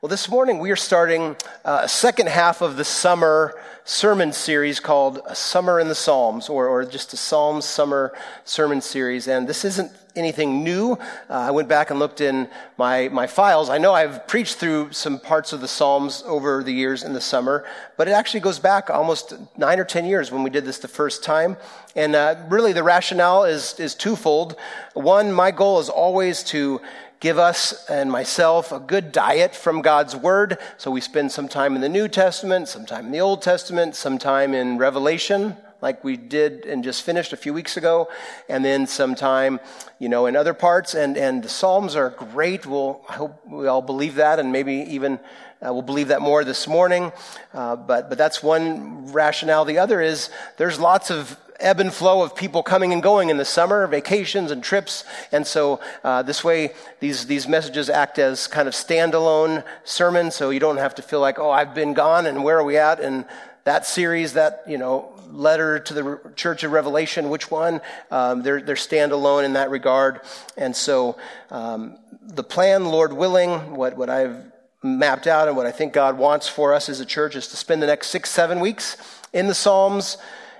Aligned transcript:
Well, 0.00 0.08
this 0.08 0.28
morning 0.28 0.60
we 0.60 0.70
are 0.70 0.76
starting 0.76 1.34
uh, 1.64 1.80
a 1.82 1.88
second 1.88 2.28
half 2.28 2.62
of 2.62 2.76
the 2.76 2.84
summer 2.84 3.60
sermon 3.82 4.32
series 4.32 4.78
called 4.78 5.20
Summer 5.34 5.80
in 5.80 5.88
the 5.88 5.94
Psalms, 5.96 6.48
or, 6.48 6.68
or 6.68 6.84
just 6.84 7.12
a 7.14 7.16
Psalms 7.16 7.64
summer 7.64 8.14
sermon 8.44 8.80
series. 8.80 9.26
And 9.26 9.48
this 9.48 9.64
isn't 9.64 9.90
anything 10.14 10.62
new. 10.62 10.92
Uh, 10.92 10.98
I 11.28 11.50
went 11.50 11.68
back 11.68 11.90
and 11.90 11.98
looked 11.98 12.20
in 12.20 12.48
my, 12.76 13.08
my 13.08 13.26
files. 13.26 13.70
I 13.70 13.78
know 13.78 13.92
I've 13.92 14.28
preached 14.28 14.58
through 14.58 14.92
some 14.92 15.18
parts 15.18 15.52
of 15.52 15.60
the 15.60 15.66
Psalms 15.66 16.22
over 16.26 16.62
the 16.62 16.72
years 16.72 17.02
in 17.02 17.12
the 17.12 17.20
summer, 17.20 17.66
but 17.96 18.06
it 18.06 18.12
actually 18.12 18.40
goes 18.40 18.60
back 18.60 18.90
almost 18.90 19.34
nine 19.56 19.80
or 19.80 19.84
ten 19.84 20.04
years 20.04 20.30
when 20.30 20.44
we 20.44 20.50
did 20.50 20.64
this 20.64 20.78
the 20.78 20.86
first 20.86 21.24
time. 21.24 21.56
And 21.96 22.14
uh, 22.14 22.36
really, 22.48 22.72
the 22.72 22.84
rationale 22.84 23.42
is, 23.42 23.74
is 23.80 23.96
twofold. 23.96 24.54
One, 24.94 25.32
my 25.32 25.50
goal 25.50 25.80
is 25.80 25.88
always 25.88 26.44
to 26.44 26.80
give 27.20 27.38
us 27.38 27.84
and 27.86 28.10
myself 28.10 28.72
a 28.72 28.78
good 28.78 29.12
diet 29.12 29.54
from 29.54 29.82
God's 29.82 30.14
Word. 30.14 30.58
So 30.76 30.90
we 30.90 31.00
spend 31.00 31.32
some 31.32 31.48
time 31.48 31.74
in 31.74 31.80
the 31.80 31.88
New 31.88 32.08
Testament, 32.08 32.68
some 32.68 32.86
time 32.86 33.06
in 33.06 33.12
the 33.12 33.20
Old 33.20 33.42
Testament, 33.42 33.96
some 33.96 34.18
time 34.18 34.54
in 34.54 34.78
Revelation, 34.78 35.56
like 35.80 36.02
we 36.02 36.16
did 36.16 36.64
and 36.64 36.82
just 36.82 37.02
finished 37.02 37.32
a 37.32 37.36
few 37.36 37.52
weeks 37.52 37.76
ago, 37.76 38.08
and 38.48 38.64
then 38.64 38.86
some 38.86 39.14
time, 39.14 39.60
you 39.98 40.08
know, 40.08 40.26
in 40.26 40.36
other 40.36 40.54
parts. 40.54 40.94
And, 40.94 41.16
and 41.16 41.42
the 41.42 41.48
Psalms 41.48 41.96
are 41.96 42.10
great. 42.10 42.66
We'll, 42.66 43.00
I 43.08 43.14
hope 43.14 43.46
we 43.46 43.66
all 43.66 43.82
believe 43.82 44.16
that, 44.16 44.38
and 44.38 44.52
maybe 44.52 44.74
even 44.74 45.20
uh, 45.60 45.72
we'll 45.72 45.82
believe 45.82 46.08
that 46.08 46.20
more 46.20 46.44
this 46.44 46.68
morning. 46.68 47.12
Uh, 47.52 47.74
but, 47.74 48.08
but 48.08 48.18
that's 48.18 48.42
one 48.42 49.12
rationale. 49.12 49.64
The 49.64 49.78
other 49.78 50.00
is 50.00 50.30
there's 50.56 50.78
lots 50.78 51.10
of 51.10 51.36
ebb 51.60 51.80
and 51.80 51.92
flow 51.92 52.22
of 52.22 52.34
people 52.34 52.62
coming 52.62 52.92
and 52.92 53.02
going 53.02 53.30
in 53.30 53.36
the 53.36 53.44
summer, 53.44 53.86
vacations 53.86 54.50
and 54.50 54.62
trips. 54.62 55.04
And 55.32 55.46
so 55.46 55.80
uh, 56.04 56.22
this 56.22 56.44
way, 56.44 56.72
these, 57.00 57.26
these 57.26 57.48
messages 57.48 57.90
act 57.90 58.18
as 58.18 58.46
kind 58.46 58.68
of 58.68 58.74
standalone 58.74 59.64
sermons, 59.84 60.34
so 60.34 60.50
you 60.50 60.60
don't 60.60 60.76
have 60.76 60.94
to 60.96 61.02
feel 61.02 61.20
like, 61.20 61.38
oh, 61.38 61.50
I've 61.50 61.74
been 61.74 61.94
gone 61.94 62.26
and 62.26 62.44
where 62.44 62.58
are 62.58 62.64
we 62.64 62.76
at? 62.76 63.00
And 63.00 63.24
that 63.64 63.86
series, 63.86 64.34
that, 64.34 64.62
you 64.66 64.78
know, 64.78 65.12
letter 65.30 65.78
to 65.78 65.94
the 65.94 66.32
Church 66.36 66.64
of 66.64 66.72
Revelation, 66.72 67.28
which 67.28 67.50
one? 67.50 67.80
Um, 68.10 68.42
they're, 68.42 68.62
they're 68.62 68.76
standalone 68.76 69.44
in 69.44 69.54
that 69.54 69.70
regard. 69.70 70.20
And 70.56 70.74
so 70.74 71.18
um, 71.50 71.98
the 72.22 72.44
plan, 72.44 72.86
Lord 72.86 73.12
willing, 73.12 73.74
what, 73.74 73.96
what 73.96 74.08
I've 74.08 74.36
mapped 74.82 75.26
out 75.26 75.48
and 75.48 75.56
what 75.56 75.66
I 75.66 75.70
think 75.72 75.92
God 75.92 76.16
wants 76.18 76.48
for 76.48 76.72
us 76.72 76.88
as 76.88 77.00
a 77.00 77.04
church 77.04 77.36
is 77.36 77.48
to 77.48 77.56
spend 77.56 77.82
the 77.82 77.86
next 77.86 78.08
six, 78.08 78.30
seven 78.30 78.60
weeks 78.60 78.96
in 79.32 79.48
the 79.48 79.54
Psalms, 79.54 80.16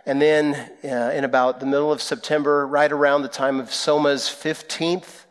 and 0.09 0.23
then 0.23 0.55
uh, 0.85 1.13
in 1.15 1.25
about 1.25 1.61
the 1.61 1.67
middle 1.67 1.93
of 1.93 2.01
September, 2.01 2.67
right 2.67 2.91
around 2.91 3.21
the 3.21 3.29
time 3.29 3.61
of 3.61 3.75
Soma's 3.75 4.23
15th, 4.23 5.27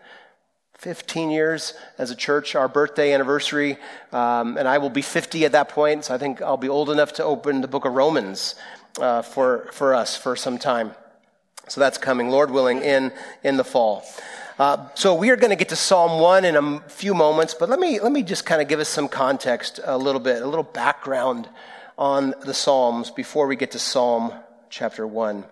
15 0.77 1.31
years 1.31 1.73
as 1.97 2.11
a 2.11 2.15
church, 2.15 2.53
our 2.53 2.67
birthday 2.67 3.11
anniversary, 3.11 3.79
um, 4.11 4.55
and 4.55 4.67
I 4.67 4.77
will 4.77 4.91
be 4.91 5.01
50 5.01 5.45
at 5.45 5.53
that 5.53 5.69
point, 5.69 6.05
so 6.05 6.13
I 6.13 6.19
think 6.19 6.43
I'll 6.43 6.57
be 6.57 6.69
old 6.69 6.91
enough 6.91 7.13
to 7.13 7.23
open 7.23 7.61
the 7.61 7.67
book 7.67 7.85
of 7.85 7.93
Romans 7.93 8.53
uh, 9.01 9.23
for, 9.23 9.67
for 9.71 9.95
us 9.95 10.15
for 10.15 10.35
some 10.35 10.59
time. 10.59 10.91
So 11.67 11.81
that's 11.81 11.97
coming, 11.97 12.29
Lord 12.29 12.51
willing, 12.51 12.83
in, 12.83 13.11
in 13.43 13.57
the 13.57 13.63
fall. 13.63 14.05
Uh, 14.59 14.89
so 14.93 15.15
we 15.15 15.31
are 15.31 15.37
going 15.37 15.49
to 15.49 15.55
get 15.55 15.69
to 15.69 15.75
Psalm 15.75 16.21
1 16.21 16.45
in 16.45 16.55
a 16.55 16.79
few 16.81 17.15
moments, 17.15 17.55
but 17.55 17.67
let 17.67 17.79
me, 17.79 17.99
let 17.99 18.11
me 18.11 18.21
just 18.21 18.45
kind 18.45 18.61
of 18.61 18.67
give 18.67 18.79
us 18.79 18.89
some 18.89 19.07
context 19.07 19.79
a 19.83 19.97
little 19.97 20.21
bit, 20.21 20.43
a 20.43 20.47
little 20.47 20.61
background 20.61 21.49
on 21.97 22.35
the 22.45 22.53
Psalms 22.53 23.09
before 23.09 23.47
we 23.47 23.55
get 23.55 23.71
to 23.71 23.79
Psalm 23.79 24.31
chapter 24.69 25.05
1. 25.05 25.43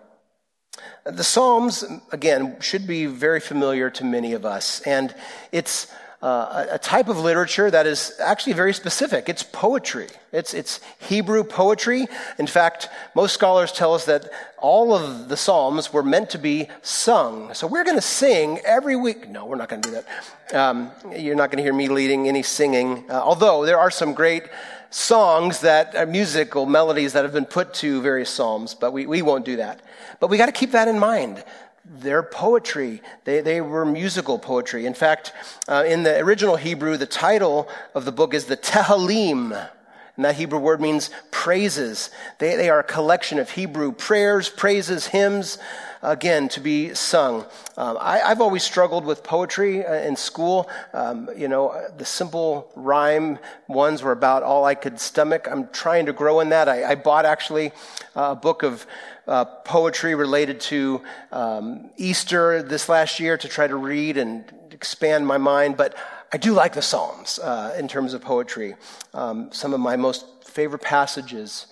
The 1.04 1.24
Psalms, 1.24 1.84
again, 2.12 2.56
should 2.60 2.86
be 2.86 3.06
very 3.06 3.40
familiar 3.40 3.90
to 3.90 4.04
many 4.04 4.32
of 4.34 4.44
us, 4.44 4.80
and 4.82 5.14
it's 5.52 5.86
uh, 6.22 6.66
a 6.70 6.78
type 6.78 7.08
of 7.08 7.18
literature 7.18 7.70
that 7.70 7.86
is 7.86 8.18
actually 8.20 8.54
very 8.54 8.72
specific. 8.72 9.28
It's 9.28 9.42
poetry. 9.42 10.08
It's, 10.32 10.54
it's 10.54 10.80
Hebrew 10.98 11.44
poetry. 11.44 12.06
In 12.38 12.46
fact, 12.46 12.88
most 13.14 13.34
scholars 13.34 13.70
tell 13.70 13.94
us 13.94 14.06
that 14.06 14.30
all 14.58 14.94
of 14.94 15.28
the 15.28 15.36
Psalms 15.36 15.92
were 15.92 16.02
meant 16.02 16.30
to 16.30 16.38
be 16.38 16.68
sung. 16.82 17.52
So 17.54 17.66
we're 17.66 17.84
going 17.84 17.96
to 17.96 18.02
sing 18.02 18.60
every 18.64 18.96
week. 18.96 19.28
No, 19.28 19.44
we're 19.44 19.56
not 19.56 19.68
going 19.68 19.82
to 19.82 19.88
do 19.90 19.94
that. 19.94 20.54
Um, 20.54 20.90
you're 21.16 21.36
not 21.36 21.50
going 21.50 21.58
to 21.58 21.62
hear 21.62 21.74
me 21.74 21.88
leading 21.88 22.28
any 22.28 22.42
singing, 22.42 23.04
uh, 23.10 23.20
although 23.20 23.66
there 23.66 23.78
are 23.78 23.90
some 23.90 24.14
great 24.14 24.44
songs 24.90 25.60
that 25.60 25.94
are 25.94 26.06
musical 26.06 26.66
melodies 26.66 27.12
that 27.12 27.24
have 27.24 27.32
been 27.32 27.44
put 27.44 27.74
to 27.74 28.00
various 28.00 28.30
psalms, 28.30 28.74
but 28.74 28.92
we, 28.92 29.06
we 29.06 29.22
won't 29.22 29.44
do 29.44 29.56
that. 29.56 29.80
But 30.20 30.30
we 30.30 30.38
got 30.38 30.46
to 30.46 30.52
keep 30.52 30.72
that 30.72 30.88
in 30.88 30.98
mind. 30.98 31.44
They're 31.84 32.22
poetry. 32.22 33.00
They, 33.24 33.40
they 33.40 33.60
were 33.60 33.84
musical 33.84 34.38
poetry. 34.38 34.86
In 34.86 34.94
fact, 34.94 35.32
uh, 35.68 35.84
in 35.86 36.02
the 36.02 36.18
original 36.18 36.56
Hebrew, 36.56 36.96
the 36.96 37.06
title 37.06 37.68
of 37.94 38.04
the 38.04 38.12
book 38.12 38.34
is 38.34 38.46
the 38.46 38.56
Tehillim. 38.56 39.70
And 40.16 40.24
that 40.24 40.36
Hebrew 40.36 40.58
word 40.58 40.80
means 40.80 41.10
praises. 41.30 42.10
They, 42.38 42.56
they 42.56 42.70
are 42.70 42.80
a 42.80 42.84
collection 42.84 43.38
of 43.38 43.50
Hebrew 43.50 43.92
prayers, 43.92 44.48
praises, 44.48 45.06
hymns, 45.06 45.58
again, 46.06 46.48
to 46.50 46.60
be 46.60 46.94
sung. 46.94 47.44
Um, 47.76 47.98
I, 48.00 48.18
have 48.18 48.40
always 48.40 48.62
struggled 48.62 49.04
with 49.04 49.22
poetry 49.22 49.84
uh, 49.84 49.94
in 49.94 50.16
school. 50.16 50.70
Um, 50.92 51.28
you 51.36 51.48
know, 51.48 51.88
the 51.98 52.04
simple 52.04 52.70
rhyme 52.76 53.38
ones 53.68 54.02
were 54.02 54.12
about 54.12 54.42
all 54.42 54.64
I 54.64 54.74
could 54.74 55.00
stomach. 55.00 55.48
I'm 55.50 55.68
trying 55.68 56.06
to 56.06 56.12
grow 56.12 56.40
in 56.40 56.50
that. 56.50 56.68
I, 56.68 56.92
I 56.92 56.94
bought 56.94 57.26
actually 57.26 57.72
a 58.14 58.36
book 58.36 58.62
of 58.62 58.86
uh, 59.26 59.44
poetry 59.44 60.14
related 60.14 60.60
to 60.60 61.02
um, 61.32 61.90
Easter 61.96 62.62
this 62.62 62.88
last 62.88 63.18
year 63.18 63.36
to 63.36 63.48
try 63.48 63.66
to 63.66 63.76
read 63.76 64.16
and 64.16 64.44
expand 64.70 65.26
my 65.26 65.38
mind, 65.38 65.76
but 65.76 65.96
I 66.32 66.36
do 66.36 66.52
like 66.52 66.74
the 66.74 66.82
Psalms 66.82 67.38
uh, 67.38 67.74
in 67.78 67.88
terms 67.88 68.14
of 68.14 68.20
poetry. 68.22 68.76
Um, 69.14 69.50
some 69.52 69.74
of 69.74 69.80
my 69.80 69.96
most 69.96 70.24
favorite 70.44 70.82
passages 70.82 71.66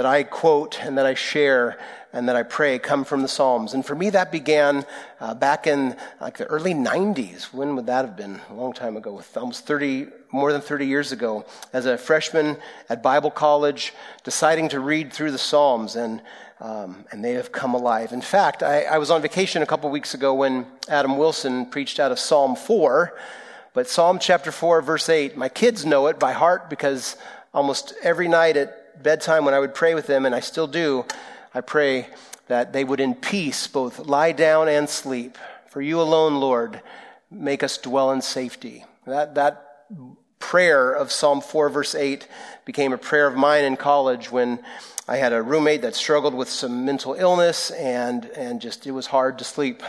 that 0.00 0.06
I 0.06 0.22
quote 0.22 0.82
and 0.82 0.96
that 0.96 1.04
I 1.04 1.12
share 1.12 1.78
and 2.14 2.26
that 2.30 2.34
I 2.34 2.42
pray 2.42 2.78
come 2.78 3.04
from 3.04 3.20
the 3.20 3.28
Psalms. 3.28 3.74
And 3.74 3.84
for 3.84 3.94
me, 3.94 4.08
that 4.08 4.32
began 4.32 4.86
uh, 5.20 5.34
back 5.34 5.66
in 5.66 5.94
like 6.22 6.38
the 6.38 6.46
early 6.46 6.72
90s. 6.72 7.52
When 7.52 7.76
would 7.76 7.84
that 7.84 8.06
have 8.06 8.16
been? 8.16 8.40
A 8.48 8.54
long 8.54 8.72
time 8.72 8.96
ago, 8.96 9.20
almost 9.36 9.66
30, 9.66 10.06
more 10.32 10.54
than 10.54 10.62
30 10.62 10.86
years 10.86 11.12
ago, 11.12 11.44
as 11.74 11.84
a 11.84 11.98
freshman 11.98 12.56
at 12.88 13.02
Bible 13.02 13.30
college, 13.30 13.92
deciding 14.24 14.70
to 14.70 14.80
read 14.80 15.12
through 15.12 15.32
the 15.32 15.38
Psalms, 15.38 15.96
and 15.96 16.22
um, 16.60 17.04
and 17.12 17.22
they 17.22 17.32
have 17.32 17.52
come 17.52 17.74
alive. 17.74 18.14
In 18.14 18.22
fact, 18.22 18.62
I, 18.62 18.84
I 18.84 18.96
was 18.96 19.10
on 19.10 19.20
vacation 19.20 19.60
a 19.60 19.66
couple 19.66 19.90
weeks 19.90 20.14
ago 20.14 20.32
when 20.32 20.64
Adam 20.88 21.18
Wilson 21.18 21.66
preached 21.66 22.00
out 22.00 22.10
of 22.10 22.18
Psalm 22.18 22.56
4. 22.56 23.14
But 23.74 23.86
Psalm 23.86 24.18
chapter 24.18 24.50
4, 24.50 24.80
verse 24.80 25.10
8, 25.10 25.36
my 25.36 25.50
kids 25.50 25.84
know 25.84 26.06
it 26.06 26.18
by 26.18 26.32
heart 26.32 26.70
because 26.70 27.18
almost 27.52 27.92
every 28.02 28.28
night 28.28 28.56
at 28.56 28.79
bedtime 29.02 29.44
when 29.44 29.54
I 29.54 29.58
would 29.58 29.74
pray 29.74 29.94
with 29.94 30.06
them, 30.06 30.26
and 30.26 30.34
I 30.34 30.40
still 30.40 30.66
do, 30.66 31.04
I 31.54 31.60
pray 31.60 32.08
that 32.48 32.72
they 32.72 32.84
would 32.84 33.00
in 33.00 33.14
peace 33.14 33.66
both 33.66 33.98
lie 34.00 34.32
down 34.32 34.68
and 34.68 34.88
sleep. 34.88 35.38
For 35.68 35.80
you 35.80 36.00
alone, 36.00 36.40
Lord, 36.40 36.82
make 37.30 37.62
us 37.62 37.78
dwell 37.78 38.10
in 38.10 38.22
safety. 38.22 38.84
That, 39.06 39.36
that 39.36 39.86
prayer 40.40 40.92
of 40.92 41.12
Psalm 41.12 41.40
4, 41.40 41.68
verse 41.68 41.94
8, 41.94 42.26
became 42.64 42.92
a 42.92 42.98
prayer 42.98 43.28
of 43.28 43.36
mine 43.36 43.64
in 43.64 43.76
college 43.76 44.32
when 44.32 44.60
I 45.06 45.16
had 45.16 45.32
a 45.32 45.42
roommate 45.42 45.82
that 45.82 45.94
struggled 45.94 46.34
with 46.34 46.48
some 46.48 46.84
mental 46.84 47.14
illness, 47.14 47.70
and, 47.70 48.24
and 48.36 48.60
just 48.60 48.86
it 48.86 48.92
was 48.92 49.06
hard 49.06 49.38
to 49.38 49.44
sleep 49.44 49.82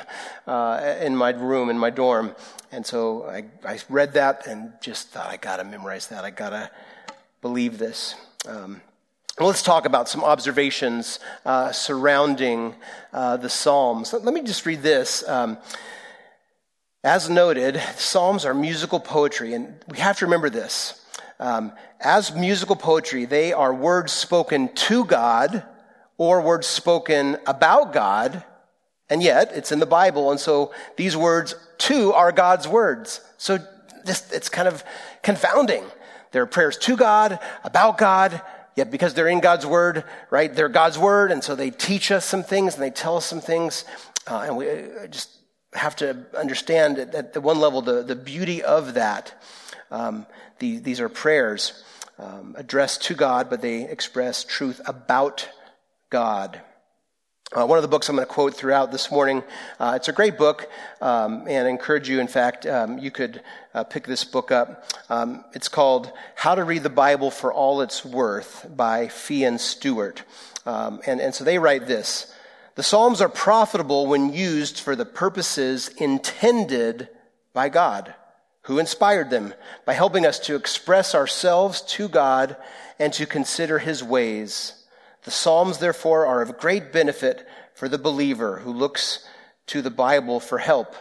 uh, 0.47 0.95
in 1.01 1.16
my 1.16 1.31
room, 1.31 1.69
in 1.69 1.78
my 1.78 1.89
dorm. 1.89 2.35
And 2.72 2.85
so 2.85 3.25
I, 3.25 3.45
I 3.66 3.79
read 3.89 4.13
that 4.13 4.47
and 4.47 4.73
just 4.81 5.09
thought, 5.09 5.28
I 5.28 5.38
got 5.38 5.57
to 5.57 5.63
memorize 5.63 6.07
that. 6.07 6.23
I 6.23 6.29
got 6.29 6.51
to 6.51 6.72
believe 7.41 7.78
this. 7.78 8.16
Um, 8.47 8.81
Let's 9.41 9.63
talk 9.63 9.85
about 9.88 10.07
some 10.07 10.24
observations 10.24 11.19
uh, 11.47 11.72
surrounding 11.72 12.75
uh, 13.12 13.38
the 13.38 13.50
Psalms. 13.50 14.13
Let, 14.13 14.35
me 14.35 14.44
just 14.44 14.68
read 14.68 14.84
this. 14.84 15.28
Um, 15.28 15.57
as 17.03 17.28
noted, 17.28 17.81
Psalms 17.96 18.46
are 18.46 18.53
musical 18.53 19.00
poetry, 19.00 19.56
and 19.56 19.84
we 19.88 19.97
have 19.97 20.19
to 20.19 20.25
remember 20.25 20.52
this. 20.52 21.03
Um, 21.40 21.72
as 21.99 22.35
musical 22.35 22.76
poetry, 22.76 23.26
they 23.26 23.52
are 23.52 23.73
words 23.73 24.11
spoken 24.11 24.72
to 24.76 25.05
God 25.05 25.64
or 26.20 26.41
words 26.41 26.67
spoken 26.67 27.38
about 27.47 27.93
God, 27.93 28.43
and 29.09 29.23
yet 29.23 29.53
it's 29.55 29.72
in 29.72 29.79
the 29.79 29.88
Bible, 29.88 30.29
and 30.29 30.40
so 30.40 30.72
these 30.97 31.17
words 31.17 31.55
too 31.79 32.14
are 32.14 32.32
God's 32.32 32.67
words. 32.67 33.22
So 33.38 33.58
it's 34.05 34.49
kind 34.49 34.67
of 34.67 34.84
confounding. 35.23 35.84
There 36.32 36.43
are 36.43 36.47
prayers 36.47 36.78
to 36.78 36.96
God, 36.96 37.40
about 37.64 37.97
God, 37.97 38.41
Yet 38.76 38.90
because 38.90 39.14
they're 39.14 39.28
in 39.28 39.41
God's 39.41 39.66
word, 39.66 40.03
right? 40.29 40.53
They're 40.53 40.70
God's 40.70 40.97
word, 40.97 41.32
and 41.32 41.44
so 41.44 41.56
they 41.56 41.72
teach 41.72 42.12
us 42.12 42.26
some 42.26 42.44
things 42.44 42.76
and 42.76 42.84
they 42.84 42.90
tell 42.90 43.18
us 43.18 43.26
some 43.26 43.41
things. 43.41 43.85
Uh, 44.28 44.44
and 44.47 44.58
we 44.58 44.70
uh, 44.70 45.08
just 45.08 45.29
have 45.73 45.96
to 45.97 46.26
understand 46.38 46.97
at 47.00 47.34
the 47.34 47.41
one 47.41 47.59
level 47.59 47.82
the, 47.82 48.03
the 48.03 48.16
beauty 48.16 48.64
of 48.64 48.94
that. 48.94 49.34
Um, 49.90 50.26
the, 50.59 50.78
these 50.78 51.00
are 51.00 51.09
prayers 51.09 51.84
um, 52.18 52.56
addressed 52.58 53.03
to 53.03 53.14
God, 53.14 53.50
but 53.50 53.62
they 53.62 53.84
express 53.84 54.44
truth 54.44 54.79
about 54.85 55.50
God. 56.09 56.62
Uh, 57.53 57.66
one 57.66 57.78
of 57.78 57.82
the 57.82 57.88
books 57.90 58.08
I'm 58.08 58.16
going 58.16 58.26
to 58.26 58.34
quote 58.34 58.56
throughout 58.56 58.94
this 58.94 59.12
morning. 59.12 59.44
Uh, 59.78 59.92
it's 59.98 60.08
a 60.08 60.14
great 60.14 60.38
book, 60.38 60.70
um, 61.02 61.44
and 61.50 61.68
I 61.68 61.70
encourage 61.70 62.08
you, 62.08 62.22
in 62.22 62.30
fact, 62.30 62.66
um, 62.66 62.98
you 62.98 63.12
could 63.12 63.42
uh, 63.74 63.84
pick 63.84 64.08
this 64.08 64.24
book 64.24 64.53
up. 64.53 64.86
Um, 65.09 65.44
it's 65.53 65.68
called 65.68 66.14
How 66.36 66.56
to 66.56 66.64
Read 66.64 66.84
the 66.84 66.90
Bible 66.90 67.30
for 67.30 67.52
All 67.52 67.82
It's 67.82 68.06
Worth 68.06 68.66
by 68.74 69.09
Fee 69.09 69.44
and 69.44 69.59
Stuart. 69.59 70.24
Um, 70.66 71.02
and, 71.06 71.20
and 71.20 71.36
so 71.36 71.44
they 71.44 71.59
write 71.59 71.88
this 71.88 72.34
The 72.76 72.84
Psalms 72.84 73.20
are 73.20 73.28
profitable 73.28 74.08
when 74.08 74.32
used 74.32 74.80
for 74.80 74.96
the 74.96 75.03
purposes 75.03 75.90
intended 75.98 77.09
by 77.52 77.68
God, 77.68 78.16
who 78.62 78.80
inspired 78.80 79.30
them, 79.30 79.53
by 79.86 79.92
helping 79.92 80.26
us 80.26 80.40
to 80.40 80.56
express 80.56 81.14
ourselves 81.14 81.82
to 81.82 82.08
God 82.08 82.56
and 82.98 83.12
to 83.12 83.26
consider 83.26 83.78
his 83.78 84.02
ways. 84.02 84.80
The 85.23 85.32
Psalms, 85.32 85.78
therefore, 85.78 86.26
are 86.26 86.41
of 86.41 86.58
great 86.58 86.91
benefit 86.91 87.47
for 87.76 87.88
the 87.88 87.97
believer 87.97 88.59
who 88.59 88.73
looks 88.73 89.28
to 89.68 89.82
the 89.82 89.91
Bible 89.91 90.40
for 90.40 90.58
help 90.58 90.96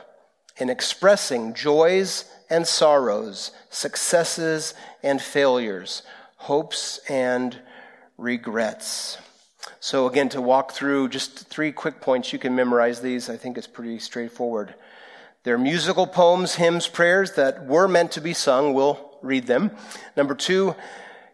in 0.58 0.68
expressing 0.68 1.54
joys 1.54 2.30
and 2.50 2.66
sorrows, 2.66 3.52
successes 3.70 4.74
and 5.02 5.22
failures, 5.22 6.02
hopes 6.36 7.00
and 7.08 7.58
regrets. 8.18 9.16
So, 9.78 10.06
again, 10.06 10.28
to 10.30 10.42
walk 10.42 10.72
through 10.72 11.08
just 11.08 11.48
three 11.48 11.72
quick 11.72 12.02
points, 12.02 12.32
you 12.32 12.38
can 12.38 12.54
memorize 12.54 13.00
these. 13.00 13.30
I 13.30 13.36
think 13.36 13.56
it's 13.56 13.66
pretty 13.66 13.98
straightforward. 13.98 14.74
They're 15.42 15.56
musical 15.56 16.06
poems, 16.06 16.56
hymns, 16.56 16.86
prayers 16.86 17.32
that 17.32 17.64
were 17.66 17.88
meant 17.88 18.12
to 18.12 18.20
be 18.20 18.34
sung. 18.34 18.74
We'll 18.74 19.18
read 19.22 19.46
them. 19.46 19.70
Number 20.14 20.34
two, 20.34 20.74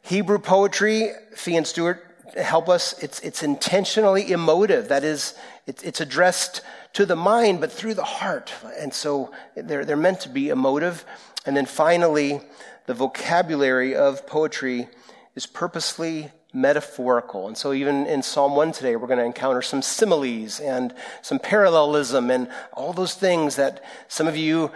Hebrew 0.03 0.39
poetry. 0.39 1.11
Fee 1.35 1.57
and 1.57 1.67
Stuart 1.67 2.06
help 2.35 2.69
us. 2.69 2.99
It's, 3.03 3.21
it's 3.21 3.43
intentionally 3.43 4.31
emotive. 4.31 4.89
That 4.89 5.05
is, 5.05 5.35
it, 5.67 5.85
it's 5.85 6.01
addressed 6.01 6.63
to 6.95 7.07
the 7.07 7.17
mind, 7.17 7.61
but 7.61 7.73
through 7.73 7.95
the 7.95 8.05
heart. 8.05 8.53
And 8.79 8.93
so 8.93 9.33
they're, 9.55 9.85
they're 9.85 9.97
meant 9.97 10.21
to 10.21 10.29
be 10.29 10.49
emotive. 10.49 11.05
And 11.45 11.57
then 11.57 11.67
finally, 11.67 12.41
the 12.87 12.95
vocabulary 12.95 13.95
of 13.95 14.27
poetry 14.27 14.89
is 15.35 15.47
purposely 15.47 16.31
metaphorical. 16.53 17.47
And 17.49 17.57
so 17.57 17.73
even 17.73 18.07
in 18.07 18.23
Psalm 18.23 18.57
1 18.57 18.73
today, 18.73 18.97
we're 18.97 19.07
going 19.07 19.19
to 19.19 19.25
encounter 19.25 19.61
some 19.61 19.83
similes 19.83 20.59
and 20.59 20.95
some 21.21 21.39
parallelism 21.39 22.31
and 22.31 22.49
all 22.73 22.93
those 22.93 23.15
things 23.15 23.57
that 23.57 23.85
some 24.09 24.27
of 24.27 24.37
you 24.37 24.71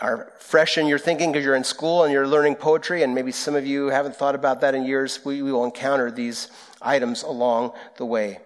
are 0.00 0.32
fresh 0.38 0.78
in 0.78 0.86
your 0.86 0.98
thinking 0.98 1.32
because 1.32 1.44
you're 1.44 1.54
in 1.54 1.64
school 1.64 2.04
and 2.04 2.12
you're 2.12 2.26
learning 2.26 2.56
poetry, 2.56 3.02
and 3.02 3.14
maybe 3.14 3.32
some 3.32 3.54
of 3.54 3.66
you 3.66 3.86
haven't 3.86 4.16
thought 4.16 4.34
about 4.34 4.60
that 4.60 4.74
in 4.74 4.84
years. 4.84 5.24
We, 5.24 5.42
we 5.42 5.52
will 5.52 5.64
encounter 5.64 6.10
these 6.10 6.48
items 6.82 7.22
along 7.22 7.72
the 7.96 8.04
way. 8.04 8.38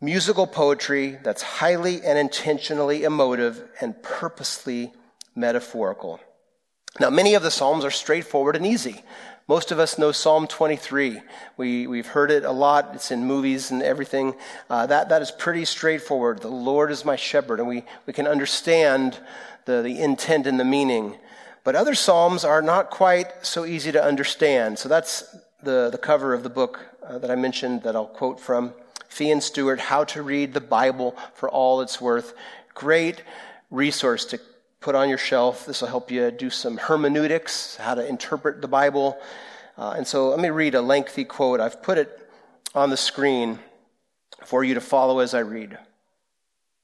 Musical 0.00 0.46
poetry 0.46 1.18
that's 1.24 1.42
highly 1.42 2.02
and 2.02 2.16
intentionally 2.16 3.02
emotive 3.02 3.68
and 3.80 4.00
purposely 4.00 4.92
metaphorical. 5.34 6.20
Now, 7.00 7.10
many 7.10 7.34
of 7.34 7.42
the 7.42 7.50
Psalms 7.50 7.84
are 7.84 7.90
straightforward 7.90 8.54
and 8.54 8.64
easy. 8.64 9.02
Most 9.48 9.72
of 9.72 9.78
us 9.78 9.98
know 9.98 10.12
Psalm 10.12 10.46
23. 10.46 11.20
We, 11.56 11.86
we've 11.86 12.06
heard 12.06 12.30
it 12.30 12.44
a 12.44 12.52
lot. 12.52 12.90
It's 12.94 13.10
in 13.10 13.24
movies 13.24 13.70
and 13.70 13.82
everything. 13.82 14.34
Uh, 14.68 14.86
that, 14.86 15.08
that 15.08 15.22
is 15.22 15.30
pretty 15.30 15.64
straightforward. 15.64 16.40
The 16.40 16.48
Lord 16.48 16.90
is 16.90 17.04
my 17.04 17.16
shepherd. 17.16 17.58
And 17.58 17.68
we, 17.68 17.84
we 18.06 18.12
can 18.12 18.26
understand 18.26 19.18
the, 19.68 19.82
the 19.82 20.00
intent 20.00 20.46
and 20.46 20.58
the 20.58 20.64
meaning. 20.64 21.18
But 21.62 21.76
other 21.76 21.94
Psalms 21.94 22.42
are 22.42 22.62
not 22.62 22.88
quite 22.88 23.44
so 23.44 23.66
easy 23.66 23.92
to 23.92 24.02
understand. 24.02 24.78
So 24.78 24.88
that's 24.88 25.36
the, 25.62 25.90
the 25.90 25.98
cover 25.98 26.32
of 26.32 26.42
the 26.42 26.48
book 26.48 26.80
uh, 27.06 27.18
that 27.18 27.30
I 27.30 27.34
mentioned 27.34 27.82
that 27.82 27.94
I'll 27.94 28.06
quote 28.06 28.40
from. 28.40 28.72
Fee 29.08 29.30
and 29.30 29.42
Stuart, 29.42 29.78
How 29.78 30.04
to 30.04 30.22
Read 30.22 30.54
the 30.54 30.60
Bible 30.60 31.14
for 31.34 31.50
All 31.50 31.82
It's 31.82 32.00
Worth. 32.00 32.32
Great 32.72 33.22
resource 33.70 34.24
to 34.26 34.40
put 34.80 34.94
on 34.94 35.10
your 35.10 35.18
shelf. 35.18 35.66
This 35.66 35.82
will 35.82 35.88
help 35.88 36.10
you 36.10 36.30
do 36.30 36.48
some 36.48 36.78
hermeneutics, 36.78 37.76
how 37.76 37.94
to 37.94 38.06
interpret 38.06 38.62
the 38.62 38.68
Bible. 38.68 39.18
Uh, 39.76 39.94
and 39.98 40.06
so 40.06 40.30
let 40.30 40.40
me 40.40 40.48
read 40.48 40.74
a 40.74 40.80
lengthy 40.80 41.24
quote. 41.24 41.60
I've 41.60 41.82
put 41.82 41.98
it 41.98 42.30
on 42.74 42.88
the 42.88 42.96
screen 42.96 43.58
for 44.46 44.64
you 44.64 44.72
to 44.74 44.80
follow 44.80 45.18
as 45.18 45.34
I 45.34 45.40
read. 45.40 45.76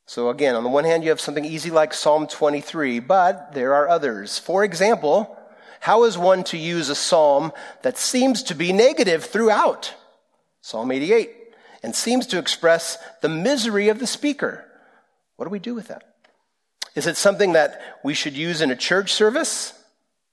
So 0.06 0.28
again, 0.28 0.54
on 0.54 0.62
the 0.62 0.68
one 0.68 0.84
hand, 0.84 1.02
you 1.02 1.08
have 1.08 1.20
something 1.20 1.44
easy 1.44 1.70
like 1.70 1.94
Psalm 1.94 2.26
23, 2.26 2.98
but 3.00 3.52
there 3.52 3.74
are 3.74 3.88
others. 3.88 4.38
For 4.38 4.62
example, 4.62 5.36
how 5.80 6.04
is 6.04 6.18
one 6.18 6.44
to 6.44 6.58
use 6.58 6.88
a 6.88 6.94
psalm 6.94 7.52
that 7.82 7.96
seems 7.96 8.42
to 8.44 8.54
be 8.54 8.72
negative 8.72 9.24
throughout? 9.24 9.94
Psalm 10.60 10.90
88, 10.90 11.30
and 11.82 11.94
seems 11.94 12.26
to 12.28 12.38
express 12.38 12.98
the 13.22 13.28
misery 13.28 13.88
of 13.88 13.98
the 13.98 14.06
speaker. 14.06 14.64
What 15.36 15.46
do 15.46 15.50
we 15.50 15.58
do 15.58 15.74
with 15.74 15.88
that? 15.88 16.04
Is 16.94 17.06
it 17.06 17.16
something 17.16 17.54
that 17.54 17.80
we 18.04 18.14
should 18.14 18.34
use 18.34 18.60
in 18.60 18.70
a 18.70 18.76
church 18.76 19.12
service 19.12 19.72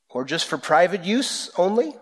or 0.10 0.26
just 0.26 0.48
for 0.48 0.58
private 0.58 1.06
use 1.06 1.50
only? 1.58 1.94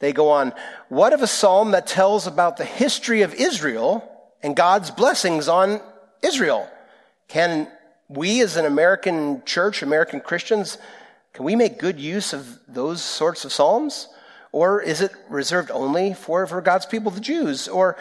They 0.00 0.12
go 0.12 0.30
on, 0.30 0.52
what 0.88 1.12
of 1.12 1.22
a 1.22 1.26
psalm 1.26 1.70
that 1.70 1.86
tells 1.86 2.26
about 2.26 2.56
the 2.56 2.64
history 2.64 3.22
of 3.22 3.34
Israel 3.34 4.08
and 4.42 4.56
God's 4.56 4.90
blessings 4.90 5.46
on 5.46 5.80
Israel? 6.22 6.68
Can 7.30 7.68
we 8.08 8.40
as 8.40 8.56
an 8.56 8.66
American 8.66 9.44
church, 9.44 9.82
American 9.82 10.20
Christians, 10.20 10.78
can 11.32 11.44
we 11.44 11.54
make 11.54 11.78
good 11.78 12.00
use 12.00 12.32
of 12.32 12.58
those 12.66 13.00
sorts 13.02 13.44
of 13.44 13.52
psalms? 13.52 14.08
Or 14.50 14.82
is 14.82 15.00
it 15.00 15.12
reserved 15.28 15.70
only 15.70 16.12
for, 16.12 16.44
for 16.48 16.60
God's 16.60 16.86
people, 16.86 17.12
the 17.12 17.20
Jews? 17.20 17.68
Or 17.68 17.96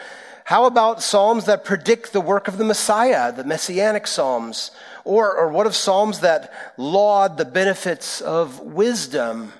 how 0.46 0.66
about 0.66 1.04
psalms 1.04 1.46
that 1.46 1.64
predict 1.64 2.12
the 2.12 2.22
work 2.22 2.48
of 2.48 2.58
the 2.58 2.64
Messiah, 2.64 3.32
the 3.32 3.44
messianic 3.44 4.08
psalms? 4.08 4.72
Or, 5.06 5.32
or 5.32 5.50
what 5.50 5.68
of 5.68 5.76
psalms 5.76 6.22
that 6.22 6.74
laud 6.76 7.38
the 7.38 7.46
benefits 7.46 8.22
of 8.22 8.60
wisdom? 8.60 9.54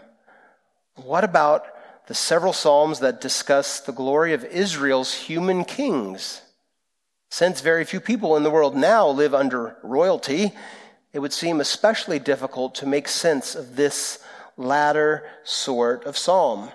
What 0.96 1.24
about 1.24 1.64
the 2.08 2.16
several 2.16 2.54
psalms 2.54 3.02
that 3.02 3.22
discuss 3.22 3.82
the 3.82 3.94
glory 3.94 4.34
of 4.34 4.44
Israel's 4.46 5.14
human 5.14 5.64
kings? 5.64 6.42
Since 7.30 7.62
very 7.62 7.86
few 7.86 8.00
people 8.00 8.36
in 8.36 8.44
the 8.44 8.50
world 8.50 8.76
now 8.76 9.08
live 9.08 9.36
under 9.36 9.78
royalty, 9.84 10.54
it 11.14 11.20
would 11.20 11.34
seem 11.34 11.62
especially 11.62 12.20
difficult 12.20 12.76
to 12.76 12.88
make 12.88 13.08
sense 13.08 13.56
of 13.56 13.76
this 13.76 14.20
latter 14.58 15.28
sort 15.44 16.06
of 16.06 16.18
psalm. 16.18 16.70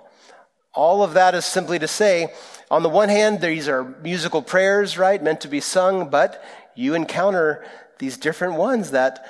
All 0.73 1.03
of 1.03 1.15
that 1.15 1.35
is 1.35 1.45
simply 1.45 1.79
to 1.79 1.89
say, 1.89 2.33
on 2.71 2.83
the 2.83 2.89
one 2.89 3.09
hand, 3.09 3.41
these 3.41 3.69
are 3.69 3.85
musical 4.03 4.43
prayers, 4.43 4.97
right, 4.97 5.23
meant 5.23 5.41
to 5.43 5.49
be 5.49 5.61
sung, 5.61 6.09
but 6.09 6.43
you 6.75 6.95
encounter 6.95 7.65
these 7.99 8.17
different 8.17 8.55
ones 8.55 8.93
that 8.93 9.25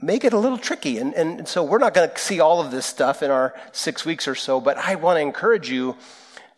make 0.00 0.24
it 0.24 0.32
a 0.32 0.38
little 0.38 0.58
tricky. 0.58 0.98
And, 0.98 1.14
and 1.14 1.48
so 1.48 1.64
we're 1.64 1.78
not 1.78 1.94
going 1.94 2.08
to 2.08 2.18
see 2.18 2.40
all 2.40 2.60
of 2.60 2.70
this 2.70 2.86
stuff 2.86 3.22
in 3.22 3.30
our 3.30 3.54
six 3.72 4.04
weeks 4.04 4.28
or 4.28 4.34
so, 4.34 4.60
but 4.60 4.76
I 4.76 4.94
want 4.94 5.16
to 5.16 5.22
encourage 5.22 5.70
you 5.70 5.96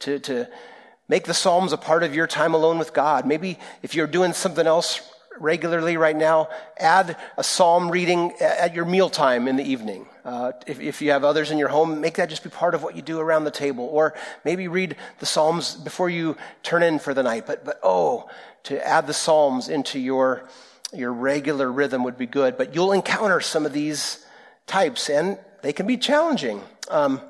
to, 0.00 0.18
to 0.20 0.48
Make 1.08 1.24
the 1.24 1.34
Psalms 1.34 1.72
a 1.72 1.78
part 1.78 2.02
of 2.02 2.14
your 2.14 2.26
time 2.26 2.54
alone 2.54 2.78
with 2.78 2.92
God. 2.92 3.26
Maybe 3.26 3.58
if 3.82 3.94
you're 3.94 4.06
doing 4.06 4.34
something 4.34 4.66
else 4.66 5.00
regularly 5.40 5.96
right 5.96 6.16
now, 6.16 6.48
add 6.76 7.16
a 7.36 7.44
Psalm 7.44 7.90
reading 7.90 8.32
at 8.40 8.74
your 8.74 8.84
mealtime 8.84 9.48
in 9.48 9.56
the 9.56 9.64
evening. 9.64 10.06
Uh, 10.24 10.52
if, 10.66 10.80
if 10.80 11.00
you 11.00 11.12
have 11.12 11.24
others 11.24 11.50
in 11.50 11.56
your 11.56 11.68
home, 11.68 12.00
make 12.02 12.16
that 12.16 12.28
just 12.28 12.44
be 12.44 12.50
part 12.50 12.74
of 12.74 12.82
what 12.82 12.94
you 12.94 13.00
do 13.00 13.18
around 13.18 13.44
the 13.44 13.50
table. 13.50 13.84
Or 13.84 14.14
maybe 14.44 14.68
read 14.68 14.96
the 15.18 15.26
Psalms 15.26 15.76
before 15.76 16.10
you 16.10 16.36
turn 16.62 16.82
in 16.82 16.98
for 16.98 17.14
the 17.14 17.22
night. 17.22 17.46
But, 17.46 17.64
but 17.64 17.80
oh, 17.82 18.28
to 18.64 18.86
add 18.86 19.06
the 19.06 19.14
Psalms 19.14 19.70
into 19.70 19.98
your, 19.98 20.46
your 20.92 21.12
regular 21.12 21.72
rhythm 21.72 22.04
would 22.04 22.18
be 22.18 22.26
good. 22.26 22.58
But 22.58 22.74
you'll 22.74 22.92
encounter 22.92 23.40
some 23.40 23.64
of 23.64 23.72
these 23.72 24.26
types, 24.66 25.08
and 25.08 25.38
they 25.62 25.72
can 25.72 25.86
be 25.86 25.96
challenging. 25.96 26.60
Um, 26.90 27.22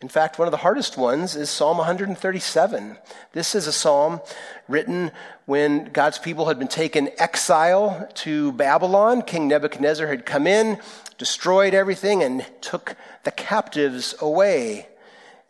in 0.00 0.08
fact, 0.08 0.38
one 0.38 0.46
of 0.46 0.52
the 0.52 0.58
hardest 0.58 0.96
ones 0.96 1.34
is 1.34 1.50
Psalm 1.50 1.78
137. 1.78 2.96
This 3.32 3.56
is 3.56 3.66
a 3.66 3.72
psalm 3.72 4.20
written 4.68 5.10
when 5.46 5.86
God's 5.86 6.20
people 6.20 6.46
had 6.46 6.56
been 6.56 6.68
taken 6.68 7.10
exile 7.18 8.08
to 8.14 8.52
Babylon. 8.52 9.22
King 9.22 9.48
Nebuchadnezzar 9.48 10.06
had 10.06 10.24
come 10.24 10.46
in, 10.46 10.78
destroyed 11.18 11.74
everything, 11.74 12.22
and 12.22 12.46
took 12.60 12.94
the 13.24 13.32
captives 13.32 14.14
away. 14.20 14.86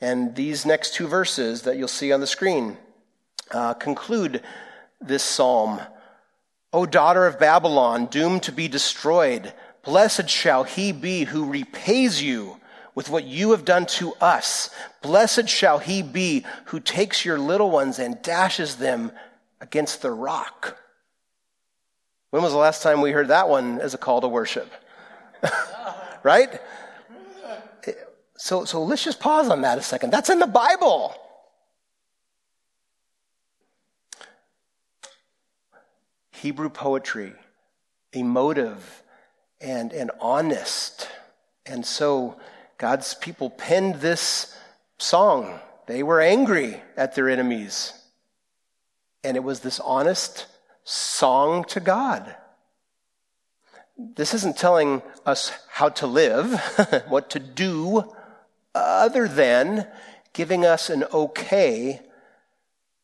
And 0.01 0.35
these 0.35 0.65
next 0.65 0.95
two 0.95 1.09
verses 1.09 1.63
that 1.63 1.77
you'll 1.77 1.87
see 1.87 2.11
on 2.11 2.21
the 2.21 2.27
screen 2.27 2.79
uh, 3.51 3.75
conclude 3.75 4.43
this 4.99 5.23
psalm. 5.23 5.79
O 6.73 6.87
daughter 6.87 7.27
of 7.27 7.39
Babylon, 7.39 8.07
doomed 8.07 8.45
to 8.45 8.53
be 8.53 8.67
destroyed, 8.67 9.53
blessed 9.85 10.31
shall 10.31 10.65
he 10.65 10.91
be 10.93 11.25
who 11.25 11.45
repays 11.51 12.23
you 12.23 12.59
with 12.99 13.09
what 13.09 13.23
you 13.23 13.53
have 13.53 13.65
done 13.65 13.87
to 13.87 14.13
us. 14.15 14.71
Blessed 15.03 15.49
shall 15.49 15.79
he 15.79 16.03
be 16.03 16.45
who 16.65 16.81
takes 16.81 17.25
your 17.25 17.39
little 17.39 17.71
ones 17.71 18.01
and 18.01 18.21
dashes 18.23 18.75
them 18.75 19.13
against 19.61 20.03
the 20.03 20.11
rock. 20.11 20.77
When 22.31 22.43
was 22.43 22.51
the 22.51 22.59
last 22.59 22.83
time 22.83 23.01
we 23.01 23.13
heard 23.13 23.29
that 23.29 23.49
one 23.49 23.81
as 23.81 23.95
a 23.95 23.99
call 23.99 24.21
to 24.23 24.27
worship? 24.27 24.73
right? 26.25 26.61
So, 28.37 28.65
so 28.65 28.83
let's 28.83 29.05
just 29.05 29.21
pause 29.21 29.49
on 29.49 29.61
that 29.61 29.79
a 29.79 29.83
second. 29.83 30.11
That's 30.11 30.29
in 30.29 30.41
the 30.41 30.49
Bible. 30.49 31.15
Hebrew 36.33 36.69
poetry, 36.69 37.35
emotive 38.13 39.05
and, 39.61 39.93
and 39.93 40.11
honest. 40.21 41.09
And 41.65 41.87
so 41.87 42.41
God's 42.79 43.15
people 43.15 43.51
penned 43.51 43.97
this 43.97 44.57
song. 44.99 45.61
They 45.87 46.03
were 46.03 46.21
angry 46.21 46.81
at 46.97 47.15
their 47.15 47.29
enemies. 47.29 47.93
And 49.25 49.37
it 49.37 49.41
was 49.41 49.61
this 49.61 49.81
honest 49.81 50.47
song 50.85 51.65
to 51.65 51.81
God. 51.81 52.37
This 53.97 54.33
isn't 54.33 54.57
telling 54.57 55.03
us 55.27 55.53
how 55.69 55.89
to 55.91 56.07
live, 56.07 56.61
what 57.09 57.31
to 57.31 57.41
do, 57.41 58.15
other 58.75 59.27
than 59.27 59.89
giving 60.33 60.65
us 60.65 60.89
an 60.89 61.05
okay 61.13 62.01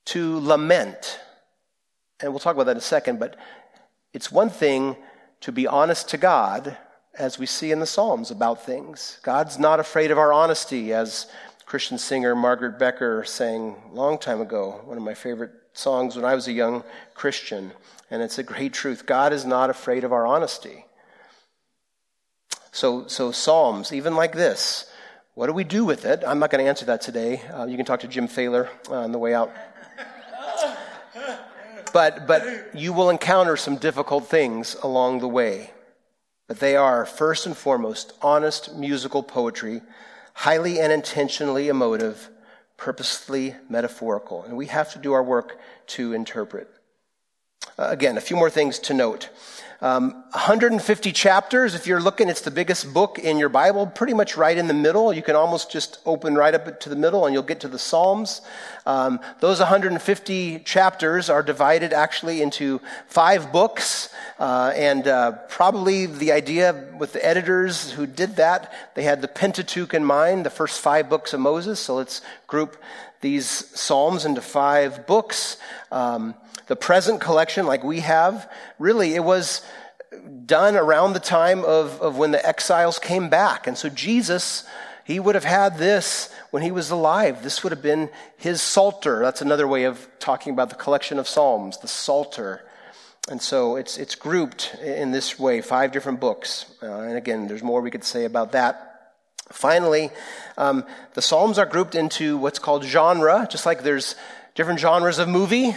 to 0.04 0.38
lament. 0.38 1.18
And 2.20 2.32
we'll 2.32 2.38
talk 2.38 2.54
about 2.54 2.66
that 2.66 2.72
in 2.72 2.76
a 2.76 2.80
second, 2.80 3.18
but 3.18 3.36
it's 4.12 4.30
one 4.30 4.50
thing 4.50 4.96
to 5.40 5.50
be 5.50 5.66
honest 5.66 6.08
to 6.10 6.16
God, 6.16 6.76
as 7.18 7.38
we 7.38 7.46
see 7.46 7.70
in 7.70 7.80
the 7.80 7.86
Psalms 7.86 8.30
about 8.30 8.64
things. 8.64 9.18
God's 9.22 9.58
not 9.58 9.80
afraid 9.80 10.10
of 10.10 10.18
our 10.18 10.32
honesty, 10.32 10.92
as 10.92 11.26
Christian 11.66 11.98
singer 11.98 12.34
Margaret 12.34 12.78
Becker 12.78 13.24
sang 13.24 13.76
a 13.90 13.94
long 13.94 14.18
time 14.18 14.40
ago, 14.40 14.80
one 14.84 14.96
of 14.96 15.02
my 15.02 15.14
favorite 15.14 15.52
songs 15.72 16.16
when 16.16 16.24
I 16.24 16.34
was 16.34 16.48
a 16.48 16.52
young 16.52 16.84
Christian. 17.14 17.72
And 18.10 18.22
it's 18.22 18.38
a 18.38 18.42
great 18.42 18.72
truth. 18.72 19.06
God 19.06 19.32
is 19.32 19.44
not 19.44 19.70
afraid 19.70 20.04
of 20.04 20.12
our 20.12 20.26
honesty. 20.26 20.84
So, 22.72 23.06
so 23.06 23.30
Psalms, 23.30 23.92
even 23.92 24.14
like 24.14 24.32
this, 24.32 24.90
what 25.34 25.46
do 25.46 25.52
we 25.52 25.64
do 25.64 25.84
with 25.84 26.04
it? 26.04 26.22
I'm 26.26 26.38
not 26.38 26.50
going 26.50 26.62
to 26.62 26.68
answer 26.68 26.86
that 26.86 27.00
today. 27.00 27.42
Uh, 27.42 27.66
you 27.66 27.76
can 27.76 27.86
talk 27.86 28.00
to 28.00 28.08
Jim 28.08 28.28
Thaler 28.28 28.68
uh, 28.88 28.94
on 28.94 29.12
the 29.12 29.18
way 29.18 29.34
out. 29.34 29.52
But, 31.92 32.26
but 32.26 32.74
you 32.74 32.92
will 32.92 33.08
encounter 33.08 33.56
some 33.56 33.76
difficult 33.76 34.26
things 34.26 34.74
along 34.82 35.20
the 35.20 35.28
way. 35.28 35.73
But 36.46 36.60
they 36.60 36.76
are, 36.76 37.06
first 37.06 37.46
and 37.46 37.56
foremost, 37.56 38.12
honest 38.20 38.74
musical 38.74 39.22
poetry, 39.22 39.80
highly 40.34 40.80
and 40.80 40.92
intentionally 40.92 41.68
emotive, 41.68 42.28
purposefully 42.76 43.56
metaphorical. 43.68 44.42
And 44.42 44.56
we 44.56 44.66
have 44.66 44.92
to 44.92 44.98
do 44.98 45.12
our 45.12 45.22
work 45.22 45.58
to 45.88 46.12
interpret. 46.12 46.68
Uh, 47.78 47.88
again, 47.88 48.18
a 48.18 48.20
few 48.20 48.36
more 48.36 48.50
things 48.50 48.78
to 48.80 48.94
note. 48.94 49.30
Um, 49.84 50.12
150 50.30 51.12
chapters. 51.12 51.74
If 51.74 51.86
you're 51.86 52.00
looking, 52.00 52.30
it's 52.30 52.40
the 52.40 52.50
biggest 52.50 52.94
book 52.94 53.18
in 53.18 53.36
your 53.36 53.50
Bible, 53.50 53.86
pretty 53.86 54.14
much 54.14 54.34
right 54.34 54.56
in 54.56 54.66
the 54.66 54.72
middle. 54.72 55.12
You 55.12 55.20
can 55.20 55.36
almost 55.36 55.70
just 55.70 55.98
open 56.06 56.36
right 56.36 56.54
up 56.54 56.80
to 56.80 56.88
the 56.88 56.96
middle 56.96 57.26
and 57.26 57.34
you'll 57.34 57.42
get 57.42 57.60
to 57.60 57.68
the 57.68 57.78
Psalms. 57.78 58.40
Um, 58.86 59.20
those 59.40 59.58
150 59.58 60.60
chapters 60.60 61.28
are 61.28 61.42
divided 61.42 61.92
actually 61.92 62.40
into 62.40 62.80
five 63.08 63.52
books. 63.52 64.08
Uh, 64.38 64.72
and 64.74 65.06
uh, 65.06 65.32
probably 65.50 66.06
the 66.06 66.32
idea 66.32 66.86
with 66.98 67.12
the 67.12 67.22
editors 67.22 67.90
who 67.90 68.06
did 68.06 68.36
that, 68.36 68.72
they 68.94 69.02
had 69.02 69.20
the 69.20 69.28
Pentateuch 69.28 69.92
in 69.92 70.02
mind, 70.02 70.46
the 70.46 70.50
first 70.50 70.80
five 70.80 71.10
books 71.10 71.34
of 71.34 71.40
Moses. 71.40 71.78
So 71.78 71.96
let's 71.96 72.22
group 72.46 72.78
these 73.20 73.46
Psalms 73.78 74.24
into 74.24 74.40
five 74.40 75.06
books. 75.06 75.58
Um, 75.92 76.34
the 76.66 76.76
present 76.76 77.20
collection, 77.20 77.66
like 77.66 77.84
we 77.84 78.00
have, 78.00 78.50
really, 78.78 79.14
it 79.14 79.24
was 79.24 79.62
done 80.46 80.76
around 80.76 81.12
the 81.12 81.20
time 81.20 81.64
of, 81.64 82.00
of 82.00 82.16
when 82.16 82.30
the 82.30 82.46
exiles 82.46 82.98
came 82.98 83.28
back. 83.28 83.66
And 83.66 83.76
so 83.76 83.88
Jesus, 83.88 84.64
he 85.04 85.20
would 85.20 85.34
have 85.34 85.44
had 85.44 85.78
this 85.78 86.32
when 86.50 86.62
he 86.62 86.70
was 86.70 86.90
alive. 86.90 87.42
This 87.42 87.62
would 87.62 87.72
have 87.72 87.82
been 87.82 88.10
his 88.36 88.62
Psalter. 88.62 89.20
That's 89.20 89.42
another 89.42 89.66
way 89.66 89.84
of 89.84 90.08
talking 90.18 90.52
about 90.52 90.70
the 90.70 90.76
collection 90.76 91.18
of 91.18 91.28
Psalms, 91.28 91.78
the 91.78 91.88
Psalter. 91.88 92.64
And 93.28 93.40
so 93.40 93.76
it's, 93.76 93.98
it's 93.98 94.14
grouped 94.14 94.76
in 94.82 95.10
this 95.10 95.38
way, 95.38 95.60
five 95.60 95.92
different 95.92 96.20
books. 96.20 96.66
Uh, 96.82 97.00
and 97.00 97.16
again, 97.16 97.48
there's 97.48 97.62
more 97.62 97.80
we 97.80 97.90
could 97.90 98.04
say 98.04 98.24
about 98.24 98.52
that. 98.52 99.14
Finally, 99.50 100.10
um, 100.56 100.84
the 101.14 101.22
Psalms 101.22 101.58
are 101.58 101.66
grouped 101.66 101.94
into 101.94 102.36
what's 102.36 102.58
called 102.58 102.84
genre, 102.84 103.46
just 103.50 103.66
like 103.66 103.82
there's 103.82 104.14
different 104.54 104.80
genres 104.80 105.18
of 105.18 105.28
movie. 105.28 105.76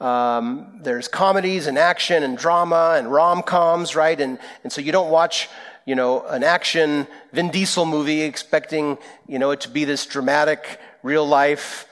Um, 0.00 0.78
there's 0.82 1.08
comedies 1.08 1.66
and 1.66 1.76
action 1.76 2.22
and 2.22 2.38
drama 2.38 2.94
and 2.96 3.10
rom 3.10 3.42
coms, 3.42 3.96
right? 3.96 4.20
And, 4.20 4.38
and 4.62 4.72
so 4.72 4.80
you 4.80 4.92
don't 4.92 5.10
watch, 5.10 5.48
you 5.86 5.94
know, 5.94 6.24
an 6.26 6.44
action 6.44 7.08
Vin 7.32 7.50
Diesel 7.50 7.84
movie 7.84 8.22
expecting, 8.22 8.98
you 9.26 9.38
know, 9.38 9.50
it 9.50 9.60
to 9.62 9.68
be 9.68 9.84
this 9.84 10.06
dramatic, 10.06 10.78
real 11.02 11.26
life, 11.26 11.88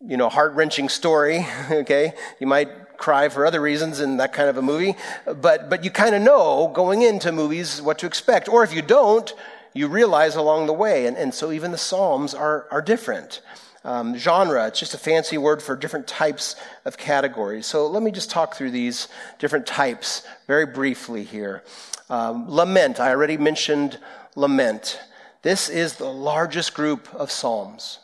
you 0.00 0.16
know, 0.16 0.28
heart 0.28 0.54
wrenching 0.54 0.88
story, 0.88 1.44
okay? 1.70 2.14
You 2.38 2.46
might 2.46 2.98
cry 2.98 3.28
for 3.28 3.44
other 3.44 3.60
reasons 3.60 4.00
in 4.00 4.18
that 4.18 4.32
kind 4.32 4.48
of 4.48 4.56
a 4.56 4.62
movie, 4.62 4.96
but, 5.26 5.68
but 5.68 5.84
you 5.84 5.90
kind 5.90 6.14
of 6.14 6.22
know 6.22 6.70
going 6.72 7.02
into 7.02 7.32
movies 7.32 7.82
what 7.82 7.98
to 7.98 8.06
expect. 8.06 8.48
Or 8.48 8.62
if 8.62 8.72
you 8.72 8.82
don't, 8.82 9.32
you 9.72 9.88
realize 9.88 10.36
along 10.36 10.66
the 10.66 10.72
way. 10.72 11.06
And, 11.06 11.16
and 11.16 11.34
so 11.34 11.50
even 11.50 11.72
the 11.72 11.78
Psalms 11.78 12.32
are, 12.32 12.66
are 12.70 12.80
different. 12.80 13.40
Um, 13.84 14.16
genre, 14.16 14.66
it's 14.66 14.80
just 14.80 14.94
a 14.94 14.98
fancy 14.98 15.36
word 15.36 15.62
for 15.62 15.76
different 15.76 16.06
types 16.06 16.56
of 16.86 16.96
categories. 16.96 17.66
So 17.66 17.86
let 17.86 18.02
me 18.02 18.10
just 18.10 18.30
talk 18.30 18.54
through 18.54 18.70
these 18.70 19.08
different 19.38 19.66
types 19.66 20.26
very 20.46 20.64
briefly 20.64 21.22
here. 21.22 21.62
Um, 22.08 22.46
lament, 22.48 22.98
I 22.98 23.10
already 23.10 23.36
mentioned 23.36 23.98
lament. 24.36 25.00
This 25.42 25.68
is 25.68 25.96
the 25.96 26.10
largest 26.10 26.72
group 26.72 27.14
of 27.14 27.30
Psalms. 27.30 27.98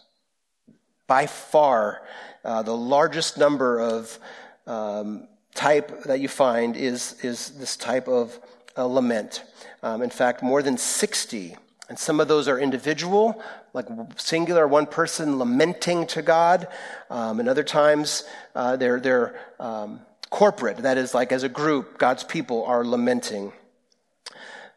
By 1.07 1.27
far, 1.27 2.03
uh, 2.45 2.63
the 2.63 2.77
largest 2.77 3.39
number 3.39 3.81
of 3.81 4.19
um, 4.67 5.29
type 5.55 6.05
that 6.05 6.21
you 6.21 6.29
find 6.29 6.77
is, 6.77 7.17
is 7.25 7.51
this 7.53 7.77
type 7.77 8.07
of 8.07 8.39
uh, 8.77 8.85
lament. 8.85 9.45
Um, 9.83 10.03
in 10.03 10.11
fact, 10.11 10.43
more 10.43 10.63
than 10.63 10.77
60 10.77 11.57
and 11.91 11.99
some 11.99 12.21
of 12.21 12.29
those 12.29 12.47
are 12.47 12.57
individual, 12.57 13.43
like 13.73 13.89
singular, 14.17 14.69
one 14.69 14.87
person 14.87 15.41
lamenting 15.41 16.07
to 16.07 16.23
God. 16.23 16.69
Um, 17.11 17.41
and 17.41 17.49
other 17.49 17.65
times 17.65 18.23
uh, 18.55 18.77
they're, 18.77 19.01
they're 19.01 19.41
um, 19.59 20.01
corporate, 20.31 20.77
that 20.79 20.97
is, 20.97 21.15
like 21.15 21.33
as 21.33 21.43
a 21.43 21.49
group, 21.49 21.99
God's 21.99 22.23
people 22.23 22.65
are 22.65 22.85
lamenting. 22.85 23.53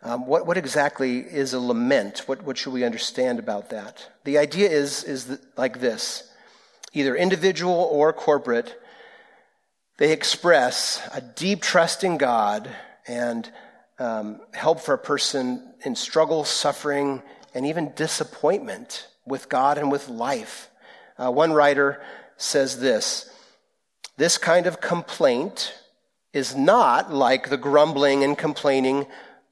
Um, 0.02 0.26
what, 0.26 0.48
what 0.48 0.58
exactly 0.58 1.20
is 1.20 1.54
a 1.54 1.60
lament? 1.60 2.24
What, 2.26 2.44
what 2.44 2.58
should 2.58 2.74
we 2.74 2.84
understand 2.84 3.38
about 3.38 3.70
that? 3.70 4.10
The 4.24 4.40
idea 4.40 4.72
is, 4.72 5.04
is 5.04 5.40
like 5.56 5.80
this 5.80 6.32
either 6.94 7.16
individual 7.16 7.90
or 7.92 8.12
corporate, 8.12 8.82
they 9.98 10.12
express 10.12 11.08
a 11.14 11.22
deep 11.22 11.62
trust 11.62 12.04
in 12.04 12.18
God 12.18 12.70
and 13.08 13.52
um, 14.00 14.42
help 14.54 14.80
for 14.80 14.94
a 14.94 14.98
person 14.98 15.74
in 15.86 15.96
struggle, 15.96 16.44
suffering, 16.44 17.22
and 17.54 17.66
even 17.66 17.94
disappointment 17.96 19.08
with 19.26 19.50
God 19.50 19.78
and 19.78 19.92
with 19.92 20.10
life. 20.10 20.70
Uh, 21.18 21.32
one 21.32 21.54
writer 21.54 22.02
says 22.38 22.80
this 22.80 23.30
this 24.18 24.38
kind 24.38 24.68
of 24.68 24.80
complaint 24.80 25.74
is 26.34 26.56
not 26.56 27.12
like 27.12 27.50
the 27.50 27.58
grumbling 27.58 28.24
and 28.24 28.38
complaining 28.38 29.06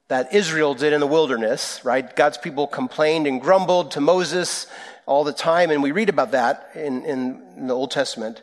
that 0.08 0.34
Israel 0.34 0.74
did 0.74 0.94
in 0.94 1.00
the 1.00 1.08
wilderness, 1.08 1.84
right? 1.86 2.16
God's 2.16 2.38
people 2.38 2.68
complained 2.68 3.28
and 3.28 3.42
grumbled 3.42 3.92
to 3.92 4.02
Moses 4.02 4.68
all 5.06 5.24
the 5.24 5.34
time, 5.34 5.72
and 5.72 5.82
we 5.82 5.92
read 5.92 6.10
about 6.10 6.32
that 6.32 6.70
in, 6.76 7.06
in 7.06 7.68
the 7.68 7.74
Old 7.74 7.92
Testament. 7.92 8.42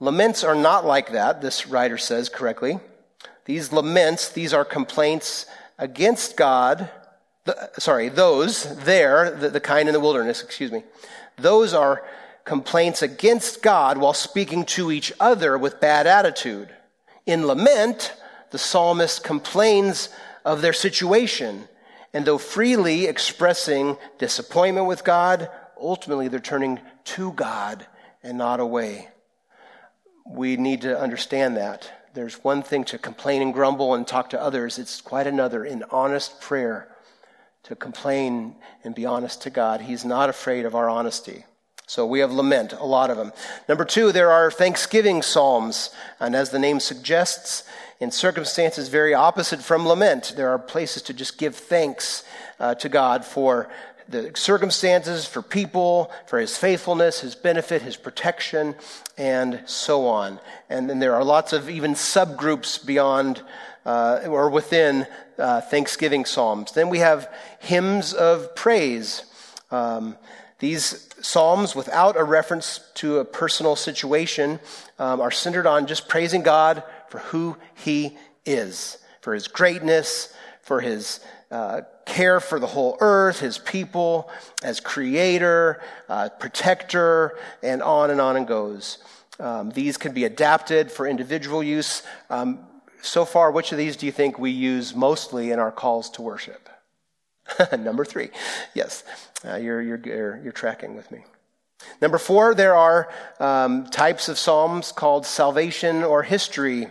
Laments 0.00 0.42
are 0.42 0.54
not 0.54 0.84
like 0.84 1.12
that, 1.12 1.40
this 1.40 1.66
writer 1.66 1.98
says 1.98 2.28
correctly. 2.28 2.80
These 3.44 3.72
laments, 3.72 4.28
these 4.30 4.54
are 4.54 4.64
complaints 4.64 5.46
against 5.78 6.36
God. 6.36 6.90
The, 7.44 7.70
sorry, 7.78 8.08
those 8.08 8.76
there, 8.84 9.30
the, 9.30 9.50
the 9.50 9.60
kind 9.60 9.88
in 9.88 9.92
the 9.92 10.00
wilderness, 10.00 10.42
excuse 10.42 10.70
me, 10.70 10.84
those 11.36 11.74
are 11.74 12.04
complaints 12.44 13.02
against 13.02 13.62
God 13.62 13.98
while 13.98 14.14
speaking 14.14 14.64
to 14.66 14.92
each 14.92 15.12
other 15.18 15.58
with 15.58 15.80
bad 15.80 16.06
attitude. 16.06 16.68
In 17.26 17.46
lament, 17.46 18.14
the 18.50 18.58
psalmist 18.58 19.24
complains 19.24 20.08
of 20.44 20.62
their 20.62 20.72
situation. 20.72 21.68
And 22.12 22.24
though 22.24 22.38
freely 22.38 23.06
expressing 23.06 23.96
disappointment 24.18 24.86
with 24.86 25.02
God, 25.02 25.50
ultimately 25.80 26.28
they're 26.28 26.40
turning 26.40 26.80
to 27.04 27.32
God 27.32 27.86
and 28.22 28.38
not 28.38 28.60
away. 28.60 29.08
We 30.26 30.56
need 30.56 30.82
to 30.82 30.98
understand 30.98 31.56
that 31.56 31.90
there's 32.14 32.42
one 32.44 32.62
thing 32.62 32.84
to 32.84 32.98
complain 32.98 33.42
and 33.42 33.54
grumble 33.54 33.94
and 33.94 34.06
talk 34.06 34.30
to 34.30 34.40
others, 34.40 34.78
it's 34.78 35.00
quite 35.00 35.26
another 35.26 35.64
in 35.64 35.84
honest 35.90 36.40
prayer 36.40 36.88
to 37.64 37.76
complain 37.76 38.56
and 38.84 38.94
be 38.94 39.06
honest 39.06 39.42
to 39.42 39.50
God. 39.50 39.80
He's 39.80 40.04
not 40.04 40.28
afraid 40.28 40.64
of 40.64 40.74
our 40.74 40.88
honesty. 40.88 41.44
So 41.86 42.06
we 42.06 42.20
have 42.20 42.32
lament, 42.32 42.72
a 42.72 42.84
lot 42.84 43.10
of 43.10 43.16
them. 43.16 43.32
Number 43.68 43.84
two, 43.84 44.12
there 44.12 44.30
are 44.30 44.50
thanksgiving 44.50 45.20
psalms. 45.20 45.90
And 46.20 46.34
as 46.34 46.50
the 46.50 46.58
name 46.58 46.80
suggests, 46.80 47.64
in 48.00 48.10
circumstances 48.10 48.88
very 48.88 49.14
opposite 49.14 49.60
from 49.60 49.86
lament, 49.86 50.32
there 50.36 50.48
are 50.48 50.58
places 50.58 51.02
to 51.02 51.14
just 51.14 51.38
give 51.38 51.54
thanks 51.54 52.24
uh, 52.58 52.74
to 52.76 52.88
God 52.88 53.24
for 53.24 53.68
the 54.12 54.30
circumstances, 54.34 55.26
for 55.26 55.42
people, 55.42 56.12
for 56.26 56.38
his 56.38 56.56
faithfulness, 56.56 57.20
his 57.20 57.34
benefit, 57.34 57.82
his 57.82 57.96
protection, 57.96 58.74
and 59.18 59.62
so 59.66 60.06
on. 60.06 60.38
And 60.70 60.88
then 60.88 60.98
there 60.98 61.14
are 61.14 61.24
lots 61.24 61.52
of 61.52 61.68
even 61.68 61.94
subgroups 61.94 62.84
beyond 62.84 63.42
uh, 63.84 64.20
or 64.26 64.50
within 64.50 65.06
uh, 65.38 65.60
Thanksgiving 65.62 66.24
Psalms. 66.24 66.72
Then 66.72 66.88
we 66.88 66.98
have 66.98 67.28
hymns 67.58 68.12
of 68.12 68.54
praise. 68.54 69.24
Um, 69.70 70.16
these 70.58 71.08
Psalms, 71.20 71.74
without 71.74 72.16
a 72.16 72.22
reference 72.22 72.80
to 72.94 73.18
a 73.18 73.24
personal 73.24 73.74
situation, 73.74 74.60
um, 74.98 75.20
are 75.20 75.30
centered 75.30 75.66
on 75.66 75.86
just 75.86 76.08
praising 76.08 76.42
God 76.42 76.84
for 77.08 77.18
who 77.18 77.56
He 77.74 78.16
is, 78.44 78.98
for 79.20 79.34
His 79.34 79.48
greatness, 79.48 80.32
for 80.60 80.80
His 80.80 81.20
uh, 81.52 81.82
care 82.06 82.40
for 82.40 82.58
the 82.58 82.66
whole 82.66 82.96
earth, 83.00 83.40
His 83.40 83.58
people, 83.58 84.30
as 84.62 84.80
Creator, 84.80 85.82
uh, 86.08 86.30
Protector, 86.30 87.38
and 87.62 87.82
on 87.82 88.10
and 88.10 88.20
on 88.20 88.36
and 88.36 88.46
goes. 88.46 88.98
Um, 89.38 89.70
these 89.70 89.98
can 89.98 90.12
be 90.12 90.24
adapted 90.24 90.90
for 90.90 91.06
individual 91.06 91.62
use. 91.62 92.02
Um, 92.30 92.60
so 93.02 93.24
far, 93.24 93.50
which 93.50 93.70
of 93.72 93.78
these 93.78 93.96
do 93.96 94.06
you 94.06 94.12
think 94.12 94.38
we 94.38 94.50
use 94.50 94.94
mostly 94.94 95.50
in 95.50 95.58
our 95.58 95.72
calls 95.72 96.08
to 96.10 96.22
worship? 96.22 96.68
Number 97.78 98.04
three. 98.04 98.30
Yes, 98.74 99.04
uh, 99.46 99.56
you're, 99.56 99.82
you're, 99.82 100.40
you're, 100.42 100.52
tracking 100.52 100.94
with 100.94 101.10
me. 101.10 101.24
Number 102.00 102.16
four, 102.18 102.54
there 102.54 102.74
are 102.74 103.12
um, 103.40 103.86
types 103.86 104.28
of 104.28 104.38
psalms 104.38 104.92
called 104.92 105.26
salvation 105.26 106.04
or 106.04 106.22
history 106.22 106.86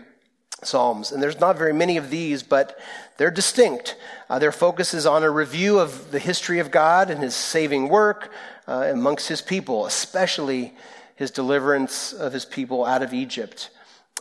psalms. 0.63 1.12
And 1.12 1.22
there's 1.24 1.39
not 1.39 1.58
very 1.58 1.74
many 1.74 1.98
of 1.98 2.10
these, 2.10 2.44
but 2.44 2.77
they're 3.22 3.30
distinct. 3.30 3.98
Uh, 4.32 4.40
their 4.40 4.51
focus 4.51 4.96
is 4.96 5.06
on 5.06 5.22
a 5.22 5.30
review 5.30 5.78
of 5.78 6.10
the 6.10 6.18
history 6.18 6.58
of 6.58 6.72
God 6.72 7.12
and 7.12 7.22
his 7.22 7.36
saving 7.36 7.88
work 7.88 8.34
uh, 8.68 8.90
amongst 8.92 9.28
his 9.28 9.44
people, 9.44 9.86
especially 9.86 10.74
his 11.16 11.30
deliverance 11.30 12.13
of 12.13 12.34
his 12.34 12.46
people 12.46 12.84
out 12.84 13.04
of 13.04 13.13
Egypt. 13.13 13.70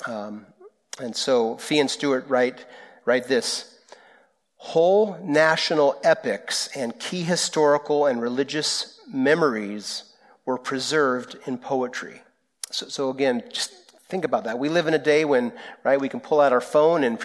Um, 0.04 0.44
and 1.00 1.16
so 1.16 1.56
Fee 1.56 1.78
and 1.78 1.90
Stuart 1.90 2.28
write, 2.28 2.66
write 3.06 3.26
this 3.26 3.74
whole 4.56 5.18
national 5.24 5.98
epics 6.04 6.68
and 6.76 7.00
key 7.00 7.22
historical 7.22 8.04
and 8.04 8.20
religious 8.20 9.00
memories 9.10 10.12
were 10.44 10.58
preserved 10.58 11.38
in 11.46 11.56
poetry. 11.56 12.20
So, 12.70 12.88
so, 12.88 13.08
again, 13.08 13.44
just 13.50 13.72
think 14.10 14.26
about 14.26 14.44
that. 14.44 14.58
We 14.58 14.68
live 14.68 14.88
in 14.88 14.92
a 14.92 14.98
day 14.98 15.24
when, 15.24 15.54
right, 15.84 15.98
we 15.98 16.10
can 16.10 16.20
pull 16.20 16.38
out 16.38 16.52
our 16.52 16.60
phone 16.60 17.02
and 17.02 17.18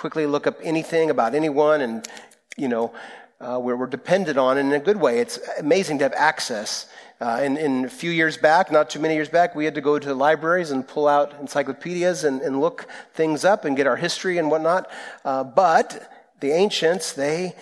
quickly 0.00 0.24
look 0.24 0.46
up 0.46 0.58
anything 0.62 1.10
about 1.10 1.34
anyone, 1.34 1.82
and 1.82 2.08
you 2.56 2.68
know, 2.68 2.90
uh, 3.38 3.60
we're, 3.60 3.76
we're 3.76 3.86
dependent 3.86 4.38
on 4.38 4.56
in 4.56 4.72
a 4.72 4.78
good 4.78 4.96
way. 4.96 5.18
It's 5.18 5.38
amazing 5.58 5.98
to 5.98 6.04
have 6.04 6.14
access. 6.14 6.86
Uh, 7.20 7.42
in, 7.44 7.58
in, 7.58 7.84
a 7.84 7.88
few 7.90 8.10
years 8.10 8.38
back, 8.38 8.72
not 8.72 8.88
too 8.88 8.98
many 8.98 9.12
years 9.12 9.28
back, 9.28 9.54
we 9.54 9.66
had 9.66 9.74
to 9.74 9.82
go 9.82 9.98
to 9.98 10.08
the 10.08 10.14
libraries 10.14 10.70
and 10.70 10.88
pull 10.88 11.06
out 11.06 11.38
encyclopedias 11.38 12.24
and, 12.24 12.40
and 12.40 12.62
look 12.62 12.88
things 13.12 13.44
up 13.44 13.66
and 13.66 13.76
get 13.76 13.86
our 13.86 13.96
history 13.96 14.38
and 14.38 14.50
whatnot. 14.50 14.90
Uh, 15.22 15.44
but 15.44 16.10
the 16.40 16.50
ancients, 16.50 17.12
they 17.12 17.54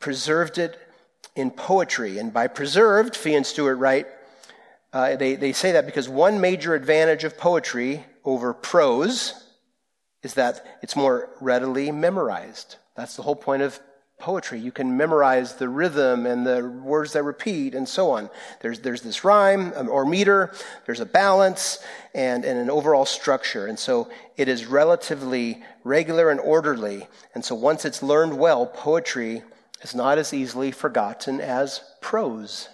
preserved 0.00 0.56
it 0.56 0.78
in 1.36 1.50
poetry. 1.50 2.16
And 2.16 2.32
by 2.32 2.46
preserved, 2.46 3.14
Fee 3.14 3.34
and 3.34 3.44
Stuart 3.44 3.76
write, 3.76 4.06
uh, 4.94 5.16
they, 5.16 5.34
they 5.34 5.52
say 5.52 5.72
that 5.72 5.84
because 5.84 6.08
one 6.08 6.40
major 6.40 6.74
advantage 6.74 7.24
of 7.24 7.36
poetry 7.36 8.06
over 8.24 8.54
prose 8.54 9.43
is 10.24 10.34
that 10.34 10.78
it's 10.82 10.96
more 10.96 11.28
readily 11.40 11.92
memorized. 11.92 12.76
That's 12.96 13.14
the 13.14 13.22
whole 13.22 13.36
point 13.36 13.62
of 13.62 13.78
poetry. 14.18 14.58
You 14.58 14.72
can 14.72 14.96
memorize 14.96 15.56
the 15.56 15.68
rhythm 15.68 16.24
and 16.24 16.46
the 16.46 16.66
words 16.66 17.12
that 17.12 17.22
repeat 17.24 17.74
and 17.74 17.86
so 17.86 18.10
on. 18.10 18.30
There's, 18.60 18.80
there's 18.80 19.02
this 19.02 19.22
rhyme 19.22 19.72
um, 19.76 19.88
or 19.88 20.06
meter, 20.06 20.52
there's 20.86 21.00
a 21.00 21.06
balance 21.06 21.78
and, 22.14 22.44
and 22.44 22.58
an 22.58 22.70
overall 22.70 23.04
structure. 23.04 23.66
And 23.66 23.78
so 23.78 24.08
it 24.36 24.48
is 24.48 24.64
relatively 24.66 25.62
regular 25.82 26.30
and 26.30 26.40
orderly. 26.40 27.06
And 27.34 27.44
so 27.44 27.54
once 27.54 27.84
it's 27.84 28.02
learned 28.02 28.38
well, 28.38 28.66
poetry 28.66 29.42
is 29.82 29.94
not 29.94 30.16
as 30.16 30.32
easily 30.32 30.70
forgotten 30.70 31.40
as 31.40 31.82
prose. 32.00 32.70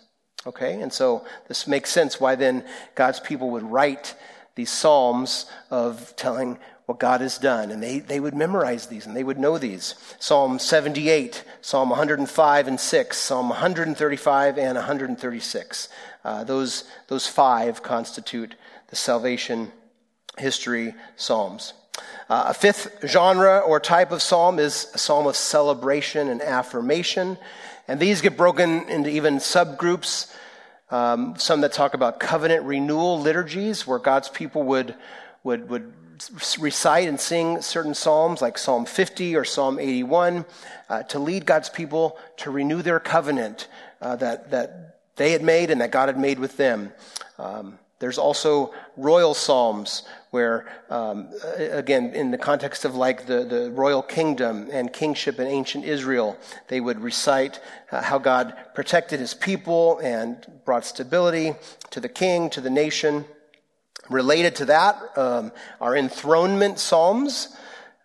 Okay? 0.47 0.81
And 0.81 0.93
so 0.93 1.25
this 1.49 1.67
makes 1.67 1.91
sense 1.91 2.21
why 2.21 2.37
then 2.37 2.65
God's 2.95 3.19
people 3.19 3.51
would 3.51 3.65
write 3.65 4.15
these 4.55 4.71
psalms 4.71 5.47
of 5.71 6.15
telling 6.17 6.59
what 6.91 6.99
God 6.99 7.21
has 7.21 7.39
done. 7.39 7.71
And 7.71 7.81
they, 7.81 8.01
they 8.01 8.19
would 8.19 8.35
memorize 8.35 8.87
these 8.87 9.07
and 9.07 9.17
they 9.17 9.23
would 9.23 9.39
know 9.39 9.59
these. 9.59 9.95
Psalm 10.19 10.59
78, 10.59 11.45
Psalm 11.61 11.89
105 11.89 12.67
and 12.67 12.81
6, 12.81 13.17
Psalm 13.17 13.49
135 13.49 14.59
and 14.59 14.75
136. 14.75 15.89
Uh, 16.25 16.43
those, 16.43 16.83
those 17.07 17.29
five 17.29 17.85
constitute 17.85 18.57
the 18.89 18.97
salvation 18.97 19.71
history 20.37 20.93
psalms. 21.15 21.75
Uh, 22.29 22.47
a 22.49 22.55
fifth 22.55 23.07
genre 23.07 23.61
or 23.61 23.79
type 23.79 24.11
of 24.11 24.21
psalm 24.21 24.59
is 24.59 24.91
a 24.93 24.99
psalm 24.99 25.29
of 25.29 25.37
celebration 25.37 26.29
and 26.29 26.43
affirmation. 26.43 27.39
And 27.87 28.01
these 28.01 28.21
get 28.21 28.37
broken 28.37 28.89
into 28.89 29.11
even 29.11 29.37
subgroups. 29.37 30.35
Um, 30.91 31.37
some 31.39 31.61
that 31.61 31.73
talk 31.73 31.95
about 31.95 32.19
covenant 32.19 32.65
renewal 32.65 33.21
liturgies, 33.21 33.87
where 33.87 34.01
God's 34.01 34.29
people 34.29 34.65
would, 34.65 34.97
would, 35.45 35.71
would 35.71 35.93
recite 36.59 37.09
and 37.09 37.19
sing 37.19 37.61
certain 37.63 37.95
psalms 37.95 38.43
like 38.43 38.59
Psalm 38.59 38.85
50 38.85 39.37
or 39.37 39.45
Psalm 39.45 39.79
81 39.79 40.45
uh, 40.89 41.03
to 41.05 41.19
lead 41.19 41.47
God's 41.47 41.69
people 41.69 42.19
to 42.39 42.51
renew 42.51 42.83
their 42.83 43.01
covenant 43.01 43.69
uh, 44.01 44.17
that, 44.17 44.51
that 44.51 44.99
they 45.17 45.33
had 45.33 45.43
made 45.43 45.71
and 45.71 45.81
that 45.81 45.91
God 45.91 46.09
had 46.09 46.19
made 46.19 46.39
with 46.39 46.57
them. 46.57 46.93
Um, 47.39 47.79
there's 48.01 48.19
also 48.19 48.73
royal 48.97 49.35
psalms 49.35 50.05
where, 50.31 50.67
um, 50.89 51.29
again, 51.59 52.15
in 52.15 52.31
the 52.31 52.39
context 52.39 52.87
of 52.87 52.95
like 52.95 53.27
the, 53.27 53.45
the 53.45 53.71
royal 53.73 54.03
kingdom 54.03 54.69
and 54.73 54.91
kingship 54.91 55.39
in 55.39 55.47
ancient 55.47 55.85
Israel, 55.85 56.39
they 56.69 56.81
would 56.81 56.99
recite 57.01 57.61
uh, 57.93 58.01
how 58.01 58.19
God 58.19 58.55
protected 58.75 59.21
his 59.21 59.35
people 59.35 59.99
and 59.99 60.47
brought 60.65 60.87
stability 60.87 61.55
to 61.91 62.01
the 62.01 62.09
king, 62.09 62.49
to 62.51 62.63
the 62.63 62.71
nation. 62.71 63.27
Related 64.11 64.57
to 64.57 64.65
that 64.67 65.17
um, 65.17 65.53
are 65.81 65.97
enthronement 65.97 66.79
psalms. 66.79 67.57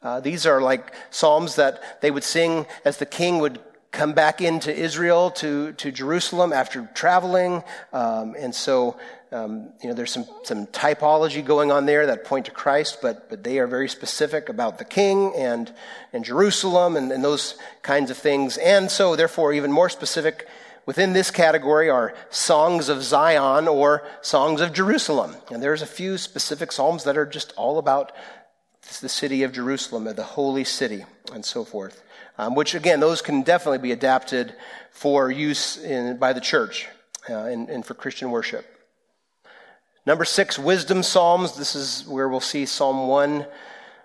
Uh, 0.03 0.19
these 0.19 0.45
are 0.45 0.61
like 0.61 0.93
psalms 1.09 1.55
that 1.55 2.01
they 2.01 2.11
would 2.11 2.23
sing 2.23 2.67
as 2.85 2.97
the 2.97 3.07
king 3.07 3.39
would 3.39 3.59
come 3.91 4.13
back 4.13 4.39
into 4.39 4.71
Israel 4.71 5.31
to, 5.31 5.71
to 5.73 5.91
Jerusalem 5.91 6.53
after 6.53 6.87
traveling. 6.93 7.63
Um, 7.91 8.35
and 8.37 8.53
so, 8.53 8.99
um, 9.31 9.69
you 9.81 9.89
know, 9.89 9.95
there's 9.95 10.11
some, 10.11 10.27
some 10.43 10.67
typology 10.67 11.43
going 11.43 11.71
on 11.71 11.85
there 11.85 12.05
that 12.05 12.25
point 12.25 12.45
to 12.45 12.51
Christ, 12.51 12.99
but, 13.01 13.29
but 13.29 13.43
they 13.43 13.57
are 13.57 13.67
very 13.67 13.89
specific 13.89 14.49
about 14.49 14.77
the 14.77 14.85
king 14.85 15.33
and, 15.35 15.73
and 16.13 16.23
Jerusalem 16.23 16.97
and, 16.97 17.11
and 17.11 17.23
those 17.23 17.55
kinds 17.81 18.11
of 18.11 18.17
things. 18.17 18.57
And 18.57 18.91
so, 18.91 19.15
therefore, 19.15 19.53
even 19.53 19.71
more 19.71 19.89
specific 19.89 20.47
Within 20.85 21.13
this 21.13 21.31
category 21.31 21.89
are 21.89 22.13
songs 22.29 22.89
of 22.89 23.01
Zion 23.01 23.67
or 23.67 24.03
songs 24.21 24.61
of 24.61 24.71
Jerusalem. 24.71 25.35
And 25.51 25.61
there's 25.61 25.81
a 25.81 25.87
few 25.87 26.17
specific 26.17 26.71
psalms 26.71 27.05
that 27.05 27.17
are 27.17 27.25
just 27.25 27.53
all 27.57 27.79
about 27.79 28.11
the 29.01 29.09
city 29.09 29.41
of 29.41 29.51
Jerusalem, 29.51 30.03
the 30.03 30.23
holy 30.23 30.63
city, 30.63 31.03
and 31.33 31.43
so 31.43 31.65
forth. 31.65 32.03
Um, 32.37 32.53
which, 32.53 32.75
again, 32.75 32.99
those 32.99 33.21
can 33.21 33.41
definitely 33.41 33.79
be 33.79 33.93
adapted 33.93 34.53
for 34.91 35.31
use 35.31 35.77
in, 35.77 36.17
by 36.17 36.33
the 36.33 36.41
church 36.41 36.87
uh, 37.29 37.45
and, 37.45 37.69
and 37.69 37.85
for 37.85 37.93
Christian 37.93 38.29
worship. 38.29 38.65
Number 40.05 40.25
six, 40.25 40.59
wisdom 40.59 41.01
psalms. 41.01 41.57
This 41.57 41.75
is 41.75 42.05
where 42.07 42.29
we'll 42.29 42.41
see 42.41 42.65
Psalm 42.65 43.07
1 43.07 43.47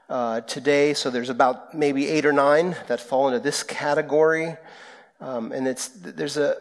uh, 0.09 0.41
today. 0.43 0.95
So 0.95 1.11
there's 1.11 1.29
about 1.29 1.75
maybe 1.75 2.09
eight 2.09 2.25
or 2.25 2.33
nine 2.33 2.77
that 2.87 3.01
fall 3.01 3.29
into 3.29 3.41
this 3.41 3.63
category. 3.63 4.57
Um, 5.21 5.53
and 5.53 5.69
it's, 5.69 5.89
there's 5.89 6.39
a, 6.39 6.57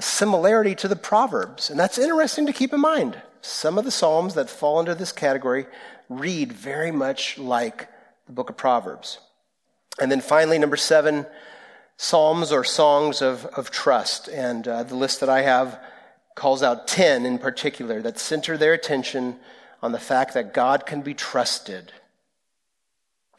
similarity 0.00 0.74
to 0.76 0.88
the 0.88 0.96
Proverbs. 0.96 1.70
And 1.70 1.78
that's 1.78 1.98
interesting 1.98 2.46
to 2.46 2.52
keep 2.52 2.72
in 2.72 2.80
mind. 2.80 3.20
Some 3.40 3.78
of 3.78 3.84
the 3.84 3.90
Psalms 3.90 4.34
that 4.34 4.50
fall 4.50 4.78
under 4.78 4.94
this 4.94 5.12
category 5.12 5.66
read 6.08 6.52
very 6.52 6.90
much 6.90 7.38
like 7.38 7.88
the 8.26 8.32
book 8.32 8.50
of 8.50 8.56
Proverbs. 8.56 9.18
And 10.00 10.10
then 10.10 10.20
finally, 10.20 10.58
number 10.58 10.76
seven, 10.76 11.26
Psalms 11.96 12.52
or 12.52 12.62
songs 12.62 13.22
of, 13.22 13.44
of 13.46 13.70
trust. 13.70 14.28
And 14.28 14.66
uh, 14.68 14.84
the 14.84 14.94
list 14.94 15.20
that 15.20 15.28
I 15.28 15.42
have 15.42 15.80
calls 16.36 16.62
out 16.62 16.86
10 16.86 17.26
in 17.26 17.38
particular 17.38 18.00
that 18.02 18.18
center 18.18 18.56
their 18.56 18.72
attention 18.72 19.36
on 19.82 19.90
the 19.90 19.98
fact 19.98 20.34
that 20.34 20.54
God 20.54 20.86
can 20.86 21.02
be 21.02 21.14
trusted. 21.14 21.92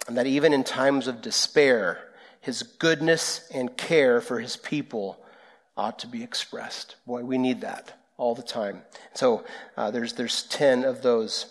And 0.08 0.18
that 0.18 0.28
even 0.28 0.54
in 0.54 0.64
times 0.64 1.08
of 1.08 1.22
despair, 1.22 2.00
his 2.42 2.64
goodness 2.64 3.48
and 3.54 3.76
care 3.78 4.20
for 4.20 4.40
his 4.40 4.58
people 4.58 5.24
ought 5.80 6.00
to 6.00 6.08
be 6.08 6.22
expressed. 6.22 6.98
Boy, 7.08 7.24
we 7.24 7.38
need 7.38 7.62
that 7.62 7.94
all 8.18 8.36
the 8.36 8.44
time. 8.44 8.82
So 9.14 9.46
uh, 9.78 9.92
there's, 9.92 10.14
there's 10.14 10.44
10 10.44 10.84
of 10.84 11.02
those. 11.02 11.46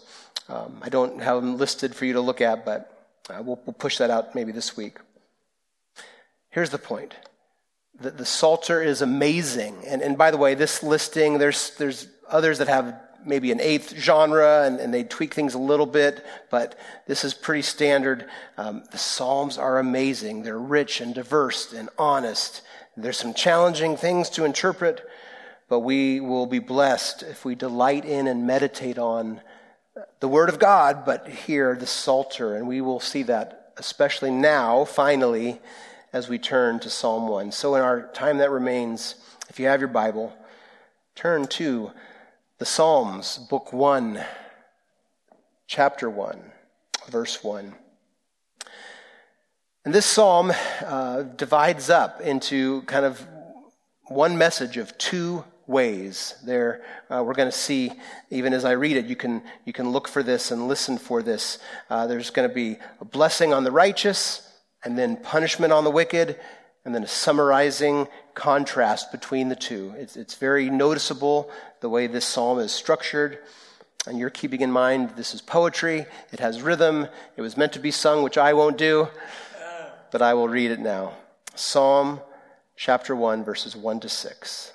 Um, 0.50 0.80
I 0.82 0.90
don't 0.90 1.22
have 1.22 1.36
them 1.36 1.56
listed 1.56 1.94
for 1.94 2.04
you 2.04 2.12
to 2.12 2.20
look 2.20 2.42
at, 2.42 2.66
but 2.66 3.06
uh, 3.30 3.42
we'll, 3.42 3.58
we'll 3.64 3.72
push 3.72 3.96
that 3.98 4.10
out 4.10 4.34
maybe 4.34 4.52
this 4.52 4.76
week. 4.76 4.98
Here's 6.50 6.68
the 6.70 6.78
point 6.78 7.14
the, 7.98 8.10
the 8.10 8.26
Psalter 8.26 8.82
is 8.82 9.00
amazing. 9.00 9.76
And, 9.86 10.02
and 10.02 10.18
by 10.18 10.30
the 10.30 10.36
way, 10.36 10.54
this 10.54 10.82
listing, 10.82 11.38
there's, 11.38 11.74
there's 11.76 12.06
others 12.28 12.58
that 12.58 12.68
have 12.68 13.00
maybe 13.24 13.50
an 13.50 13.60
eighth 13.60 13.96
genre 13.96 14.64
and, 14.64 14.78
and 14.78 14.92
they 14.92 15.04
tweak 15.04 15.34
things 15.34 15.54
a 15.54 15.58
little 15.58 15.86
bit, 15.86 16.24
but 16.50 16.78
this 17.06 17.24
is 17.24 17.34
pretty 17.34 17.62
standard. 17.62 18.26
Um, 18.56 18.84
the 18.92 18.98
Psalms 18.98 19.56
are 19.56 19.78
amazing. 19.78 20.42
They're 20.42 20.58
rich 20.58 21.00
and 21.00 21.14
diverse 21.14 21.72
and 21.72 21.88
honest. 21.98 22.62
There's 23.02 23.16
some 23.16 23.34
challenging 23.34 23.96
things 23.96 24.28
to 24.30 24.44
interpret, 24.44 25.06
but 25.68 25.80
we 25.80 26.20
will 26.20 26.46
be 26.46 26.58
blessed 26.58 27.22
if 27.22 27.44
we 27.44 27.54
delight 27.54 28.04
in 28.04 28.26
and 28.26 28.46
meditate 28.46 28.98
on 28.98 29.40
the 30.20 30.28
Word 30.28 30.48
of 30.48 30.58
God, 30.58 31.04
but 31.04 31.28
here 31.28 31.76
the 31.76 31.86
Psalter, 31.86 32.56
and 32.56 32.66
we 32.66 32.80
will 32.80 33.00
see 33.00 33.22
that 33.24 33.72
especially 33.76 34.30
now, 34.30 34.84
finally, 34.84 35.60
as 36.12 36.28
we 36.28 36.38
turn 36.38 36.80
to 36.80 36.90
Psalm 36.90 37.28
1. 37.28 37.52
So, 37.52 37.74
in 37.76 37.82
our 37.82 38.08
time 38.08 38.38
that 38.38 38.50
remains, 38.50 39.14
if 39.48 39.60
you 39.60 39.66
have 39.66 39.80
your 39.80 39.88
Bible, 39.88 40.32
turn 41.14 41.46
to 41.46 41.92
the 42.58 42.64
Psalms, 42.64 43.38
Book 43.38 43.72
1, 43.72 44.20
Chapter 45.66 46.10
1, 46.10 46.40
Verse 47.08 47.42
1. 47.44 47.74
And 49.84 49.94
this 49.94 50.06
psalm 50.06 50.52
uh, 50.84 51.22
divides 51.22 51.88
up 51.88 52.20
into 52.20 52.82
kind 52.82 53.04
of 53.04 53.24
one 54.08 54.36
message 54.36 54.76
of 54.76 54.96
two 54.98 55.44
ways. 55.68 56.34
There, 56.44 56.82
uh, 57.08 57.22
we're 57.24 57.34
going 57.34 57.50
to 57.50 57.56
see, 57.56 57.92
even 58.30 58.52
as 58.52 58.64
I 58.64 58.72
read 58.72 58.96
it, 58.96 59.06
you 59.06 59.14
can, 59.14 59.40
you 59.64 59.72
can 59.72 59.90
look 59.90 60.08
for 60.08 60.22
this 60.22 60.50
and 60.50 60.66
listen 60.66 60.98
for 60.98 61.22
this. 61.22 61.58
Uh, 61.88 62.08
there's 62.08 62.30
going 62.30 62.48
to 62.48 62.54
be 62.54 62.78
a 63.00 63.04
blessing 63.04 63.54
on 63.54 63.62
the 63.62 63.70
righteous, 63.70 64.52
and 64.84 64.98
then 64.98 65.16
punishment 65.16 65.72
on 65.72 65.84
the 65.84 65.90
wicked, 65.90 66.40
and 66.84 66.94
then 66.94 67.04
a 67.04 67.08
summarizing 67.08 68.08
contrast 68.34 69.12
between 69.12 69.48
the 69.48 69.56
two. 69.56 69.94
It's, 69.96 70.16
it's 70.16 70.34
very 70.34 70.70
noticeable 70.70 71.50
the 71.80 71.88
way 71.88 72.08
this 72.08 72.24
psalm 72.24 72.58
is 72.58 72.72
structured. 72.72 73.38
And 74.06 74.18
you're 74.18 74.30
keeping 74.30 74.62
in 74.62 74.72
mind 74.72 75.10
this 75.10 75.34
is 75.34 75.40
poetry, 75.40 76.06
it 76.32 76.40
has 76.40 76.62
rhythm, 76.62 77.08
it 77.36 77.42
was 77.42 77.56
meant 77.56 77.74
to 77.74 77.78
be 77.78 77.90
sung, 77.90 78.22
which 78.22 78.38
I 78.38 78.54
won't 78.54 78.78
do, 78.78 79.08
but 80.10 80.22
I 80.22 80.34
will 80.34 80.48
read 80.48 80.70
it 80.70 80.80
now. 80.80 81.12
Psalm 81.54 82.20
chapter 82.76 83.14
1, 83.14 83.44
verses 83.44 83.76
1 83.76 84.00
to 84.00 84.08
6. 84.08 84.72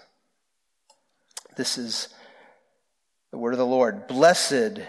This 1.55 1.77
is 1.77 2.09
the 3.31 3.37
word 3.37 3.53
of 3.53 3.59
the 3.59 3.65
Lord. 3.65 4.07
Blessed 4.07 4.81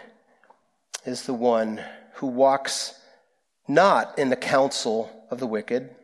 is 1.04 1.22
the 1.22 1.35
one 1.35 1.80
who 2.14 2.26
walks 2.26 2.98
not 3.66 4.18
in 4.18 4.30
the 4.30 4.37
counsel 4.37 5.26
of 5.30 5.38
the 5.38 5.46
wicked, 5.46 5.94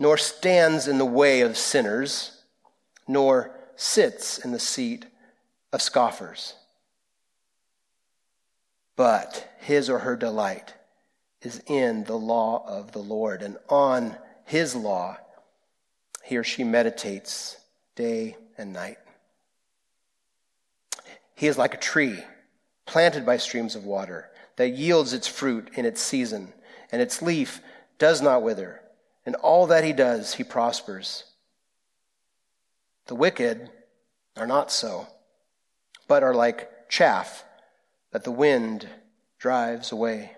nor 0.00 0.16
stands 0.16 0.88
in 0.88 0.98
the 0.98 1.04
way 1.04 1.40
of 1.40 1.56
sinners, 1.56 2.42
nor 3.06 3.54
sits 3.76 4.38
in 4.38 4.52
the 4.52 4.58
seat 4.58 5.06
of 5.72 5.80
scoffers. 5.80 6.54
But 8.96 9.48
his 9.58 9.88
or 9.88 10.00
her 10.00 10.16
delight 10.16 10.74
is 11.42 11.62
in 11.66 12.04
the 12.04 12.18
law 12.18 12.64
of 12.66 12.92
the 12.92 13.00
Lord, 13.00 13.42
and 13.42 13.56
on 13.68 14.16
his 14.44 14.74
law 14.74 15.18
he 16.22 16.36
or 16.36 16.44
she 16.44 16.64
meditates 16.64 17.56
day 17.94 18.36
and 18.56 18.72
night. 18.72 18.98
He 21.34 21.46
is 21.48 21.58
like 21.58 21.74
a 21.74 21.78
tree 21.78 22.22
planted 22.86 23.26
by 23.26 23.36
streams 23.36 23.74
of 23.74 23.84
water 23.84 24.30
that 24.56 24.70
yields 24.70 25.12
its 25.12 25.26
fruit 25.26 25.70
in 25.74 25.84
its 25.84 26.00
season, 26.00 26.52
and 26.90 27.02
its 27.02 27.22
leaf 27.22 27.60
does 27.98 28.22
not 28.22 28.42
wither. 28.42 28.80
And 29.24 29.34
all 29.36 29.66
that 29.68 29.84
he 29.84 29.92
does, 29.92 30.34
he 30.34 30.44
prospers. 30.44 31.24
The 33.06 33.14
wicked 33.14 33.70
are 34.36 34.46
not 34.46 34.70
so, 34.70 35.06
but 36.06 36.22
are 36.22 36.34
like 36.34 36.88
chaff 36.88 37.44
that 38.12 38.24
the 38.24 38.30
wind 38.30 38.88
drives 39.38 39.90
away. 39.90 40.36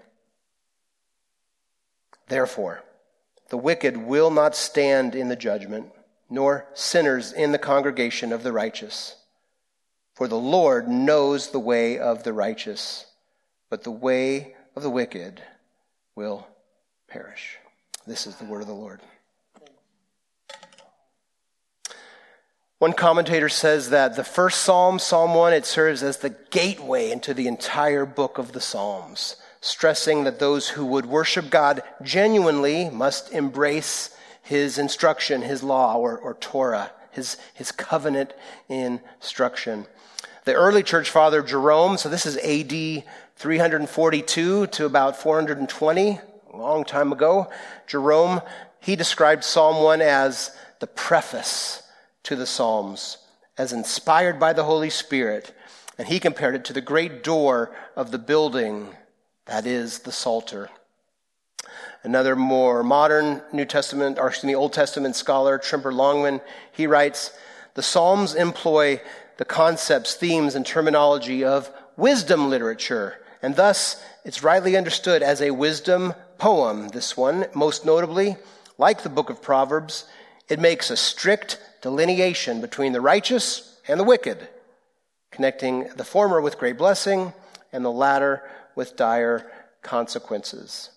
Therefore, 2.28 2.82
the 3.50 3.56
wicked 3.56 3.96
will 3.96 4.30
not 4.30 4.56
stand 4.56 5.14
in 5.14 5.28
the 5.28 5.36
judgment, 5.36 5.92
nor 6.30 6.66
sinners 6.74 7.32
in 7.32 7.52
the 7.52 7.58
congregation 7.58 8.32
of 8.32 8.42
the 8.42 8.52
righteous. 8.52 9.16
For 10.14 10.28
the 10.28 10.38
Lord 10.38 10.88
knows 10.88 11.50
the 11.50 11.58
way 11.58 11.98
of 11.98 12.22
the 12.22 12.32
righteous, 12.32 13.06
but 13.68 13.82
the 13.82 13.90
way 13.90 14.54
of 14.76 14.82
the 14.82 14.90
wicked 14.90 15.42
will 16.14 16.46
perish. 17.08 17.58
This 18.06 18.26
is 18.26 18.36
the 18.36 18.44
word 18.44 18.62
of 18.62 18.68
the 18.68 18.74
Lord. 18.74 19.00
One 22.78 22.92
commentator 22.92 23.48
says 23.48 23.90
that 23.90 24.14
the 24.14 24.24
first 24.24 24.60
psalm, 24.62 24.98
Psalm 24.98 25.34
1, 25.34 25.52
it 25.52 25.64
serves 25.64 26.02
as 26.02 26.18
the 26.18 26.36
gateway 26.50 27.10
into 27.10 27.32
the 27.32 27.46
entire 27.46 28.04
book 28.04 28.36
of 28.36 28.52
the 28.52 28.60
Psalms, 28.60 29.36
stressing 29.64 30.24
that 30.24 30.38
those 30.38 30.68
who 30.68 30.84
would 30.84 31.06
worship 31.06 31.48
God 31.48 31.82
genuinely 32.02 32.90
must 32.90 33.32
embrace 33.32 34.14
his 34.42 34.76
instruction, 34.76 35.40
his 35.40 35.62
law, 35.62 35.96
or, 35.96 36.18
or 36.18 36.34
Torah, 36.34 36.92
his, 37.10 37.38
his 37.54 37.72
covenant 37.72 38.34
instruction. 38.68 39.86
The 40.44 40.52
early 40.52 40.82
church 40.82 41.08
father 41.08 41.42
Jerome, 41.42 41.96
so 41.96 42.10
this 42.10 42.26
is 42.26 42.36
AD 42.36 43.04
342 43.36 44.66
to 44.66 44.84
about 44.84 45.16
420, 45.16 46.20
a 46.52 46.56
long 46.56 46.84
time 46.84 47.10
ago. 47.10 47.50
Jerome, 47.86 48.42
he 48.80 48.96
described 48.96 49.44
Psalm 49.44 49.82
1 49.82 50.02
as 50.02 50.54
the 50.80 50.86
preface 50.86 51.82
to 52.24 52.36
the 52.36 52.46
Psalms, 52.46 53.16
as 53.56 53.72
inspired 53.72 54.38
by 54.38 54.52
the 54.52 54.64
Holy 54.64 54.90
Spirit. 54.90 55.54
And 55.96 56.06
he 56.06 56.20
compared 56.20 56.54
it 56.54 56.66
to 56.66 56.74
the 56.74 56.82
great 56.82 57.24
door 57.24 57.74
of 57.96 58.10
the 58.10 58.18
building, 58.18 58.94
that 59.46 59.66
is 59.66 60.00
the 60.00 60.12
Psalter. 60.12 60.70
Another 62.02 62.36
more 62.36 62.82
modern 62.82 63.42
New 63.52 63.64
Testament, 63.64 64.18
or 64.18 64.28
excuse 64.28 64.48
me, 64.48 64.54
Old 64.54 64.72
Testament 64.72 65.16
scholar, 65.16 65.58
Tremper 65.58 65.92
Longman, 65.92 66.40
he 66.72 66.86
writes, 66.86 67.30
the 67.74 67.82
Psalms 67.82 68.34
employ 68.34 69.00
the 69.36 69.44
concepts, 69.44 70.14
themes, 70.14 70.54
and 70.54 70.64
terminology 70.64 71.44
of 71.44 71.70
wisdom 71.96 72.50
literature, 72.50 73.20
and 73.42 73.56
thus 73.56 74.02
it's 74.24 74.42
rightly 74.42 74.76
understood 74.76 75.22
as 75.22 75.40
a 75.40 75.50
wisdom 75.50 76.14
poem. 76.38 76.88
This 76.88 77.16
one, 77.16 77.46
most 77.54 77.84
notably, 77.84 78.36
like 78.78 79.02
the 79.02 79.08
book 79.08 79.30
of 79.30 79.42
Proverbs, 79.42 80.04
it 80.48 80.60
makes 80.60 80.90
a 80.90 80.96
strict 80.96 81.58
delineation 81.82 82.60
between 82.60 82.92
the 82.92 83.00
righteous 83.00 83.80
and 83.88 83.98
the 83.98 84.04
wicked, 84.04 84.48
connecting 85.30 85.88
the 85.96 86.04
former 86.04 86.40
with 86.40 86.58
great 86.58 86.78
blessing 86.78 87.32
and 87.72 87.84
the 87.84 87.90
latter 87.90 88.42
with 88.74 88.96
dire 88.96 89.50
consequences. 89.82 90.90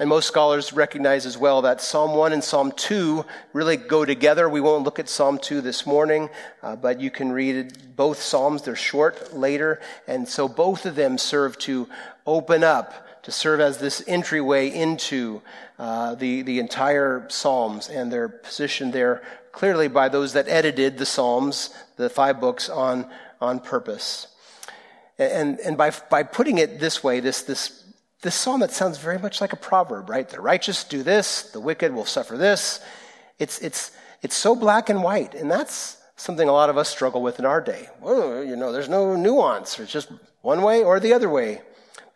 And 0.00 0.08
most 0.08 0.28
scholars 0.28 0.72
recognize 0.72 1.26
as 1.26 1.36
well 1.36 1.62
that 1.62 1.80
Psalm 1.80 2.14
1 2.14 2.32
and 2.32 2.44
Psalm 2.44 2.70
2 2.70 3.24
really 3.52 3.76
go 3.76 4.04
together. 4.04 4.48
We 4.48 4.60
won't 4.60 4.84
look 4.84 5.00
at 5.00 5.08
Psalm 5.08 5.38
2 5.38 5.60
this 5.60 5.86
morning, 5.86 6.30
uh, 6.62 6.76
but 6.76 7.00
you 7.00 7.10
can 7.10 7.32
read 7.32 7.96
both 7.96 8.22
Psalms. 8.22 8.62
They're 8.62 8.76
short 8.76 9.36
later. 9.36 9.80
And 10.06 10.28
so 10.28 10.48
both 10.48 10.86
of 10.86 10.94
them 10.94 11.18
serve 11.18 11.58
to 11.60 11.88
open 12.26 12.62
up, 12.62 13.24
to 13.24 13.32
serve 13.32 13.58
as 13.58 13.78
this 13.78 14.04
entryway 14.06 14.70
into 14.70 15.42
uh, 15.80 16.14
the, 16.14 16.42
the 16.42 16.60
entire 16.60 17.26
Psalms. 17.28 17.88
And 17.88 18.12
they're 18.12 18.28
positioned 18.28 18.92
there 18.92 19.22
clearly 19.50 19.88
by 19.88 20.08
those 20.08 20.32
that 20.34 20.46
edited 20.46 20.98
the 20.98 21.06
Psalms, 21.06 21.70
the 21.96 22.08
five 22.08 22.40
books, 22.40 22.68
on, 22.68 23.10
on 23.40 23.58
purpose. 23.58 24.28
And, 25.18 25.58
and 25.60 25.76
by, 25.76 25.90
by 26.10 26.22
putting 26.22 26.58
it 26.58 26.78
this 26.78 27.02
way, 27.02 27.20
this, 27.20 27.42
this 27.42 27.84
this 28.20 28.34
psalm 28.34 28.60
that 28.60 28.72
sounds 28.72 28.98
very 28.98 29.18
much 29.18 29.40
like 29.40 29.52
a 29.52 29.56
proverb, 29.56 30.10
right? 30.10 30.28
The 30.28 30.40
righteous 30.40 30.82
do 30.84 31.02
this, 31.02 31.42
the 31.42 31.60
wicked 31.60 31.94
will 31.94 32.04
suffer 32.04 32.36
this. 32.36 32.80
It's, 33.38 33.60
it's, 33.60 33.92
it's 34.22 34.36
so 34.36 34.56
black 34.56 34.88
and 34.90 35.02
white, 35.02 35.34
and 35.34 35.50
that's 35.50 35.98
something 36.16 36.48
a 36.48 36.52
lot 36.52 36.68
of 36.68 36.76
us 36.76 36.88
struggle 36.88 37.22
with 37.22 37.38
in 37.38 37.44
our 37.44 37.60
day. 37.60 37.88
Well, 38.00 38.42
you 38.42 38.56
know, 38.56 38.72
there's 38.72 38.88
no 38.88 39.14
nuance. 39.14 39.78
It's 39.78 39.92
just 39.92 40.10
one 40.42 40.62
way 40.62 40.82
or 40.82 40.98
the 40.98 41.12
other 41.12 41.28
way. 41.28 41.62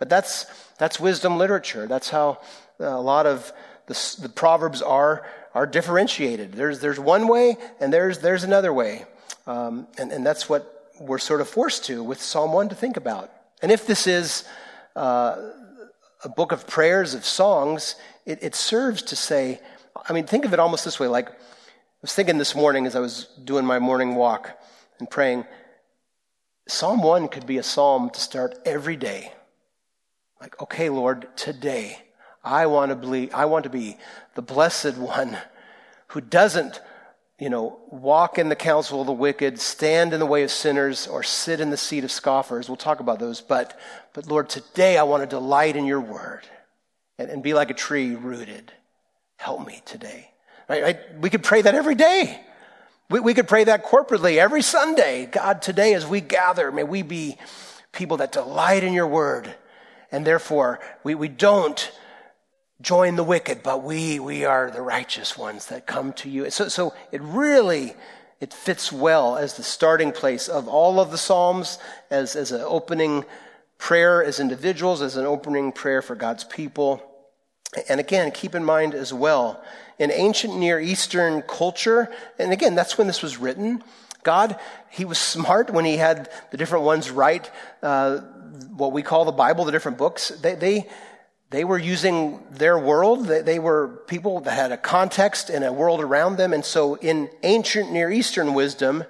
But 0.01 0.09
that's, 0.09 0.47
that's 0.79 0.99
wisdom 0.99 1.39
literature. 1.39 1.87
That's 1.87 2.11
how 2.11 2.41
uh, 2.81 2.87
a 2.87 3.01
lot 3.01 3.27
of 3.27 3.53
the, 3.87 4.17
the 4.21 4.29
proverbs 4.29 4.83
are, 4.83 5.25
are 5.55 5.67
differentiated. 5.67 6.53
There's, 6.55 6.81
there's 6.81 6.99
one 6.99 7.29
way 7.29 7.57
and 7.79 7.93
there's, 7.93 8.19
there's 8.19 8.43
another 8.43 8.73
way. 8.73 9.05
Um, 9.47 9.87
and, 9.99 10.11
and 10.11 10.27
that's 10.27 10.49
what 10.49 10.82
we're 11.03 11.19
sort 11.19 11.41
of 11.41 11.49
forced 11.49 11.85
to 11.87 12.03
with 12.03 12.23
Psalm 12.23 12.53
1 12.53 12.69
to 12.71 12.75
think 12.75 12.97
about. 12.97 13.31
And 13.61 13.73
if 13.73 13.87
this 13.87 14.07
is 14.07 14.45
uh, 14.95 15.51
a 16.25 16.29
book 16.29 16.53
of 16.53 16.67
prayers, 16.67 17.15
of 17.15 17.25
songs, 17.25 17.97
it, 18.25 18.39
it 18.43 18.55
serves 18.55 19.03
to 19.03 19.17
say, 19.17 19.61
I 20.09 20.13
mean, 20.13 20.27
think 20.27 20.45
of 20.45 20.53
it 20.53 20.61
almost 20.61 20.85
this 20.85 21.01
way. 21.01 21.09
Like, 21.09 21.29
I 21.29 22.03
was 22.03 22.15
thinking 22.15 22.39
this 22.39 22.55
morning 22.55 22.87
as 22.87 22.97
I 22.97 23.01
was 23.01 23.27
doing 23.45 23.65
my 23.65 23.79
morning 23.79 24.15
walk 24.15 24.59
and 24.99 25.11
praying, 25.11 25.45
Psalm 26.69 27.03
1 27.03 27.29
could 27.29 27.47
be 27.47 27.59
a 27.59 27.63
psalm 27.63 28.11
to 28.11 28.21
start 28.21 28.59
every 28.65 28.97
day. 28.97 29.33
Like, 30.41 30.61
okay, 30.63 30.89
Lord, 30.89 31.29
today 31.37 31.99
I 32.45 32.67
want 32.67 32.91
to 32.91 32.97
be, 32.97 33.31
I 33.33 33.45
want 33.45 33.65
to 33.65 33.71
be 33.71 33.97
the 34.35 34.43
blessed 34.43 34.97
one 34.97 35.37
who 36.09 36.21
doesn't 36.21 36.81
you 37.39 37.51
know, 37.51 37.81
walk 37.91 38.39
in 38.39 38.49
the 38.49 38.57
counsel 38.57 39.01
of 39.01 39.07
the 39.07 39.13
wicked, 39.13 39.59
stand 39.59 40.13
in 40.13 40.21
the 40.21 40.27
way 40.27 40.43
of 40.45 40.51
sinners, 40.51 41.07
or 41.07 41.23
sit 41.23 41.61
in 41.61 41.71
the 41.71 41.77
seat 41.77 42.05
of 42.05 42.13
scoffers. 42.13 42.69
We'll 42.69 42.77
talk 42.77 43.01
about 43.01 43.19
those. 43.19 43.41
But, 43.41 43.79
but 44.13 44.27
Lord, 44.27 44.49
today 44.49 44.97
I 44.97 45.03
want 45.03 45.23
to 45.23 45.27
delight 45.27 45.75
in 45.77 45.85
your 45.85 46.01
word 46.01 46.43
and, 47.19 47.31
and 47.31 47.43
be 47.43 47.55
like 47.55 47.71
a 47.71 47.75
tree 47.75 48.15
rooted. 48.15 48.73
Help 49.37 49.67
me 49.67 49.83
today. 49.85 50.31
Right? 50.69 50.99
We 51.21 51.31
could 51.31 51.43
pray 51.43 51.63
that 51.63 51.75
every 51.75 51.97
day. 51.97 52.41
We, 53.11 53.21
we 53.21 53.35
could 53.35 53.49
pray 53.49 53.65
that 53.65 53.85
corporately 53.85 54.37
every 54.37 54.63
Sunday. 54.63 55.27
God, 55.27 55.63
today 55.63 55.95
as 55.95 56.07
we 56.07 56.21
gather, 56.21 56.71
may 56.71 56.85
we 56.85 57.03
be 57.03 57.37
people 57.93 58.19
that 58.19 58.33
delight 58.33 58.85
in 58.85 58.93
your 58.93 59.07
word. 59.07 59.53
And 60.11 60.27
therefore, 60.27 60.81
we, 61.03 61.15
we 61.15 61.29
don't 61.29 61.91
join 62.83 63.17
the 63.17 63.25
wicked, 63.25 63.63
but 63.63 63.83
we, 63.83 64.19
we 64.19 64.45
are 64.45 64.71
the 64.71 64.83
righteous 64.83 65.39
ones 65.39 65.67
that 65.67 65.87
come 65.87 66.13
to 66.15 66.29
you. 66.29 66.51
So, 66.51 66.69
so 66.69 66.95
it 67.13 67.23
really, 67.23 67.95
it 68.41 68.53
fits 68.53 68.93
well 68.93 69.37
as 69.37 69.55
the 69.55 69.63
starting 69.63 70.13
place 70.13 70.49
of 70.49 70.69
all 70.69 71.01
of 71.01 71.11
the 71.11 71.19
Psalms, 71.19 71.79
as, 72.11 72.37
as 72.37 72.53
an 72.53 72.63
opening 72.63 73.25
prayer 73.79 74.23
as 74.23 74.39
individuals, 74.39 75.03
as 75.03 75.17
an 75.17 75.27
opening 75.27 75.73
prayer 75.73 76.03
for 76.03 76.15
God's 76.15 76.45
people. 76.45 77.03
And 77.89 77.99
again, 78.01 78.31
keep 78.31 78.55
in 78.55 78.65
mind 78.65 78.95
as 78.95 79.13
well, 79.13 79.63
in 79.99 80.11
ancient 80.11 80.57
Near 80.57 80.79
Eastern 80.81 81.43
culture, 81.43 82.13
and 82.39 82.53
again, 82.53 82.75
that's 82.75 82.99
when 82.99 83.07
this 83.07 83.23
was 83.23 83.39
written, 83.39 83.83
God, 84.23 84.59
He 84.91 85.05
was 85.05 85.19
smart 85.19 85.71
when 85.71 85.85
He 85.85 85.97
had 85.97 86.31
the 86.51 86.57
different 86.57 86.85
ones 86.85 87.11
write 87.11 87.51
uh, 87.83 88.19
what 88.77 88.93
we 88.93 89.03
call 89.03 89.25
the 89.25 89.33
Bible, 89.33 89.65
the 89.65 89.73
different 89.73 89.99
books. 89.99 90.29
They, 90.29 90.55
they, 90.55 90.89
they 91.53 91.65
were 91.65 91.79
using 91.79 92.43
their 92.51 92.79
world. 92.79 93.27
They 93.27 93.59
were 93.59 93.89
people 94.07 94.41
that 94.41 94.55
had 94.55 94.73
a 94.73 94.79
context 94.79 95.51
and 95.51 95.65
a 95.65 95.73
world 95.73 96.01
around 96.01 96.39
them. 96.39 96.55
And 96.55 96.65
so 96.65 96.95
in 96.95 97.29
ancient 97.43 97.93
Near 97.93 98.11
Eastern 98.11 98.55
wisdom, 98.55 99.05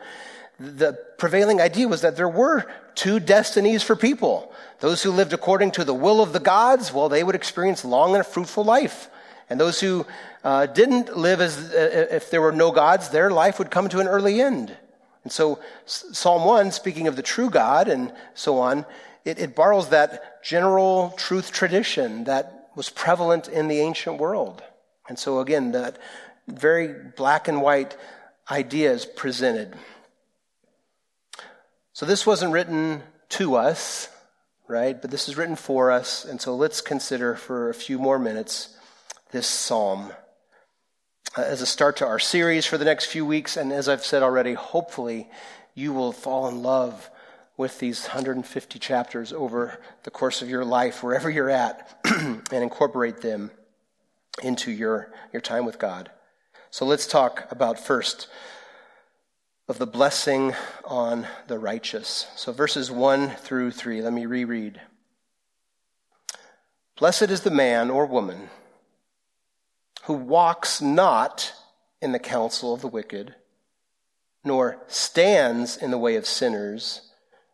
the 0.59 0.92
prevailing 1.18 1.61
idea 1.61 1.87
was 1.87 2.00
that 2.00 2.16
there 2.16 2.28
were 2.28 2.66
two 2.96 3.20
destinies 3.20 3.85
for 3.85 3.94
people. 3.94 4.52
Those 4.81 5.05
who 5.05 5.12
lived 5.12 5.33
according 5.33 5.70
to 5.72 5.85
the 5.85 5.94
will 5.94 6.20
of 6.20 6.33
the 6.33 6.40
gods, 6.40 6.92
well, 6.92 7.09
they 7.09 7.22
would 7.22 7.37
experience 7.37 7.85
long 7.85 8.16
and 8.16 8.26
fruitful 8.26 8.64
life. 8.64 9.09
And 9.48 9.61
those 9.61 9.81
who 9.81 10.05
uh, 10.42 10.66
didn't 10.66 11.16
live 11.16 11.40
as 11.40 11.57
uh, 11.72 12.09
if 12.11 12.31
there 12.31 12.42
were 12.42 12.50
no 12.50 12.72
gods, 12.72 13.11
their 13.11 13.31
life 13.31 13.61
would 13.61 13.70
come 13.70 13.88
to 13.90 14.00
an 14.00 14.09
early 14.09 14.40
end. 14.40 14.76
And 15.22 15.33
so 15.33 15.61
Psalm 15.87 16.44
1, 16.44 16.72
speaking 16.72 17.07
of 17.07 17.14
the 17.14 17.22
true 17.22 17.50
God 17.50 17.87
and 17.87 18.12
so 18.35 18.59
on, 18.59 18.85
it, 19.24 19.38
it 19.38 19.54
borrows 19.54 19.90
that 19.90 20.42
general 20.42 21.14
truth 21.16 21.52
tradition 21.52 22.24
that 22.24 22.70
was 22.74 22.90
prevalent 22.90 23.48
in 23.48 23.68
the 23.68 23.80
ancient 23.80 24.18
world. 24.18 24.62
And 25.08 25.18
so, 25.18 25.40
again, 25.40 25.72
that 25.72 25.98
very 26.48 26.88
black 27.16 27.48
and 27.48 27.62
white 27.62 27.96
ideas 28.50 29.04
presented. 29.04 29.74
So, 31.92 32.06
this 32.06 32.26
wasn't 32.26 32.52
written 32.52 33.02
to 33.30 33.56
us, 33.56 34.08
right? 34.68 35.00
But 35.00 35.11
this 35.11 35.28
is 35.28 35.37
written 35.37 35.56
for 35.56 35.90
us. 35.90 36.24
And 36.24 36.40
so, 36.40 36.56
let's 36.56 36.80
consider 36.80 37.35
for 37.35 37.68
a 37.68 37.74
few 37.74 37.98
more 37.98 38.18
minutes 38.18 38.76
this 39.30 39.46
psalm 39.46 40.12
uh, 41.37 41.42
as 41.42 41.62
a 41.62 41.66
start 41.66 41.96
to 41.98 42.06
our 42.06 42.18
series 42.18 42.66
for 42.66 42.78
the 42.78 42.85
next 42.85 43.06
few 43.06 43.24
weeks. 43.24 43.56
And 43.56 43.72
as 43.72 43.88
I've 43.88 44.04
said 44.04 44.22
already, 44.22 44.54
hopefully 44.54 45.28
you 45.74 45.92
will 45.92 46.12
fall 46.12 46.48
in 46.48 46.62
love 46.62 47.08
with 47.62 47.79
these 47.79 48.03
150 48.03 48.81
chapters 48.81 49.33
over 49.33 49.79
the 50.03 50.11
course 50.11 50.42
of 50.42 50.51
your 50.51 50.64
life, 50.64 51.01
wherever 51.01 51.31
you're 51.31 51.48
at, 51.48 51.96
and 52.05 52.42
incorporate 52.51 53.20
them 53.20 53.53
into 54.42 54.72
your, 54.72 55.12
your 55.33 55.40
time 55.40 55.64
with 55.64 55.79
God. 55.79 56.11
So 56.72 56.85
let's 56.85 57.07
talk 57.07 57.46
about 57.53 57.79
first 57.79 58.27
of 59.68 59.79
the 59.79 59.87
blessing 59.87 60.55
on 60.85 61.29
the 61.46 61.57
righteous. 61.57 62.27
So 62.35 62.51
verses 62.51 62.90
1 62.90 63.31
through 63.31 63.70
3, 63.70 64.03
let 64.03 64.12
me 64.12 64.27
reread. 64.27 64.81
Blessed 66.98 67.31
is 67.31 67.42
the 67.42 67.51
man 67.53 67.90
or 67.90 68.07
woman 68.07 68.51
who 70.07 70.14
walks 70.14 70.83
not 70.83 71.53
in 72.01 72.11
the 72.11 72.18
counsel 72.18 72.75
of 72.75 72.81
the 72.81 72.88
wicked, 72.88 73.37
nor 74.42 74.79
stands 74.88 75.77
in 75.77 75.92
the 75.92 75.98
way 75.98 76.16
of 76.16 76.27
sinners 76.27 77.12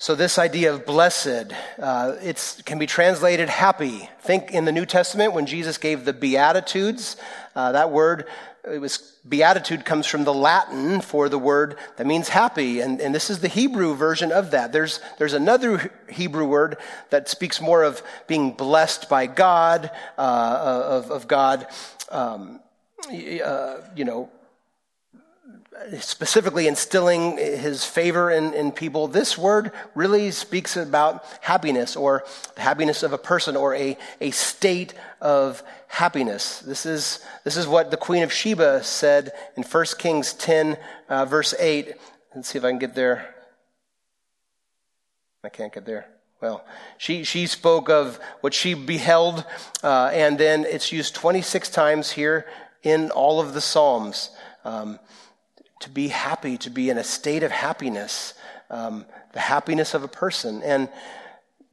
So 0.00 0.14
this 0.14 0.38
idea 0.38 0.72
of 0.72 0.86
blessed, 0.86 1.52
uh, 1.76 2.14
it 2.22 2.62
can 2.64 2.78
be 2.78 2.86
translated 2.86 3.48
happy. 3.48 4.08
Think 4.20 4.52
in 4.52 4.64
the 4.64 4.70
New 4.70 4.86
Testament 4.86 5.32
when 5.32 5.44
Jesus 5.44 5.76
gave 5.76 6.04
the 6.04 6.12
Beatitudes, 6.12 7.16
uh, 7.56 7.72
that 7.72 7.90
word, 7.90 8.26
it 8.72 8.80
was, 8.80 8.98
beatitude 9.28 9.84
comes 9.84 10.06
from 10.06 10.22
the 10.22 10.32
Latin 10.32 11.00
for 11.00 11.28
the 11.28 11.38
word 11.38 11.78
that 11.96 12.06
means 12.06 12.28
happy. 12.28 12.78
And, 12.78 13.00
and 13.00 13.12
this 13.12 13.28
is 13.28 13.40
the 13.40 13.48
Hebrew 13.48 13.96
version 13.96 14.30
of 14.30 14.52
that. 14.52 14.72
There's, 14.72 15.00
there's 15.18 15.32
another 15.32 15.90
Hebrew 16.08 16.46
word 16.46 16.76
that 17.10 17.28
speaks 17.28 17.60
more 17.60 17.82
of 17.82 18.00
being 18.28 18.52
blessed 18.52 19.08
by 19.08 19.26
God, 19.26 19.90
uh, 20.16 20.80
of, 21.02 21.10
of 21.10 21.26
God, 21.26 21.66
um, 22.12 22.60
uh, 23.08 23.78
you 23.96 24.04
know, 24.04 24.30
specifically 26.00 26.66
instilling 26.66 27.36
his 27.36 27.84
favor 27.84 28.30
in, 28.30 28.54
in 28.54 28.72
people, 28.72 29.08
this 29.08 29.38
word 29.38 29.72
really 29.94 30.30
speaks 30.30 30.76
about 30.76 31.24
happiness 31.40 31.96
or 31.96 32.24
the 32.54 32.60
happiness 32.60 33.02
of 33.02 33.12
a 33.12 33.18
person 33.18 33.56
or 33.56 33.74
a, 33.74 33.96
a 34.20 34.30
state 34.30 34.94
of 35.20 35.62
happiness. 35.86 36.60
This 36.60 36.86
is, 36.86 37.24
this 37.44 37.56
is 37.56 37.66
what 37.66 37.90
the 37.90 37.96
Queen 37.96 38.22
of 38.22 38.32
Sheba 38.32 38.82
said 38.82 39.32
in 39.56 39.62
1 39.62 39.84
Kings 39.98 40.34
10, 40.34 40.76
uh, 41.08 41.24
verse 41.24 41.54
8. 41.58 41.94
Let's 42.34 42.48
see 42.48 42.58
if 42.58 42.64
I 42.64 42.70
can 42.70 42.78
get 42.78 42.94
there. 42.94 43.34
I 45.44 45.48
can't 45.48 45.72
get 45.72 45.86
there. 45.86 46.06
Well, 46.40 46.64
she, 46.98 47.24
she 47.24 47.46
spoke 47.46 47.88
of 47.90 48.20
what 48.42 48.54
she 48.54 48.74
beheld, 48.74 49.44
uh, 49.82 50.10
and 50.12 50.38
then 50.38 50.64
it's 50.64 50.92
used 50.92 51.14
26 51.14 51.68
times 51.70 52.12
here 52.12 52.46
in 52.82 53.10
all 53.10 53.40
of 53.40 53.54
the 53.54 53.60
Psalms. 53.60 54.30
Um, 54.64 55.00
to 55.80 55.90
be 55.90 56.08
happy, 56.08 56.58
to 56.58 56.70
be 56.70 56.90
in 56.90 56.98
a 56.98 57.04
state 57.04 57.42
of 57.42 57.50
happiness, 57.50 58.34
um, 58.70 59.06
the 59.32 59.40
happiness 59.40 59.94
of 59.94 60.02
a 60.02 60.08
person. 60.08 60.62
And 60.62 60.88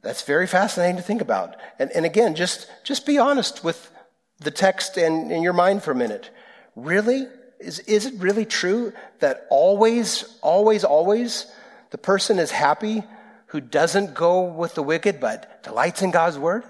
that's 0.02 0.22
very 0.22 0.46
fascinating 0.46 0.96
to 0.96 1.02
think 1.02 1.20
about. 1.20 1.56
And, 1.78 1.90
and 1.92 2.06
again, 2.06 2.34
just, 2.34 2.70
just 2.84 3.06
be 3.06 3.18
honest 3.18 3.64
with 3.64 3.90
the 4.38 4.50
text 4.50 4.96
and 4.96 5.32
in 5.32 5.42
your 5.42 5.52
mind 5.52 5.82
for 5.82 5.90
a 5.90 5.94
minute. 5.94 6.30
Really? 6.76 7.26
Is, 7.58 7.80
is 7.80 8.06
it 8.06 8.14
really 8.18 8.44
true 8.44 8.92
that 9.20 9.46
always, 9.50 10.38
always, 10.42 10.84
always 10.84 11.46
the 11.90 11.98
person 11.98 12.38
is 12.38 12.50
happy 12.50 13.02
who 13.46 13.60
doesn't 13.60 14.14
go 14.14 14.42
with 14.42 14.74
the 14.74 14.82
wicked 14.82 15.20
but 15.20 15.62
delights 15.62 16.02
in 16.02 16.10
God's 16.10 16.38
word? 16.38 16.64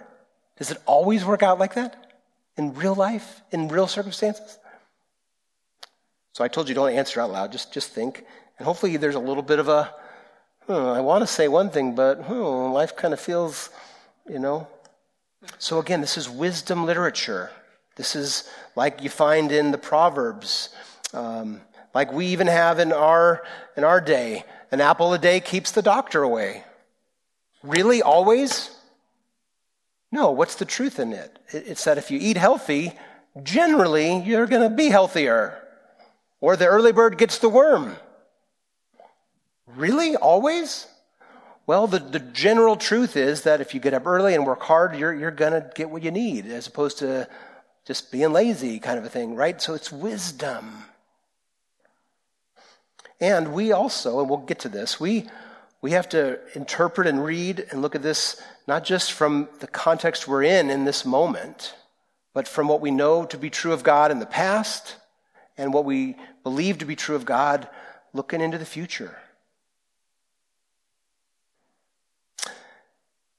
Does 0.59 0.71
it 0.71 0.79
always 0.87 1.25
work 1.25 1.43
out 1.43 1.59
like 1.59 1.75
that? 1.75 2.13
In 2.57 2.75
real 2.75 2.95
life? 2.95 3.43
In 3.51 3.69
real 3.69 3.87
circumstances? 3.87 4.59
So 6.37 6.45
I 6.45 6.49
told 6.49 6.69
you 6.69 6.75
don't 6.75 6.93
answer 6.93 7.19
out 7.19 7.31
loud, 7.31 7.51
just, 7.51 7.73
just 7.73 7.93
think. 7.93 8.23
And 8.59 8.67
hopefully 8.67 8.99
there's 8.99 9.15
a 9.15 9.19
little 9.19 9.43
bit 9.43 9.59
of 9.59 9.69
a, 9.69 9.95
hmm, 10.67 10.73
I 10.75 11.01
want 11.01 11.23
to 11.23 11.27
say 11.27 11.49
one 11.49 11.71
thing, 11.71 11.95
but 11.95 12.17
hmm, 12.17 12.73
life 12.75 12.95
kind 12.95 13.15
of 13.15 13.21
feels, 13.21 13.71
you 14.29 14.39
know. 14.39 14.69
So 15.57 15.79
again, 15.79 16.03
this 16.03 16.19
is 16.19 16.29
wisdom 16.29 16.85
literature. 16.85 17.51
This 17.97 18.15
is 18.15 18.51
like 18.75 19.03
you 19.03 19.09
find 19.09 19.51
in 19.51 19.71
the 19.71 19.79
Proverbs, 19.79 20.69
um, 21.15 21.63
like 21.95 22.13
we 22.13 22.27
even 22.27 22.49
have 22.49 22.81
in 22.81 22.93
our, 22.93 23.43
in 23.75 23.83
our 23.83 24.03
day. 24.03 24.45
An 24.71 24.83
apple 24.83 25.15
a 25.15 25.19
day 25.19 25.41
keeps 25.41 25.71
the 25.71 25.81
doctor 25.81 26.23
away. 26.23 26.65
Really? 27.63 28.03
Always? 28.03 28.77
No, 30.13 30.33
what's 30.33 30.57
the 30.57 30.67
truth 30.67 31.01
in 31.01 31.15
it? 31.15 31.39
It's 31.49 31.85
that 31.85 31.97
if 31.97 32.11
you 32.11 32.19
eat 32.21 32.37
healthy, 32.37 32.93
generally 33.43 34.19
you're 34.21 34.47
going 34.47 34.69
to 34.69 34.77
be 34.77 34.91
healthier. 34.91 35.63
Or 36.41 36.57
the 36.57 36.67
early 36.67 36.93
bird 36.93 37.19
gets 37.19 37.39
the 37.39 37.49
worm. 37.49 37.97
Really? 39.67 40.17
Always? 40.17 40.87
Well, 41.67 41.87
the, 41.87 41.99
the 41.99 42.21
general 42.21 42.77
truth 42.77 43.17
is 43.17 43.43
that 43.43 43.61
if 43.61 43.75
you 43.75 43.81
get 43.81 43.95
up 43.95 44.07
early 44.07 44.35
and 44.35 44.47
work 44.47 44.63
hard, 44.63 44.97
you're, 44.97 45.13
you're 45.13 45.31
going 45.31 45.53
to 45.53 45.69
get 45.75 45.91
what 45.91 46.03
you 46.03 46.11
need, 46.11 46.47
as 46.47 46.67
opposed 46.67 46.99
to 46.99 47.29
just 47.85 48.13
being 48.13 48.33
lazy 48.33 48.79
kind 48.79 48.99
of 48.99 49.05
a 49.05 49.09
thing, 49.09 49.35
right? 49.35 49.61
So 49.61 49.75
it's 49.75 49.91
wisdom. 49.91 50.85
And 53.21 53.53
we 53.53 53.73
also, 53.73 54.21
and 54.21 54.29
we'll 54.29 54.39
get 54.39 54.61
to 54.61 54.69
this, 54.69 55.01
we, 55.01 55.29
we 55.81 55.93
have 55.93 56.09
to 56.11 56.39
interpret 56.55 57.07
and 57.07 57.25
read 57.25 57.67
and 57.71 57.83
look 57.83 57.95
at 57.95 58.03
this 58.03 58.41
not 58.67 58.85
just 58.85 59.13
from 59.13 59.49
the 59.61 59.67
context 59.67 60.29
we're 60.29 60.43
in 60.43 60.71
in 60.71 60.85
this 60.85 61.05
moment, 61.05 61.75
but 62.35 62.47
from 62.47 62.69
what 62.69 62.81
we 62.81 62.91
know 62.91 63.25
to 63.25 63.39
be 63.39 63.51
true 63.51 63.73
of 63.73 63.83
God 63.83 64.11
in 64.11 64.19
the 64.19 64.27
past 64.27 64.97
and 65.57 65.73
what 65.73 65.85
we 65.85 66.17
believe 66.43 66.79
to 66.79 66.85
be 66.85 66.97
true 66.97 67.17
of 67.17 67.25
God 67.25 67.69
looking 68.13 68.41
into 68.41 68.59
the 68.59 68.65
future. 68.65 69.17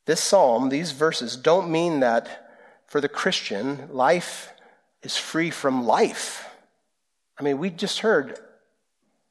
This 0.06 0.22
psalm, 0.22 0.70
these 0.70 0.92
verses, 0.92 1.36
don't 1.36 1.70
mean 1.70 2.00
that 2.00 2.50
for 2.86 3.02
the 3.02 3.10
Christian, 3.10 3.90
life 3.92 4.54
is 5.04 5.18
free 5.18 5.52
from 5.52 5.86
life. 5.86 6.50
I 7.38 7.44
mean, 7.44 7.58
we 7.58 7.70
just 7.70 8.00
heard 8.00 8.40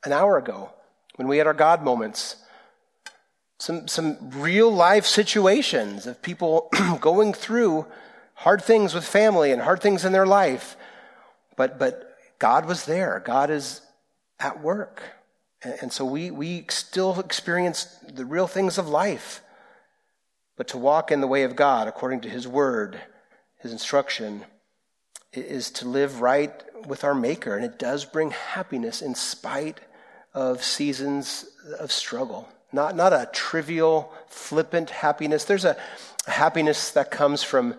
an 0.05 0.12
hour 0.12 0.37
ago 0.37 0.70
when 1.16 1.29
we 1.29 1.38
had 1.38 1.46
our 1.46 1.55
God 1.55 1.83
moments 1.83 2.37
some, 3.59 3.88
some 3.88 4.18
real 4.33 4.70
life 4.70 5.07
situations 5.07 6.07
of 6.07 6.20
people 6.20 6.68
going 7.01 7.33
through 7.33 7.87
hard 8.35 8.62
things 8.62 8.94
with 8.94 9.05
family 9.05 9.51
and 9.51 9.62
hard 9.62 9.81
things 9.81 10.05
in 10.05 10.12
their 10.12 10.27
life. 10.27 10.77
But, 11.57 11.79
but 11.79 12.06
God 12.38 12.66
was 12.66 12.85
there. 12.85 13.22
God 13.25 13.51
is 13.51 13.81
at 14.38 14.62
work. 14.62 15.03
And, 15.62 15.92
so 15.92 16.05
we, 16.05 16.31
we 16.31 16.66
still 16.68 17.18
experience 17.18 17.85
the 18.09 18.25
real 18.25 18.46
things 18.46 18.79
of 18.79 18.88
life. 18.88 19.40
But 20.57 20.68
to 20.68 20.79
walk 20.79 21.11
in 21.11 21.20
the 21.20 21.27
way 21.27 21.42
of 21.42 21.57
God 21.57 21.88
according 21.88 22.20
to 22.22 22.29
His 22.29 22.46
word, 22.46 23.01
His 23.59 23.72
instruction, 23.72 24.44
is 25.33 25.70
to 25.72 25.88
live 25.88 26.20
right 26.20 26.62
with 26.87 27.05
our 27.05 27.14
Maker. 27.14 27.57
And 27.57 27.64
it 27.64 27.79
does 27.79 28.05
bring 28.05 28.31
happiness 28.31 29.03
in 29.03 29.14
spite 29.14 29.81
of 30.35 30.62
seasons 30.62 31.46
of 31.81 31.90
struggle. 31.90 32.49
Not, 32.72 32.94
not 32.94 33.12
a 33.12 33.29
trivial, 33.33 34.12
flippant 34.29 34.90
happiness. 34.90 35.44
There's 35.44 35.64
a, 35.64 35.77
a 36.27 36.31
happiness 36.31 36.90
that 36.90 37.11
comes 37.11 37.42
from, 37.42 37.75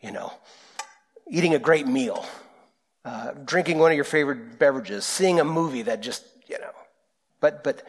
you 0.00 0.10
know, 0.10 0.32
eating 1.28 1.54
a 1.54 1.58
great 1.58 1.86
meal, 1.86 2.26
uh, 3.04 3.32
drinking 3.44 3.78
one 3.78 3.90
of 3.90 3.96
your 3.96 4.04
favorite 4.04 4.58
beverages, 4.58 5.04
seeing 5.04 5.40
a 5.40 5.44
movie 5.44 5.82
that 5.82 6.02
just, 6.02 6.24
you 6.46 6.58
know. 6.58 6.70
But, 7.40 7.64
but 7.64 7.82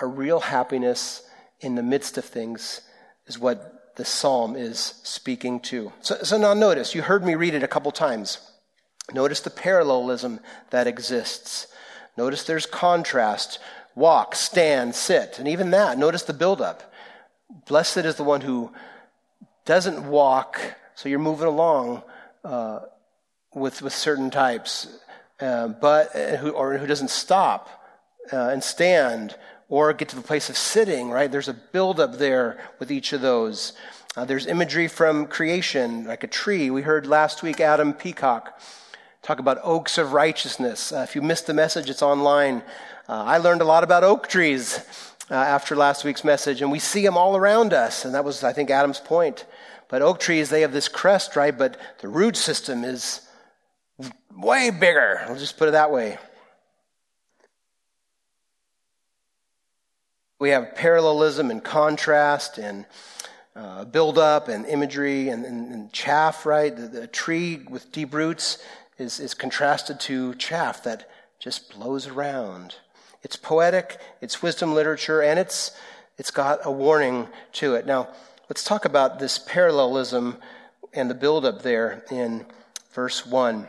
a 0.00 0.06
real 0.06 0.40
happiness 0.40 1.22
in 1.60 1.74
the 1.74 1.82
midst 1.82 2.18
of 2.18 2.24
things 2.24 2.82
is 3.26 3.38
what 3.38 3.94
the 3.96 4.04
psalm 4.04 4.56
is 4.56 4.78
speaking 5.02 5.60
to. 5.60 5.92
So, 6.00 6.16
so 6.22 6.38
now 6.38 6.54
notice, 6.54 6.94
you 6.94 7.02
heard 7.02 7.24
me 7.24 7.34
read 7.34 7.54
it 7.54 7.62
a 7.62 7.68
couple 7.68 7.90
times. 7.92 8.38
Notice 9.12 9.40
the 9.40 9.50
parallelism 9.50 10.40
that 10.70 10.86
exists. 10.86 11.66
Notice 12.16 12.44
there's 12.44 12.66
contrast 12.66 13.58
walk, 13.94 14.34
stand, 14.34 14.94
sit. 14.94 15.38
And 15.38 15.48
even 15.48 15.70
that, 15.70 15.98
notice 15.98 16.22
the 16.22 16.32
buildup. 16.32 16.92
Blessed 17.66 17.98
is 17.98 18.16
the 18.16 18.24
one 18.24 18.40
who 18.40 18.72
doesn't 19.64 20.08
walk, 20.08 20.60
so 20.94 21.08
you're 21.08 21.18
moving 21.18 21.46
along 21.46 22.02
uh, 22.44 22.80
with, 23.54 23.82
with 23.82 23.94
certain 23.94 24.30
types, 24.30 24.86
uh, 25.40 25.68
but 25.68 26.14
uh, 26.14 26.36
who, 26.36 26.50
or 26.50 26.78
who 26.78 26.86
doesn't 26.86 27.10
stop 27.10 27.68
uh, 28.32 28.48
and 28.48 28.62
stand 28.62 29.36
or 29.68 29.92
get 29.92 30.08
to 30.10 30.16
the 30.16 30.22
place 30.22 30.48
of 30.48 30.56
sitting, 30.56 31.10
right? 31.10 31.30
There's 31.30 31.48
a 31.48 31.54
buildup 31.54 32.18
there 32.18 32.58
with 32.78 32.90
each 32.90 33.12
of 33.12 33.20
those. 33.20 33.72
Uh, 34.16 34.24
there's 34.24 34.46
imagery 34.46 34.88
from 34.88 35.26
creation, 35.26 36.04
like 36.04 36.24
a 36.24 36.26
tree. 36.26 36.70
We 36.70 36.82
heard 36.82 37.06
last 37.06 37.42
week 37.42 37.60
Adam 37.60 37.92
Peacock 37.92 38.60
talk 39.22 39.38
about 39.38 39.58
oaks 39.62 39.98
of 39.98 40.12
righteousness. 40.12 40.92
Uh, 40.92 41.06
if 41.08 41.14
you 41.14 41.22
missed 41.22 41.46
the 41.46 41.54
message, 41.54 41.88
it's 41.88 42.02
online. 42.02 42.62
I 43.08 43.36
learned 43.38 43.60
a 43.60 43.66
lot 43.66 43.84
about 43.84 44.04
oak 44.04 44.26
trees 44.26 44.80
after 45.28 45.76
last 45.76 46.02
week's 46.02 46.24
message, 46.24 46.62
and 46.62 46.72
we 46.72 46.78
see 46.78 47.04
them 47.04 47.18
all 47.18 47.36
around 47.36 47.74
us. 47.74 48.06
And 48.06 48.14
that 48.14 48.24
was, 48.24 48.42
I 48.42 48.54
think, 48.54 48.70
Adam's 48.70 49.00
point. 49.00 49.44
But 49.88 50.00
oak 50.00 50.18
trees, 50.18 50.48
they 50.48 50.62
have 50.62 50.72
this 50.72 50.88
crest, 50.88 51.36
right? 51.36 51.56
But 51.56 51.76
the 52.00 52.08
root 52.08 52.36
system 52.38 52.84
is 52.84 53.20
way 54.34 54.70
bigger. 54.70 55.20
I'll 55.26 55.36
just 55.38 55.56
put 55.56 55.68
it 55.68 55.72
that 55.72 55.90
way. 55.90 56.18
We 60.38 60.50
have 60.50 60.74
parallelism 60.74 61.50
and 61.50 61.62
contrast 61.62 62.58
and 62.58 62.84
uh, 63.54 63.84
build 63.84 64.18
up 64.18 64.48
and 64.48 64.66
imagery 64.66 65.28
and, 65.28 65.44
and, 65.44 65.72
and 65.72 65.92
chaff, 65.92 66.46
right? 66.46 66.74
The, 66.74 66.88
the, 66.88 67.06
tree 67.06 67.60
with 67.68 67.92
deep 67.92 68.14
roots 68.14 68.58
is, 68.98 69.20
is 69.20 69.34
contrasted 69.34 70.00
to 70.00 70.34
chaff 70.34 70.82
that 70.84 71.08
just 71.38 71.72
blows 71.74 72.06
around. 72.06 72.76
It's 73.22 73.36
poetic, 73.36 73.98
it's 74.20 74.42
wisdom 74.42 74.74
literature, 74.74 75.22
and 75.22 75.38
it's, 75.38 75.76
it's 76.18 76.30
got 76.30 76.60
a 76.64 76.72
warning 76.72 77.28
to 77.54 77.74
it. 77.74 77.86
Now, 77.86 78.08
let's 78.48 78.64
talk 78.64 78.84
about 78.84 79.18
this 79.18 79.38
parallelism 79.38 80.38
and 80.92 81.08
the 81.08 81.14
buildup 81.14 81.62
there 81.62 82.04
in 82.10 82.46
verse 82.92 83.24
1. 83.24 83.68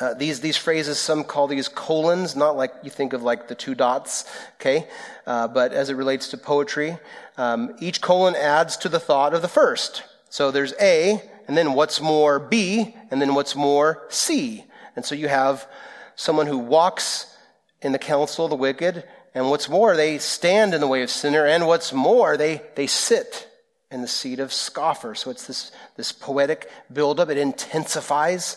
Uh, 0.00 0.14
these, 0.14 0.40
these 0.40 0.56
phrases, 0.56 0.98
some 0.98 1.24
call 1.24 1.48
these 1.48 1.68
colons, 1.68 2.36
not 2.36 2.56
like 2.56 2.72
you 2.82 2.90
think 2.90 3.12
of 3.12 3.22
like 3.22 3.48
the 3.48 3.54
two 3.54 3.74
dots, 3.74 4.24
okay? 4.60 4.86
Uh, 5.26 5.48
but 5.48 5.72
as 5.72 5.90
it 5.90 5.94
relates 5.94 6.28
to 6.28 6.36
poetry, 6.36 6.96
um, 7.36 7.74
each 7.80 8.00
colon 8.00 8.36
adds 8.36 8.76
to 8.76 8.88
the 8.88 9.00
thought 9.00 9.34
of 9.34 9.42
the 9.42 9.48
first. 9.48 10.04
So 10.30 10.50
there's 10.50 10.72
A, 10.80 11.20
and 11.48 11.56
then 11.56 11.72
what's 11.72 12.00
more 12.00 12.38
B, 12.38 12.94
and 13.10 13.20
then 13.20 13.34
what's 13.34 13.56
more 13.56 14.06
C. 14.08 14.64
And 14.94 15.04
so 15.04 15.14
you 15.14 15.28
have 15.28 15.66
someone 16.14 16.46
who 16.46 16.58
walks 16.58 17.36
in 17.80 17.92
the 17.92 17.98
counsel 17.98 18.44
of 18.44 18.50
the 18.50 18.56
wicked. 18.56 19.04
And 19.34 19.50
what's 19.50 19.68
more, 19.68 19.96
they 19.96 20.18
stand 20.18 20.74
in 20.74 20.80
the 20.80 20.88
way 20.88 21.02
of 21.02 21.10
sinner. 21.10 21.46
And 21.46 21.66
what's 21.66 21.92
more, 21.92 22.36
they, 22.36 22.62
they 22.74 22.86
sit 22.86 23.48
in 23.90 24.02
the 24.02 24.08
seat 24.08 24.40
of 24.40 24.52
scoffer. 24.52 25.14
So 25.14 25.30
it's 25.30 25.46
this, 25.46 25.70
this 25.96 26.12
poetic 26.12 26.70
buildup. 26.92 27.30
It 27.30 27.38
intensifies. 27.38 28.56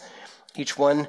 Each 0.55 0.77
one 0.77 1.07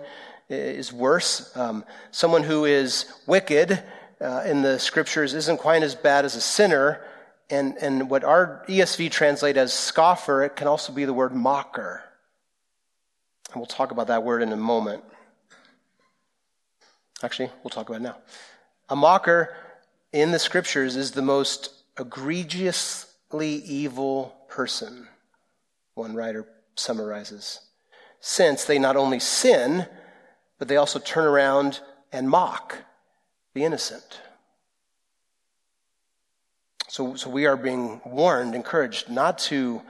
is 0.49 0.93
worse. 0.93 1.55
Um, 1.57 1.85
someone 2.11 2.43
who 2.43 2.65
is 2.65 3.07
wicked 3.27 3.83
uh, 4.21 4.43
in 4.47 4.63
the 4.63 4.79
scriptures 4.79 5.35
isn't 5.35 5.59
quite 5.59 5.83
as 5.83 5.95
bad 5.95 6.25
as 6.25 6.37
a 6.37 6.41
sinner. 6.41 7.05
And, 7.51 7.77
and 7.79 8.09
what 8.09 8.25
our 8.25 8.65
ESV 8.69 9.11
translate 9.11 9.57
as 9.57 9.73
scoffer, 9.73 10.43
it 10.43 10.57
can 10.57 10.69
also 10.69 10.93
be 10.93 11.05
the 11.05 11.13
word 11.13 11.35
mocker. 11.35 12.03
And 13.53 13.57
we'll 13.57 13.67
talk 13.67 13.91
about 13.91 14.07
that 14.07 14.23
word 14.23 14.43
in 14.43 14.53
a 14.53 14.57
moment. 14.57 15.05
Actually, 17.23 17.51
we'll 17.63 17.71
talk 17.71 17.89
about 17.89 18.01
it 18.01 18.05
now. 18.05 18.17
A 18.89 18.97
mocker 18.97 19.55
in 20.13 20.31
the 20.33 20.39
scriptures 20.39 20.97
is 20.97 21.13
the 21.13 21.23
most 21.23 21.71
egregiously 21.99 23.55
evil 23.55 24.35
person, 24.49 25.09
one 25.95 26.15
writer 26.15 26.47
summarizes, 26.75 27.61
since 28.25 28.65
they 28.65 28.79
not 28.79 28.97
only 28.97 29.19
sin, 29.19 29.85
but 30.59 30.69
they 30.69 30.77
also 30.77 31.01
turn 31.01 31.27
around 31.27 31.81
and 32.13 32.31
mock 32.31 32.79
the 33.53 33.65
innocent. 33.65 34.21
So, 36.89 37.17
so 37.17 37.29
we 37.29 37.47
are 37.47 37.57
being 37.57 38.01
warned, 38.07 38.55
encouraged 38.55 39.11
not 39.11 39.39
to 39.51 39.83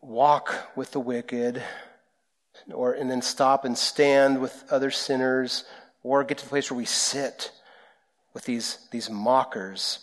walk 0.00 0.54
with 0.76 0.92
the 0.92 1.00
wicked 1.00 1.60
or 2.72 2.92
and 2.92 3.10
then 3.10 3.20
stop 3.20 3.64
and 3.64 3.76
stand 3.76 4.40
with 4.40 4.64
other 4.70 4.92
sinners 4.92 5.64
or 6.04 6.22
get 6.22 6.38
to 6.38 6.44
the 6.44 6.50
place 6.50 6.70
where 6.70 6.78
we 6.78 6.84
sit 6.84 7.50
with 8.32 8.44
these, 8.44 8.78
these 8.92 9.10
mockers. 9.10 9.98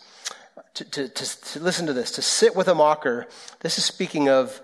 To, 0.74 0.84
to, 0.84 1.08
to, 1.08 1.40
to 1.52 1.60
listen 1.60 1.86
to 1.86 1.94
this, 1.94 2.12
to 2.12 2.22
sit 2.22 2.54
with 2.54 2.68
a 2.68 2.74
mocker, 2.74 3.26
this 3.60 3.78
is 3.78 3.84
speaking 3.84 4.28
of 4.28 4.60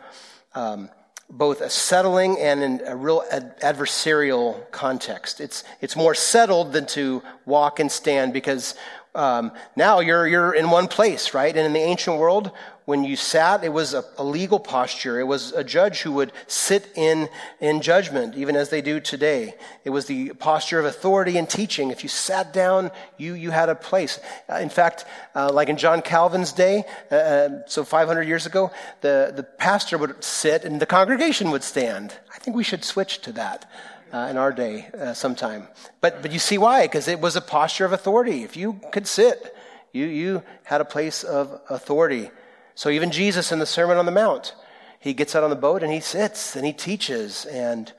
um, 0.55 0.91
both 1.31 1.61
a 1.61 1.69
settling 1.69 2.39
and 2.39 2.81
a 2.87 2.97
real 2.97 3.23
ad- 3.31 3.61
adversarial 3.61 4.71
context. 4.71 5.41
It's, 5.41 5.63
it's 5.81 5.95
more 5.95 6.15
settled 6.15 6.73
than 6.73 6.87
to 6.87 7.23
walk 7.45 7.81
and 7.81 7.93
stand 7.93 8.33
because 8.33 8.75
um, 9.19 9.51
now 9.75 9.99
you're, 9.99 10.29
you're 10.29 10.55
in 10.55 10.71
one 10.71 10.87
place, 10.87 11.35
right? 11.35 11.55
And 11.55 11.67
in 11.67 11.73
the 11.73 11.81
ancient 11.81 12.19
world, 12.19 12.53
when 12.85 13.03
you 13.03 13.17
sat, 13.17 13.65
it 13.65 13.73
was 13.73 13.93
a, 13.93 14.05
a, 14.17 14.23
legal 14.23 14.61
posture. 14.61 15.19
It 15.19 15.27
was 15.27 15.53
a 15.53 15.65
judge 15.65 16.03
who 16.03 16.13
would 16.13 16.33
sit 16.47 16.89
in, 16.95 17.29
in 17.61 17.83
judgment, 17.83 18.37
even 18.37 18.55
as 18.55 18.71
they 18.71 18.81
do 18.81 19.01
today. 19.01 19.57
It 19.85 19.91
was 19.91 20.07
the 20.07 20.31
posture 20.35 20.79
of 20.79 20.85
authority 20.85 21.37
and 21.37 21.51
teaching. 21.51 21.91
If 21.91 22.05
you 22.05 22.09
sat 22.09 22.53
down, 22.53 22.93
you, 23.17 23.35
you 23.35 23.51
had 23.51 23.69
a 23.69 23.75
place. 23.75 24.21
Uh, 24.49 24.55
in 24.59 24.69
fact, 24.69 25.05
uh, 25.35 25.53
like 25.53 25.69
in 25.69 25.77
John 25.77 26.01
Calvin's 26.01 26.53
day, 26.53 26.85
uh, 27.11 27.15
uh 27.15 27.49
so 27.67 27.83
500 27.83 28.23
years 28.23 28.47
ago, 28.47 28.71
the, 29.01 29.33
the 29.35 29.43
pastor 29.43 29.99
would 29.99 30.23
sit 30.23 30.65
and 30.65 30.81
the 30.81 30.87
congregation 30.87 31.51
would 31.51 31.65
stand. 31.65 32.15
I 32.33 32.39
think 32.39 32.57
we 32.57 32.65
should 32.65 32.85
switch 32.85 33.21
to 33.23 33.33
that 33.33 33.69
uh, 34.13 34.29
in 34.31 34.37
our 34.37 34.53
day 34.53 34.89
uh, 34.99 35.15
sometime. 35.15 35.69
But, 36.01 36.23
but 36.23 36.33
you 36.33 36.39
see 36.39 36.59
why? 36.59 36.87
Because 36.87 37.09
it 37.09 37.21
was 37.21 37.37
a 37.37 37.41
posture 37.41 37.85
of 37.85 37.93
authority. 37.93 38.43
If 38.43 38.57
you 38.57 38.81
could 38.93 39.07
sit, 39.07 39.55
you, 39.93 40.07
you 40.07 40.43
had 40.65 40.81
a 40.81 40.85
place 40.85 41.25
of 41.25 41.61
authority. 41.69 42.31
So 42.75 42.91
even 42.91 43.11
Jesus 43.11 43.53
in 43.53 43.59
the 43.59 43.67
Sermon 43.67 43.97
on 43.97 44.07
the 44.07 44.13
Mount, 44.13 44.55
he 45.01 45.15
gets 45.15 45.35
out 45.35 45.45
on 45.45 45.51
the 45.51 45.57
boat 45.57 45.83
and 45.83 45.93
he 45.93 46.01
sits 46.01 46.57
and 46.57 46.65
he 46.67 46.73
teaches 46.73 47.45
and, 47.47 47.93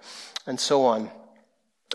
and 0.46 0.60
so 0.60 0.86
on. 0.86 1.10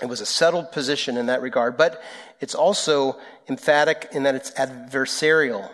It 0.02 0.06
was 0.06 0.20
a 0.20 0.26
settled 0.26 0.72
position 0.72 1.16
in 1.16 1.26
that 1.26 1.40
regard, 1.40 1.76
but 1.76 2.02
it's 2.40 2.54
also 2.54 3.18
emphatic 3.48 4.08
in 4.12 4.24
that 4.24 4.34
it's 4.34 4.50
adversarial. 4.52 5.70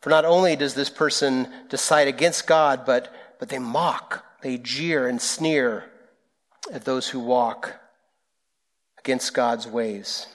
For 0.00 0.10
not 0.10 0.24
only 0.24 0.56
does 0.56 0.74
this 0.74 0.90
person 0.90 1.48
decide 1.68 2.08
against 2.08 2.46
God, 2.46 2.84
but, 2.86 3.14
but 3.38 3.50
they 3.50 3.58
mock, 3.58 4.24
they 4.42 4.58
jeer 4.58 5.06
and 5.06 5.20
sneer 5.20 5.91
at 6.70 6.84
those 6.84 7.08
who 7.08 7.20
walk 7.20 7.80
against 8.98 9.34
God's 9.34 9.66
ways. 9.66 10.26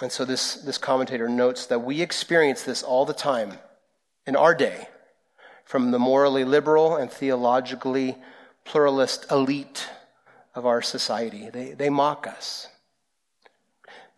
And 0.00 0.10
so 0.10 0.24
this, 0.24 0.54
this 0.54 0.78
commentator 0.78 1.28
notes 1.28 1.66
that 1.66 1.80
we 1.80 2.00
experience 2.00 2.62
this 2.62 2.82
all 2.82 3.04
the 3.04 3.12
time 3.12 3.58
in 4.26 4.36
our 4.36 4.54
day 4.54 4.88
from 5.64 5.90
the 5.90 5.98
morally 5.98 6.44
liberal 6.44 6.96
and 6.96 7.10
theologically 7.10 8.16
pluralist 8.64 9.30
elite 9.30 9.88
of 10.54 10.66
our 10.66 10.82
society. 10.82 11.50
They, 11.50 11.72
they 11.72 11.90
mock 11.90 12.26
us. 12.26 12.68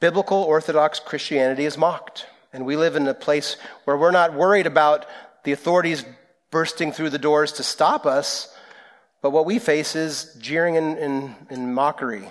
Biblical 0.01 0.43
Orthodox 0.43 1.01
Christianity 1.01 1.65
is 1.65 1.79
mocked. 1.79 2.27
And 2.53 2.65
we 2.65 2.77
live 2.77 2.97
in 2.97 3.07
a 3.07 3.15
place 3.15 3.57
where 3.85 3.97
we're 3.97 4.11
not 4.11 4.33
worried 4.33 4.67
about 4.67 5.07
the 5.45 5.53
authorities 5.53 6.05
bursting 6.51 6.93
through 6.93 7.11
the 7.11 7.19
doors 7.19 7.53
to 7.53 7.63
stop 7.63 8.07
us, 8.07 8.55
but 9.27 9.31
what 9.31 9.45
we 9.45 9.59
face 9.59 9.97
is 9.97 10.37
jeering 10.39 10.77
and, 10.77 10.97
and, 10.99 11.35
and 11.51 11.75
mockery. 11.75 12.31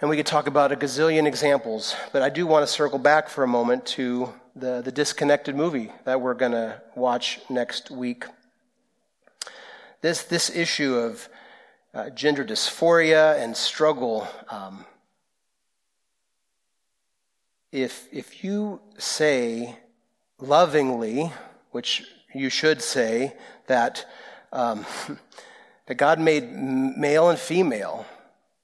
And 0.00 0.08
we 0.08 0.16
could 0.16 0.24
talk 0.24 0.46
about 0.46 0.70
a 0.70 0.76
gazillion 0.76 1.26
examples, 1.26 1.96
but 2.12 2.22
I 2.22 2.28
do 2.28 2.46
want 2.46 2.64
to 2.64 2.72
circle 2.72 3.00
back 3.00 3.28
for 3.28 3.42
a 3.42 3.48
moment 3.48 3.84
to 3.86 4.32
the, 4.54 4.82
the 4.82 4.92
disconnected 4.92 5.56
movie 5.56 5.90
that 6.04 6.20
we're 6.20 6.34
going 6.34 6.52
to 6.52 6.80
watch 6.94 7.40
next 7.50 7.90
week. 7.90 8.24
This, 10.00 10.22
this 10.22 10.48
issue 10.48 10.94
of 10.94 11.28
uh, 11.92 12.10
gender 12.10 12.44
dysphoria 12.44 13.36
and 13.42 13.56
struggle, 13.56 14.28
um, 14.48 14.84
if, 17.72 18.06
if 18.12 18.44
you 18.44 18.80
say 18.96 19.76
lovingly, 20.38 21.32
which 21.72 22.04
you 22.32 22.48
should 22.48 22.80
say, 22.80 23.34
that, 23.66 24.06
um, 24.52 24.84
that 25.86 25.94
God 25.94 26.20
made 26.20 26.50
male 26.52 27.30
and 27.30 27.38
female, 27.38 28.06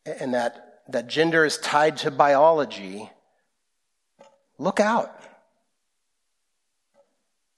and 0.05 0.35
that 0.35 0.67
that 0.89 1.09
gender 1.09 1.45
is 1.45 1.59
tied 1.59 1.97
to 1.99 2.11
biology, 2.11 3.11
look 4.59 4.81
out. 4.81 5.13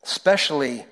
Especially 0.02 0.86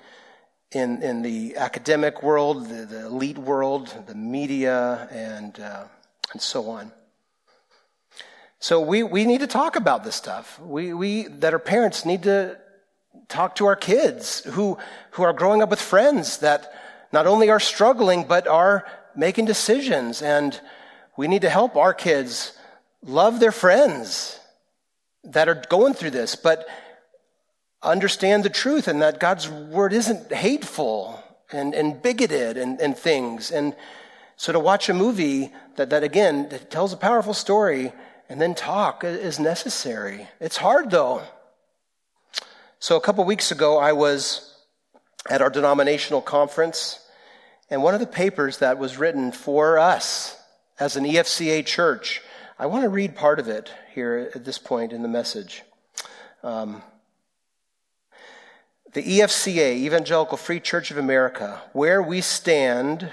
in, 0.71 1.01
in 1.01 1.21
the 1.21 1.55
academic 1.55 2.21
world, 2.21 2.69
the, 2.69 2.85
the 2.85 3.05
elite 3.05 3.37
world, 3.37 3.93
the 4.05 4.13
media, 4.13 5.07
and, 5.11 5.59
uh, 5.59 5.85
and 6.33 6.41
so 6.41 6.69
on. 6.69 6.91
So 8.59 8.81
we, 8.81 9.03
we 9.03 9.25
need 9.25 9.39
to 9.39 9.47
talk 9.47 9.75
about 9.75 10.03
this 10.03 10.15
stuff. 10.15 10.59
We, 10.59 10.93
we 10.93 11.27
that 11.27 11.53
are 11.53 11.59
parents 11.59 12.05
need 12.05 12.23
to 12.23 12.57
talk 13.27 13.55
to 13.55 13.65
our 13.65 13.75
kids 13.75 14.43
who, 14.43 14.77
who 15.11 15.23
are 15.23 15.33
growing 15.33 15.61
up 15.61 15.69
with 15.69 15.81
friends 15.81 16.39
that 16.39 16.73
not 17.11 17.27
only 17.27 17.49
are 17.49 17.59
struggling, 17.59 18.25
but 18.25 18.47
are 18.47 18.85
making 19.15 19.45
decisions 19.45 20.21
and 20.21 20.59
we 21.17 21.27
need 21.27 21.41
to 21.41 21.49
help 21.49 21.75
our 21.75 21.93
kids 21.93 22.53
love 23.01 23.39
their 23.39 23.51
friends 23.51 24.39
that 25.23 25.49
are 25.49 25.63
going 25.69 25.93
through 25.93 26.11
this, 26.11 26.35
but 26.35 26.67
understand 27.81 28.43
the 28.43 28.49
truth 28.49 28.87
and 28.87 29.01
that 29.01 29.19
God's 29.19 29.49
word 29.49 29.93
isn't 29.93 30.31
hateful 30.31 31.21
and, 31.51 31.73
and 31.73 32.01
bigoted 32.01 32.57
and, 32.57 32.79
and 32.79 32.97
things. 32.97 33.51
And 33.51 33.75
so 34.35 34.53
to 34.53 34.59
watch 34.59 34.89
a 34.89 34.93
movie 34.93 35.51
that, 35.75 35.89
that 35.89 36.03
again, 36.03 36.49
that 36.49 36.69
tells 36.69 36.93
a 36.93 36.97
powerful 36.97 37.33
story 37.33 37.91
and 38.29 38.39
then 38.39 38.53
talk 38.53 39.03
is 39.03 39.39
necessary. 39.39 40.27
It's 40.39 40.57
hard 40.57 40.91
though. 40.91 41.23
So 42.79 42.95
a 42.95 43.01
couple 43.01 43.23
weeks 43.25 43.51
ago, 43.51 43.77
I 43.77 43.93
was 43.93 44.56
at 45.29 45.41
our 45.41 45.49
denominational 45.49 46.21
conference, 46.21 46.99
and 47.69 47.83
one 47.83 47.93
of 47.93 47.99
the 47.99 48.07
papers 48.07 48.59
that 48.59 48.77
was 48.77 48.97
written 48.97 49.31
for 49.31 49.77
us 49.77 50.37
as 50.79 50.95
an 50.95 51.03
EFCA 51.03 51.65
church. 51.65 52.21
I 52.59 52.65
want 52.65 52.83
to 52.83 52.89
read 52.89 53.15
part 53.15 53.39
of 53.39 53.47
it 53.47 53.71
here 53.93 54.31
at 54.33 54.45
this 54.45 54.57
point 54.57 54.93
in 54.93 55.01
the 55.01 55.07
message. 55.07 55.63
Um, 56.43 56.81
the 58.93 59.03
EFCA, 59.03 59.75
Evangelical 59.75 60.37
Free 60.37 60.59
Church 60.59 60.91
of 60.91 60.97
America, 60.97 61.61
where 61.73 62.01
we 62.01 62.21
stand 62.21 63.11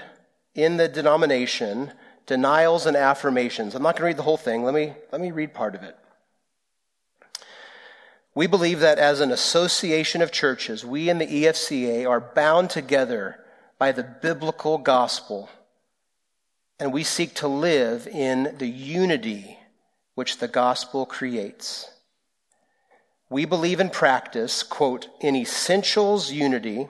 in 0.55 0.77
the 0.77 0.87
denomination, 0.87 1.91
denials 2.25 2.85
and 2.85 2.95
affirmations. 2.95 3.75
I'm 3.75 3.83
not 3.83 3.95
going 3.95 4.03
to 4.03 4.05
read 4.05 4.17
the 4.17 4.23
whole 4.23 4.37
thing. 4.37 4.63
Let 4.63 4.73
me, 4.73 4.93
let 5.11 5.21
me 5.21 5.31
read 5.31 5.53
part 5.53 5.75
of 5.75 5.83
it. 5.83 5.95
We 8.35 8.47
believe 8.47 8.81
that 8.81 8.99
as 8.99 9.21
an 9.21 9.31
association 9.31 10.21
of 10.21 10.31
churches, 10.31 10.85
we 10.85 11.09
in 11.09 11.17
the 11.17 11.25
EFCA 11.25 12.07
are 12.07 12.19
bound 12.19 12.69
together 12.69 13.39
by 13.79 13.91
the 13.91 14.03
biblical 14.03 14.77
gospel 14.77 15.49
and 16.79 16.91
we 16.91 17.03
seek 17.03 17.33
to 17.35 17.47
live 17.47 18.07
in 18.07 18.55
the 18.57 18.67
unity 18.67 19.57
which 20.15 20.37
the 20.37 20.47
gospel 20.47 21.05
creates. 21.05 21.89
We 23.29 23.45
believe 23.45 23.79
in 23.79 23.89
practice, 23.89 24.63
quote, 24.63 25.07
in 25.21 25.35
essentials 25.35 26.31
unity, 26.31 26.87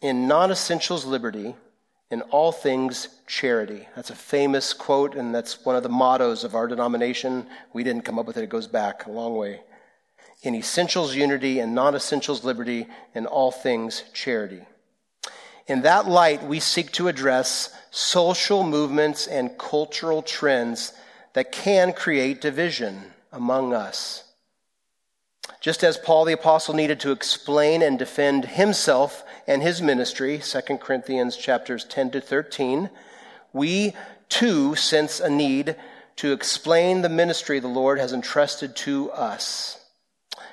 in 0.00 0.28
non 0.28 0.50
essentials 0.50 1.04
liberty, 1.04 1.54
in 2.10 2.22
all 2.22 2.52
things 2.52 3.08
charity. 3.26 3.86
That's 3.94 4.10
a 4.10 4.14
famous 4.14 4.72
quote, 4.72 5.14
and 5.14 5.34
that's 5.34 5.64
one 5.64 5.76
of 5.76 5.82
the 5.82 5.88
mottos 5.88 6.42
of 6.42 6.54
our 6.54 6.66
denomination. 6.66 7.46
We 7.72 7.84
didn't 7.84 8.04
come 8.04 8.18
up 8.18 8.26
with 8.26 8.36
it, 8.36 8.44
it 8.44 8.50
goes 8.50 8.66
back 8.66 9.06
a 9.06 9.10
long 9.10 9.36
way. 9.36 9.60
In 10.42 10.54
essentials 10.54 11.14
unity, 11.14 11.58
in 11.58 11.74
non 11.74 11.94
essentials 11.94 12.44
liberty, 12.44 12.86
in 13.14 13.26
all 13.26 13.50
things 13.50 14.04
charity. 14.12 14.62
In 15.66 15.82
that 15.82 16.08
light, 16.08 16.42
we 16.42 16.60
seek 16.60 16.92
to 16.92 17.08
address 17.08 17.70
social 17.90 18.62
movements 18.62 19.26
and 19.26 19.58
cultural 19.58 20.22
trends 20.22 20.92
that 21.34 21.52
can 21.52 21.92
create 21.92 22.40
division 22.40 23.12
among 23.32 23.74
us. 23.74 24.24
Just 25.60 25.82
as 25.82 25.98
Paul 25.98 26.24
the 26.24 26.32
apostle 26.32 26.74
needed 26.74 27.00
to 27.00 27.10
explain 27.10 27.82
and 27.82 27.98
defend 27.98 28.44
himself 28.44 29.24
and 29.46 29.60
his 29.60 29.82
ministry, 29.82 30.38
2 30.38 30.78
Corinthians 30.78 31.36
chapters 31.36 31.84
10 31.84 32.12
to 32.12 32.20
13, 32.20 32.88
we 33.52 33.94
too 34.28 34.76
sense 34.76 35.20
a 35.20 35.28
need 35.28 35.74
to 36.16 36.32
explain 36.32 37.02
the 37.02 37.08
ministry 37.08 37.58
the 37.58 37.68
Lord 37.68 37.98
has 37.98 38.12
entrusted 38.12 38.76
to 38.76 39.10
us. 39.10 39.77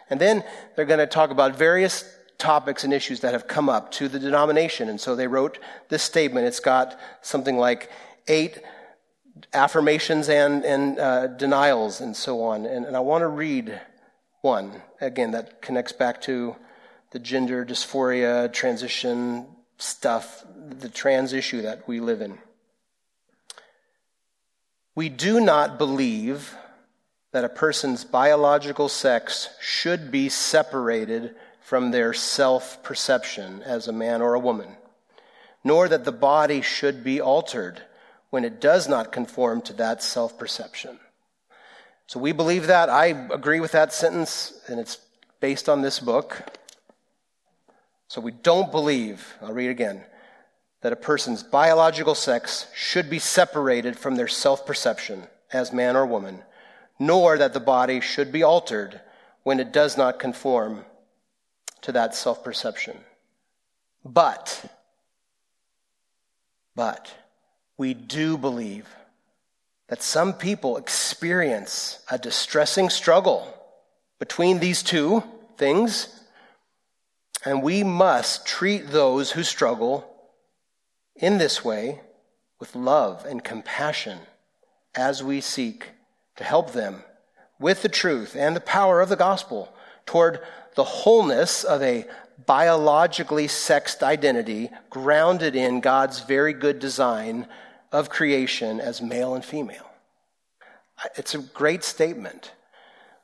And 0.09 0.19
then 0.19 0.43
they're 0.75 0.85
going 0.85 0.99
to 0.99 1.07
talk 1.07 1.31
about 1.31 1.55
various 1.55 2.09
topics 2.37 2.83
and 2.83 2.93
issues 2.93 3.21
that 3.21 3.33
have 3.33 3.47
come 3.47 3.69
up 3.69 3.91
to 3.93 4.07
the 4.07 4.19
denomination. 4.19 4.89
And 4.89 4.99
so 4.99 5.15
they 5.15 5.27
wrote 5.27 5.57
this 5.89 6.03
statement. 6.03 6.45
It's 6.47 6.59
got 6.59 6.99
something 7.21 7.57
like 7.57 7.89
eight 8.27 8.59
affirmations 9.53 10.29
and, 10.29 10.63
and 10.65 10.99
uh, 10.99 11.27
denials 11.27 12.01
and 12.01 12.15
so 12.15 12.43
on. 12.43 12.65
And, 12.65 12.85
and 12.85 12.95
I 12.95 12.99
want 12.99 13.21
to 13.21 13.27
read 13.27 13.79
one, 14.41 14.81
again, 15.01 15.31
that 15.31 15.61
connects 15.61 15.91
back 15.91 16.21
to 16.23 16.55
the 17.11 17.19
gender 17.19 17.65
dysphoria, 17.65 18.51
transition 18.51 19.47
stuff, 19.77 20.45
the 20.69 20.89
trans 20.89 21.33
issue 21.33 21.61
that 21.61 21.87
we 21.87 21.99
live 21.99 22.21
in. 22.21 22.37
We 24.93 25.09
do 25.09 25.39
not 25.41 25.77
believe 25.77 26.55
that 27.35 27.43
a 27.43 27.49
person's 27.49 28.05
biological 28.05 28.87
sex 28.87 29.49
should 29.59 30.09
be 30.09 30.29
separated 30.29 31.35
from 31.59 31.91
their 31.91 32.13
self 32.13 32.81
perception 32.81 33.61
as 33.63 33.89
a 33.89 33.91
man 33.91 34.21
or 34.21 34.35
a 34.35 34.39
woman, 34.39 34.69
nor 35.61 35.89
that 35.89 36.05
the 36.05 36.13
body 36.13 36.61
should 36.61 37.03
be 37.03 37.19
altered 37.19 37.81
when 38.29 38.45
it 38.45 38.61
does 38.61 38.87
not 38.87 39.11
conform 39.11 39.61
to 39.61 39.73
that 39.73 40.01
self 40.01 40.39
perception. 40.39 40.97
So 42.07 42.21
we 42.21 42.31
believe 42.31 42.67
that. 42.67 42.87
I 42.87 43.07
agree 43.07 43.59
with 43.59 43.73
that 43.73 43.91
sentence, 43.91 44.57
and 44.67 44.79
it's 44.79 44.97
based 45.41 45.67
on 45.67 45.81
this 45.81 45.99
book. 45.99 46.41
So 48.07 48.21
we 48.21 48.31
don't 48.31 48.71
believe, 48.71 49.33
I'll 49.41 49.51
read 49.51 49.71
again, 49.71 50.05
that 50.83 50.93
a 50.93 50.95
person's 51.11 51.43
biological 51.43 52.15
sex 52.15 52.67
should 52.73 53.09
be 53.09 53.19
separated 53.19 53.99
from 53.99 54.15
their 54.15 54.29
self 54.29 54.65
perception 54.65 55.23
as 55.51 55.73
man 55.73 55.97
or 55.97 56.05
woman, 56.05 56.41
nor 56.99 57.37
that 57.37 57.53
the 57.53 57.59
body 57.59 57.99
should 57.99 58.31
be 58.31 58.43
altered 58.43 59.01
when 59.43 59.59
it 59.59 59.71
does 59.71 59.97
not 59.97 60.19
conform 60.19 60.85
to 61.81 61.91
that 61.91 62.15
self 62.15 62.43
perception. 62.43 62.97
But, 64.03 64.63
but, 66.75 67.13
we 67.77 67.93
do 67.93 68.37
believe 68.37 68.87
that 69.87 70.01
some 70.01 70.33
people 70.33 70.77
experience 70.77 71.99
a 72.09 72.17
distressing 72.17 72.89
struggle 72.89 73.51
between 74.19 74.59
these 74.59 74.81
two 74.81 75.23
things, 75.57 76.23
and 77.43 77.61
we 77.61 77.83
must 77.83 78.45
treat 78.47 78.87
those 78.87 79.31
who 79.31 79.43
struggle 79.43 80.09
in 81.15 81.37
this 81.37 81.63
way 81.63 82.01
with 82.59 82.75
love 82.75 83.25
and 83.25 83.43
compassion 83.43 84.17
as 84.95 85.23
we 85.23 85.41
seek 85.41 85.89
to 86.37 86.43
help 86.43 86.73
them 86.73 87.03
with 87.59 87.81
the 87.81 87.89
truth 87.89 88.35
and 88.35 88.55
the 88.55 88.61
power 88.61 89.01
of 89.01 89.09
the 89.09 89.15
gospel 89.15 89.73
toward 90.05 90.39
the 90.75 90.83
wholeness 90.83 91.63
of 91.63 91.81
a 91.81 92.05
biologically 92.45 93.47
sexed 93.47 94.03
identity 94.03 94.69
grounded 94.89 95.55
in 95.55 95.79
God's 95.79 96.19
very 96.19 96.53
good 96.53 96.79
design 96.79 97.47
of 97.91 98.09
creation 98.09 98.79
as 98.81 99.01
male 99.01 99.35
and 99.35 99.45
female. 99.45 99.89
It's 101.15 101.33
a 101.35 101.39
great 101.39 101.83
statement. 101.83 102.51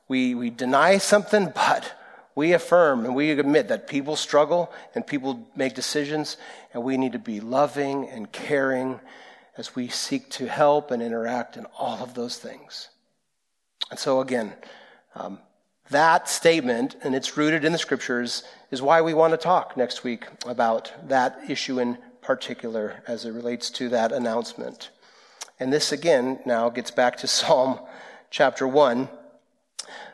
We, 0.07 0.35
we 0.35 0.49
deny 0.49 0.97
something, 0.97 1.51
but 1.55 1.93
we 2.35 2.53
affirm 2.53 3.05
and 3.05 3.15
we 3.15 3.31
admit 3.31 3.67
that 3.67 3.87
people 3.87 4.15
struggle 4.15 4.71
and 4.95 5.05
people 5.05 5.47
make 5.55 5.75
decisions, 5.75 6.37
and 6.73 6.83
we 6.83 6.97
need 6.97 7.11
to 7.11 7.19
be 7.19 7.41
loving 7.41 8.07
and 8.07 8.31
caring 8.31 8.99
as 9.57 9.75
we 9.75 9.89
seek 9.89 10.29
to 10.29 10.47
help 10.47 10.91
and 10.91 11.03
interact 11.03 11.57
in 11.57 11.65
all 11.77 12.01
of 12.01 12.13
those 12.13 12.37
things. 12.37 12.87
And 13.89 13.99
so, 13.99 14.21
again, 14.21 14.53
um, 15.15 15.39
that 15.89 16.29
statement, 16.29 16.95
and 17.03 17.13
it's 17.13 17.35
rooted 17.35 17.65
in 17.65 17.73
the 17.73 17.77
scriptures, 17.77 18.43
is 18.71 18.81
why 18.81 19.01
we 19.01 19.13
want 19.13 19.31
to 19.31 19.37
talk 19.37 19.75
next 19.75 20.03
week 20.03 20.27
about 20.45 20.93
that 21.09 21.39
issue 21.49 21.79
in 21.79 21.97
particular 22.21 23.03
as 23.07 23.25
it 23.25 23.31
relates 23.31 23.69
to 23.71 23.89
that 23.89 24.11
announcement. 24.11 24.89
And 25.59 25.71
this 25.71 25.91
again 25.91 26.39
now 26.45 26.69
gets 26.69 26.91
back 26.91 27.17
to 27.17 27.27
Psalm 27.27 27.79
chapter 28.29 28.67
1 28.67 29.09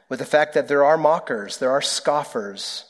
with 0.09 0.19
the 0.19 0.25
fact 0.25 0.53
that 0.53 0.67
there 0.67 0.83
are 0.83 0.97
mockers, 0.97 1.57
there 1.57 1.71
are 1.71 1.81
scoffers. 1.81 2.85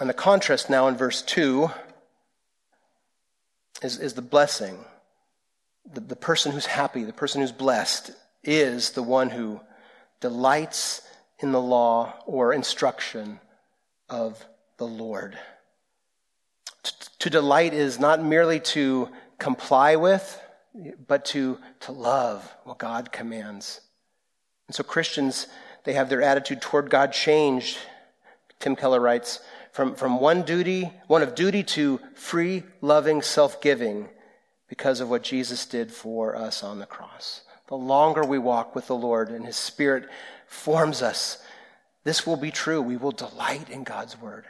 And 0.00 0.08
the 0.08 0.14
contrast 0.14 0.70
now 0.70 0.88
in 0.88 0.96
verse 0.96 1.22
2 1.22 1.70
is, 3.82 3.98
is 3.98 4.14
the 4.14 4.22
blessing. 4.22 4.84
The, 5.90 6.00
the 6.00 6.16
person 6.16 6.52
who's 6.52 6.66
happy, 6.66 7.04
the 7.04 7.12
person 7.12 7.40
who's 7.40 7.52
blessed, 7.52 8.12
is 8.44 8.90
the 8.90 9.02
one 9.02 9.30
who 9.30 9.60
delights 10.20 11.02
in 11.40 11.52
the 11.52 11.60
law 11.60 12.14
or 12.26 12.52
instruction 12.52 13.40
of 14.08 14.44
the 14.78 14.86
Lord. 14.86 15.38
To, 16.82 16.92
to 17.20 17.30
delight 17.30 17.74
is 17.74 17.98
not 17.98 18.22
merely 18.22 18.60
to 18.60 19.08
comply 19.38 19.96
with, 19.96 20.40
but 21.06 21.24
to, 21.26 21.58
to 21.80 21.92
love 21.92 22.50
what 22.64 22.78
God 22.78 23.12
commands. 23.12 23.80
And 24.68 24.74
so 24.74 24.82
Christians, 24.82 25.48
they 25.84 25.92
have 25.94 26.08
their 26.08 26.22
attitude 26.22 26.62
toward 26.62 26.90
God 26.90 27.12
changed. 27.12 27.76
Tim 28.58 28.76
Keller 28.76 29.00
writes, 29.00 29.40
from, 29.72 29.94
from 29.94 30.20
one 30.20 30.42
duty, 30.42 30.92
one 31.06 31.22
of 31.22 31.34
duty 31.34 31.62
to 31.64 32.00
free, 32.14 32.62
loving, 32.80 33.22
self 33.22 33.60
giving 33.60 34.08
because 34.72 35.00
of 35.00 35.10
what 35.10 35.22
Jesus 35.22 35.66
did 35.66 35.92
for 35.92 36.34
us 36.34 36.64
on 36.64 36.78
the 36.78 36.86
cross. 36.86 37.42
The 37.66 37.76
longer 37.76 38.24
we 38.24 38.38
walk 38.38 38.74
with 38.74 38.86
the 38.86 38.96
Lord 38.96 39.28
and 39.28 39.44
His 39.44 39.54
Spirit 39.54 40.08
forms 40.46 41.02
us, 41.02 41.36
this 42.04 42.26
will 42.26 42.38
be 42.38 42.50
true. 42.50 42.80
We 42.80 42.96
will 42.96 43.10
delight 43.10 43.68
in 43.68 43.84
God's 43.84 44.18
Word. 44.18 44.46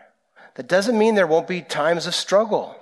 That 0.55 0.69
doesn't 0.69 0.97
mean 0.97 1.17
there 1.17 1.27
won't 1.27 1.49
be 1.49 1.61
times 1.61 2.07
of 2.07 2.15
struggle. 2.15 2.77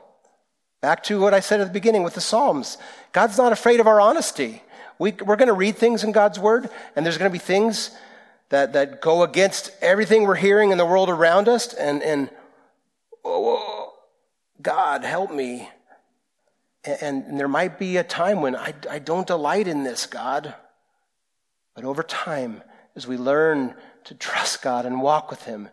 Back 0.82 1.02
to 1.04 1.18
what 1.18 1.32
I 1.32 1.40
said 1.40 1.62
at 1.62 1.68
the 1.68 1.72
beginning 1.72 2.02
with 2.02 2.12
the 2.12 2.20
Psalms 2.20 2.76
God's 3.12 3.38
not 3.38 3.52
afraid 3.52 3.80
of 3.80 3.86
our 3.86 4.02
honesty. 4.02 4.62
We, 4.98 5.12
are 5.12 5.36
going 5.36 5.46
to 5.46 5.54
read 5.54 5.78
things 5.78 6.04
in 6.04 6.12
God's 6.12 6.38
Word, 6.38 6.68
and 6.94 7.06
there's 7.06 7.16
going 7.16 7.30
to 7.30 7.32
be 7.32 7.38
things 7.38 7.90
that, 8.50 8.74
that 8.74 9.00
go 9.00 9.22
against 9.22 9.70
everything 9.80 10.24
we're 10.24 10.34
hearing 10.34 10.72
in 10.72 10.76
the 10.76 10.84
world 10.84 11.08
around 11.08 11.48
us. 11.48 11.72
And, 11.72 12.02
and 12.02 12.28
oh, 13.24 13.94
God, 14.60 15.04
help 15.04 15.32
me. 15.32 15.70
And, 16.84 17.38
there 17.38 17.48
might 17.48 17.78
be 17.78 17.98
a 17.98 18.04
time 18.04 18.40
when 18.40 18.56
I, 18.56 18.72
I 18.90 18.98
don't 18.98 19.26
delight 19.26 19.68
in 19.68 19.84
this, 19.84 20.06
God. 20.06 20.54
But 21.74 21.84
over 21.84 22.02
time, 22.02 22.62
as 22.96 23.06
we 23.06 23.16
learn 23.16 23.74
to 24.04 24.14
trust 24.14 24.62
God 24.62 24.86
and 24.86 25.02
walk 25.02 25.30
with 25.30 25.44
Him, 25.44 25.68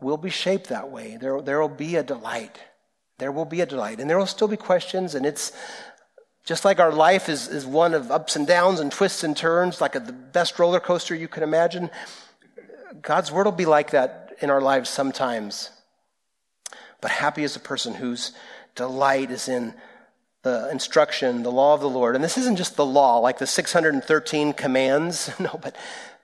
we'll 0.00 0.16
be 0.16 0.30
shaped 0.30 0.68
that 0.68 0.90
way. 0.90 1.16
There, 1.16 1.40
there 1.40 1.60
will 1.60 1.68
be 1.68 1.96
a 1.96 2.02
delight. 2.02 2.58
There 3.18 3.30
will 3.30 3.44
be 3.44 3.60
a 3.60 3.66
delight. 3.66 4.00
And 4.00 4.10
there 4.10 4.18
will 4.18 4.26
still 4.26 4.48
be 4.48 4.56
questions, 4.56 5.14
and 5.14 5.24
it's 5.24 5.52
just 6.44 6.64
like 6.64 6.80
our 6.80 6.92
life 6.92 7.28
is, 7.28 7.46
is 7.46 7.64
one 7.64 7.94
of 7.94 8.10
ups 8.10 8.34
and 8.34 8.46
downs 8.46 8.80
and 8.80 8.90
twists 8.90 9.22
and 9.22 9.36
turns, 9.36 9.80
like 9.80 9.94
a, 9.94 10.00
the 10.00 10.12
best 10.12 10.58
roller 10.58 10.80
coaster 10.80 11.14
you 11.14 11.28
can 11.28 11.44
imagine. 11.44 11.88
God's 13.00 13.30
word 13.30 13.44
will 13.44 13.52
be 13.52 13.66
like 13.66 13.92
that 13.92 14.34
in 14.40 14.50
our 14.50 14.60
lives 14.60 14.90
sometimes. 14.90 15.70
But 17.00 17.12
happy 17.12 17.44
is 17.44 17.54
a 17.54 17.60
person 17.60 17.94
whose 17.94 18.32
delight 18.74 19.30
is 19.30 19.48
in 19.48 19.74
the 20.42 20.68
instruction, 20.70 21.42
the 21.42 21.52
law 21.52 21.74
of 21.74 21.80
the 21.80 21.88
Lord. 21.88 22.14
And 22.14 22.24
this 22.24 22.36
isn't 22.36 22.56
just 22.56 22.76
the 22.76 22.86
law, 22.86 23.18
like 23.18 23.38
the 23.38 23.46
613 23.46 24.52
commands. 24.52 25.30
No, 25.40 25.58
but, 25.62 25.76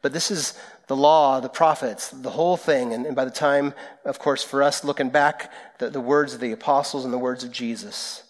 but 0.02 0.12
this 0.12 0.30
is 0.30 0.58
the 0.86 0.96
law, 0.96 1.40
the 1.40 1.48
prophets, 1.48 2.10
the 2.10 2.30
whole 2.30 2.56
thing. 2.56 2.92
And, 2.92 3.06
and 3.06 3.14
by 3.14 3.24
the 3.24 3.30
time, 3.30 3.74
of 4.04 4.18
course, 4.18 4.42
for 4.42 4.62
us 4.62 4.84
looking 4.84 5.10
back, 5.10 5.52
the, 5.78 5.90
the 5.90 6.00
words 6.00 6.34
of 6.34 6.40
the 6.40 6.52
apostles 6.52 7.04
and 7.04 7.12
the 7.12 7.18
words 7.18 7.44
of 7.44 7.52
Jesus 7.52 8.24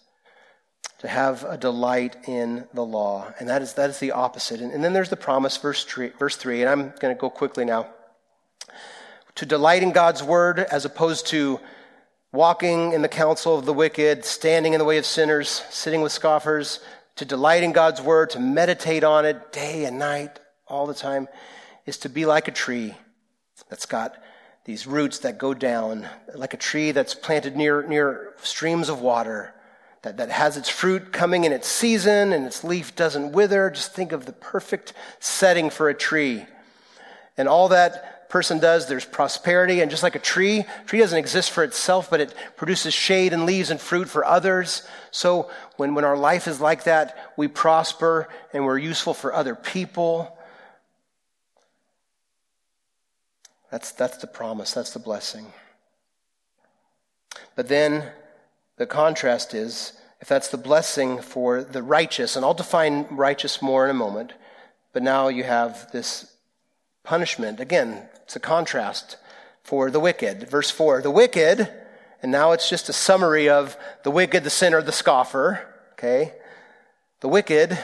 to 0.99 1.07
have 1.07 1.45
a 1.45 1.57
delight 1.57 2.17
in 2.27 2.67
the 2.73 2.83
law. 2.83 3.33
And 3.39 3.47
that 3.47 3.61
is, 3.61 3.73
that 3.73 3.89
is 3.89 3.99
the 3.99 4.11
opposite. 4.11 4.59
And, 4.59 4.71
and 4.71 4.83
then 4.83 4.93
there's 4.93 5.09
the 5.09 5.17
promise, 5.17 5.55
verse 5.57 5.85
three, 5.85 6.09
verse 6.19 6.35
3, 6.35 6.61
and 6.61 6.69
I'm 6.69 6.93
going 6.99 7.15
to 7.15 7.19
go 7.19 7.29
quickly 7.29 7.65
now. 7.65 7.87
To 9.35 9.45
delight 9.45 9.81
in 9.81 9.93
God's 9.93 10.21
word 10.21 10.59
as 10.59 10.83
opposed 10.83 11.27
to 11.27 11.61
walking 12.31 12.93
in 12.93 13.01
the 13.01 13.07
counsel 13.07 13.57
of 13.57 13.65
the 13.65 13.73
wicked, 13.73 14.23
standing 14.23 14.73
in 14.73 14.79
the 14.79 14.85
way 14.85 14.97
of 14.97 15.05
sinners, 15.05 15.63
sitting 15.69 16.01
with 16.01 16.11
scoffers, 16.11 16.79
to 17.15 17.25
delight 17.25 17.63
in 17.63 17.71
God's 17.71 18.01
word, 18.01 18.29
to 18.31 18.39
meditate 18.39 19.03
on 19.03 19.25
it 19.25 19.51
day 19.51 19.85
and 19.85 19.99
night, 19.99 20.39
all 20.67 20.87
the 20.87 20.93
time, 20.93 21.27
is 21.85 21.97
to 21.97 22.09
be 22.09 22.25
like 22.25 22.47
a 22.47 22.51
tree 22.51 22.93
that's 23.69 23.85
got 23.85 24.15
these 24.65 24.85
roots 24.85 25.19
that 25.19 25.37
go 25.37 25.53
down, 25.53 26.07
like 26.35 26.53
a 26.53 26.57
tree 26.57 26.91
that's 26.91 27.15
planted 27.15 27.55
near, 27.55 27.81
near 27.87 28.33
streams 28.41 28.87
of 28.87 29.01
water 29.01 29.53
that, 30.03 30.17
that 30.17 30.29
has 30.29 30.57
its 30.57 30.69
fruit 30.69 31.11
coming 31.11 31.43
in 31.43 31.51
its 31.51 31.67
season 31.67 32.31
and 32.31 32.45
its 32.45 32.63
leaf 32.63 32.95
doesn't 32.95 33.31
wither. 33.31 33.69
Just 33.69 33.93
think 33.93 34.11
of 34.11 34.25
the 34.25 34.31
perfect 34.31 34.93
setting 35.19 35.69
for 35.69 35.89
a 35.89 35.93
tree. 35.93 36.45
And 37.35 37.47
all 37.47 37.69
that 37.69 38.18
person 38.29 38.59
does, 38.59 38.87
there's 38.87 39.05
prosperity. 39.05 39.81
And 39.81 39.91
just 39.91 40.03
like 40.03 40.15
a 40.15 40.19
tree, 40.19 40.59
a 40.59 40.85
tree 40.85 40.99
doesn't 40.99 41.17
exist 41.17 41.51
for 41.51 41.63
itself, 41.63 42.09
but 42.09 42.21
it 42.21 42.33
produces 42.55 42.93
shade 42.93 43.33
and 43.33 43.45
leaves 43.45 43.71
and 43.71 43.81
fruit 43.81 44.07
for 44.07 44.23
others. 44.23 44.87
So 45.11 45.49
when, 45.75 45.95
when 45.95 46.05
our 46.05 46.17
life 46.17 46.47
is 46.47 46.61
like 46.61 46.83
that, 46.83 47.33
we 47.35 47.47
prosper 47.47 48.29
and 48.53 48.63
we're 48.63 48.77
useful 48.77 49.13
for 49.13 49.33
other 49.33 49.55
people. 49.55 50.37
That's, 53.71 53.91
that's 53.91 54.17
the 54.17 54.27
promise, 54.27 54.73
that's 54.73 54.93
the 54.93 54.99
blessing. 54.99 55.47
But 57.55 57.67
then 57.67 58.11
the 58.77 58.85
contrast 58.85 59.53
is 59.53 59.93
if 60.21 60.27
that's 60.27 60.49
the 60.49 60.57
blessing 60.57 61.21
for 61.21 61.63
the 61.63 61.81
righteous, 61.81 62.35
and 62.35 62.45
I'll 62.45 62.53
define 62.53 63.07
righteous 63.09 63.61
more 63.61 63.85
in 63.85 63.91
a 63.91 63.93
moment, 63.93 64.33
but 64.91 65.01
now 65.01 65.29
you 65.29 65.43
have 65.43 65.91
this 65.91 66.35
punishment. 67.03 67.59
Again, 67.59 68.03
it's 68.23 68.35
a 68.35 68.39
contrast 68.39 69.17
for 69.63 69.91
the 69.91 69.99
wicked. 69.99 70.49
Verse 70.49 70.71
4 70.71 71.01
the 71.01 71.11
wicked, 71.11 71.69
and 72.21 72.31
now 72.31 72.51
it's 72.51 72.69
just 72.69 72.89
a 72.89 72.93
summary 72.93 73.49
of 73.49 73.77
the 74.03 74.11
wicked, 74.11 74.43
the 74.43 74.49
sinner, 74.49 74.81
the 74.81 74.91
scoffer, 74.91 75.65
okay? 75.93 76.33
The 77.21 77.27
wicked, 77.27 77.77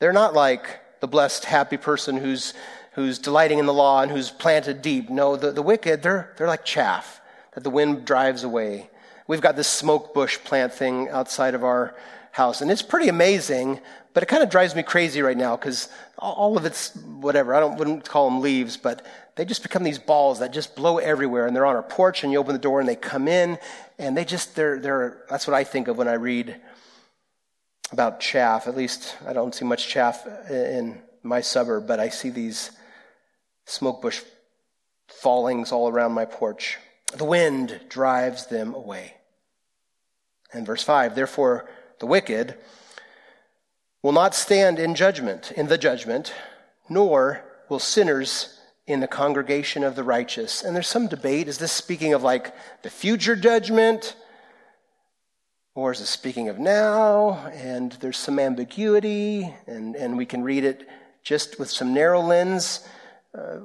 they're 0.00 0.12
not 0.12 0.34
like 0.34 0.80
the 1.00 1.08
blessed, 1.08 1.44
happy 1.44 1.76
person 1.76 2.16
who's, 2.16 2.54
who's 2.92 3.18
delighting 3.18 3.58
in 3.58 3.66
the 3.66 3.72
law 3.72 4.02
and 4.02 4.10
who's 4.10 4.30
planted 4.30 4.82
deep. 4.82 5.10
No, 5.10 5.36
the, 5.36 5.52
the 5.52 5.62
wicked, 5.62 6.02
they're, 6.02 6.34
they're 6.36 6.46
like 6.46 6.64
chaff 6.64 7.20
that 7.54 7.64
the 7.64 7.70
wind 7.70 8.04
drives 8.04 8.44
away. 8.44 8.90
We've 9.26 9.40
got 9.40 9.56
this 9.56 9.68
smoke 9.68 10.14
bush 10.14 10.38
plant 10.44 10.72
thing 10.72 11.08
outside 11.08 11.54
of 11.54 11.64
our 11.64 11.94
house, 12.32 12.60
and 12.60 12.70
it's 12.70 12.82
pretty 12.82 13.08
amazing, 13.08 13.80
but 14.14 14.22
it 14.22 14.26
kind 14.26 14.42
of 14.42 14.50
drives 14.50 14.74
me 14.74 14.82
crazy 14.82 15.22
right 15.22 15.36
now 15.36 15.56
because 15.56 15.88
all 16.18 16.56
of 16.56 16.64
it's 16.64 16.94
whatever. 16.96 17.54
I 17.54 17.60
don't 17.60 17.78
wouldn't 17.78 18.08
call 18.08 18.28
them 18.28 18.40
leaves, 18.40 18.76
but 18.76 19.06
they 19.36 19.44
just 19.44 19.62
become 19.62 19.84
these 19.84 19.98
balls 19.98 20.40
that 20.40 20.52
just 20.52 20.74
blow 20.74 20.98
everywhere, 20.98 21.46
and 21.46 21.54
they're 21.54 21.66
on 21.66 21.76
our 21.76 21.82
porch, 21.82 22.22
and 22.22 22.32
you 22.32 22.38
open 22.38 22.52
the 22.52 22.58
door, 22.58 22.80
and 22.80 22.88
they 22.88 22.96
come 22.96 23.28
in, 23.28 23.58
and 23.98 24.16
they 24.16 24.24
just 24.24 24.56
they're 24.56 24.78
they're. 24.78 25.24
That's 25.30 25.46
what 25.46 25.54
I 25.54 25.64
think 25.64 25.88
of 25.88 25.96
when 25.96 26.08
I 26.08 26.14
read 26.14 26.60
about 27.92 28.20
chaff. 28.20 28.66
At 28.66 28.76
least 28.76 29.16
I 29.26 29.32
don't 29.32 29.54
see 29.54 29.64
much 29.64 29.88
chaff 29.88 30.26
in 30.50 31.00
my 31.22 31.40
suburb, 31.40 31.86
but 31.86 32.00
I 32.00 32.08
see 32.08 32.30
these 32.30 32.70
smoke 33.64 34.02
bush 34.02 34.22
fallings 35.08 35.72
all 35.72 35.88
around 35.88 36.12
my 36.12 36.24
porch. 36.24 36.78
The 37.14 37.24
wind 37.24 37.80
drives 37.88 38.46
them 38.46 38.74
away. 38.74 39.14
And 40.52 40.66
verse 40.66 40.82
5 40.82 41.14
Therefore, 41.14 41.68
the 42.00 42.06
wicked 42.06 42.56
will 44.02 44.12
not 44.12 44.34
stand 44.34 44.78
in 44.78 44.94
judgment, 44.94 45.52
in 45.52 45.66
the 45.66 45.78
judgment, 45.78 46.32
nor 46.88 47.44
will 47.68 47.78
sinners 47.78 48.60
in 48.86 49.00
the 49.00 49.08
congregation 49.08 49.84
of 49.84 49.96
the 49.96 50.04
righteous. 50.04 50.62
And 50.62 50.74
there's 50.74 50.88
some 50.88 51.08
debate. 51.08 51.48
Is 51.48 51.58
this 51.58 51.72
speaking 51.72 52.14
of 52.14 52.22
like 52.22 52.54
the 52.82 52.90
future 52.90 53.36
judgment? 53.36 54.16
Or 55.74 55.92
is 55.92 56.00
it 56.00 56.06
speaking 56.06 56.48
of 56.48 56.58
now? 56.58 57.50
And 57.52 57.92
there's 57.92 58.16
some 58.16 58.38
ambiguity, 58.38 59.54
and, 59.66 59.94
and 59.94 60.16
we 60.16 60.26
can 60.26 60.42
read 60.42 60.64
it 60.64 60.88
just 61.22 61.58
with 61.58 61.68
some 61.68 61.92
narrow 61.92 62.20
lens 62.20 62.88
uh, 63.36 63.58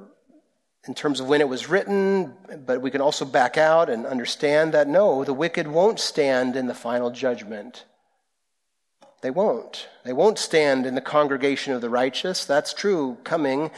in 0.86 0.94
terms 0.94 1.18
of 1.20 1.28
when 1.28 1.40
it 1.40 1.48
was 1.48 1.68
written, 1.68 2.34
but 2.66 2.82
we 2.82 2.90
can 2.90 3.00
also 3.00 3.24
back 3.24 3.56
out 3.56 3.88
and 3.88 4.04
understand 4.04 4.74
that 4.74 4.86
no, 4.86 5.24
the 5.24 5.32
wicked 5.32 5.66
won't 5.66 5.98
stand 5.98 6.56
in 6.56 6.66
the 6.66 6.74
final 6.74 7.10
judgment. 7.10 7.84
They 9.24 9.30
won't. 9.30 9.88
They 10.04 10.12
won't 10.12 10.38
stand 10.38 10.84
in 10.84 10.94
the 10.94 11.00
congregation 11.00 11.72
of 11.72 11.80
the 11.80 11.88
righteous. 11.88 12.44
That's 12.44 12.74
true 12.74 13.16
coming. 13.24 13.70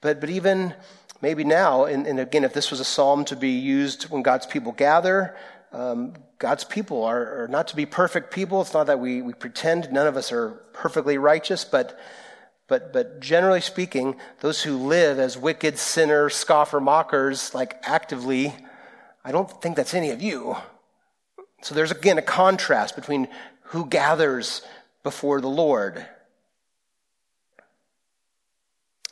But, 0.00 0.20
but 0.20 0.30
even 0.30 0.74
maybe 1.20 1.42
now, 1.42 1.86
and, 1.86 2.06
and 2.06 2.20
again, 2.20 2.44
if 2.44 2.52
this 2.52 2.70
was 2.70 2.78
a 2.78 2.84
psalm 2.84 3.24
to 3.24 3.34
be 3.34 3.50
used 3.50 4.04
when 4.04 4.22
God's 4.22 4.46
people 4.46 4.70
gather, 4.70 5.36
um, 5.72 6.14
God's 6.38 6.62
people 6.62 7.02
are, 7.02 7.42
are, 7.42 7.48
not 7.48 7.66
to 7.66 7.74
be 7.74 7.84
perfect 7.84 8.32
people. 8.32 8.60
It's 8.60 8.72
not 8.72 8.86
that 8.86 9.00
we, 9.00 9.22
we 9.22 9.32
pretend 9.32 9.90
none 9.90 10.06
of 10.06 10.16
us 10.16 10.30
are 10.30 10.50
perfectly 10.72 11.18
righteous, 11.18 11.64
but, 11.64 11.98
but, 12.68 12.92
but 12.92 13.18
generally 13.18 13.60
speaking, 13.60 14.14
those 14.38 14.62
who 14.62 14.76
live 14.76 15.18
as 15.18 15.36
wicked, 15.36 15.78
sinner, 15.78 16.30
scoffer, 16.30 16.78
mockers, 16.78 17.52
like 17.54 17.74
actively, 17.82 18.54
I 19.24 19.32
don't 19.32 19.50
think 19.60 19.74
that's 19.74 19.94
any 19.94 20.10
of 20.10 20.22
you. 20.22 20.56
So 21.62 21.74
there's 21.74 21.90
again 21.90 22.18
a 22.18 22.22
contrast 22.22 22.94
between 22.94 23.26
who 23.70 23.86
gathers 23.86 24.62
before 25.02 25.40
the 25.40 25.48
Lord. 25.48 26.04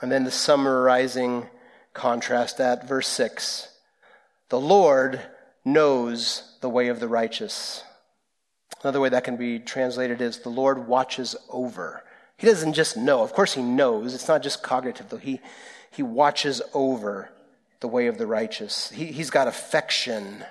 And 0.00 0.10
then 0.10 0.24
the 0.24 0.30
summarizing 0.30 1.46
contrast 1.94 2.60
at 2.60 2.86
verse 2.86 3.08
6 3.08 3.68
The 4.48 4.60
Lord 4.60 5.20
knows 5.64 6.56
the 6.60 6.68
way 6.68 6.88
of 6.88 7.00
the 7.00 7.08
righteous. 7.08 7.84
Another 8.82 9.00
way 9.00 9.08
that 9.08 9.24
can 9.24 9.36
be 9.36 9.58
translated 9.58 10.20
is 10.20 10.38
the 10.38 10.48
Lord 10.48 10.86
watches 10.86 11.34
over. 11.50 12.04
He 12.36 12.46
doesn't 12.46 12.74
just 12.74 12.96
know. 12.96 13.22
Of 13.22 13.32
course, 13.32 13.54
he 13.54 13.62
knows. 13.62 14.14
It's 14.14 14.28
not 14.28 14.42
just 14.42 14.62
cognitive, 14.62 15.08
though. 15.08 15.16
He, 15.16 15.40
he 15.90 16.02
watches 16.02 16.62
over 16.74 17.30
the 17.80 17.88
way 17.88 18.06
of 18.06 18.18
the 18.18 18.26
righteous. 18.26 18.90
He, 18.90 19.06
he's 19.06 19.30
got 19.30 19.48
affection 19.48 20.44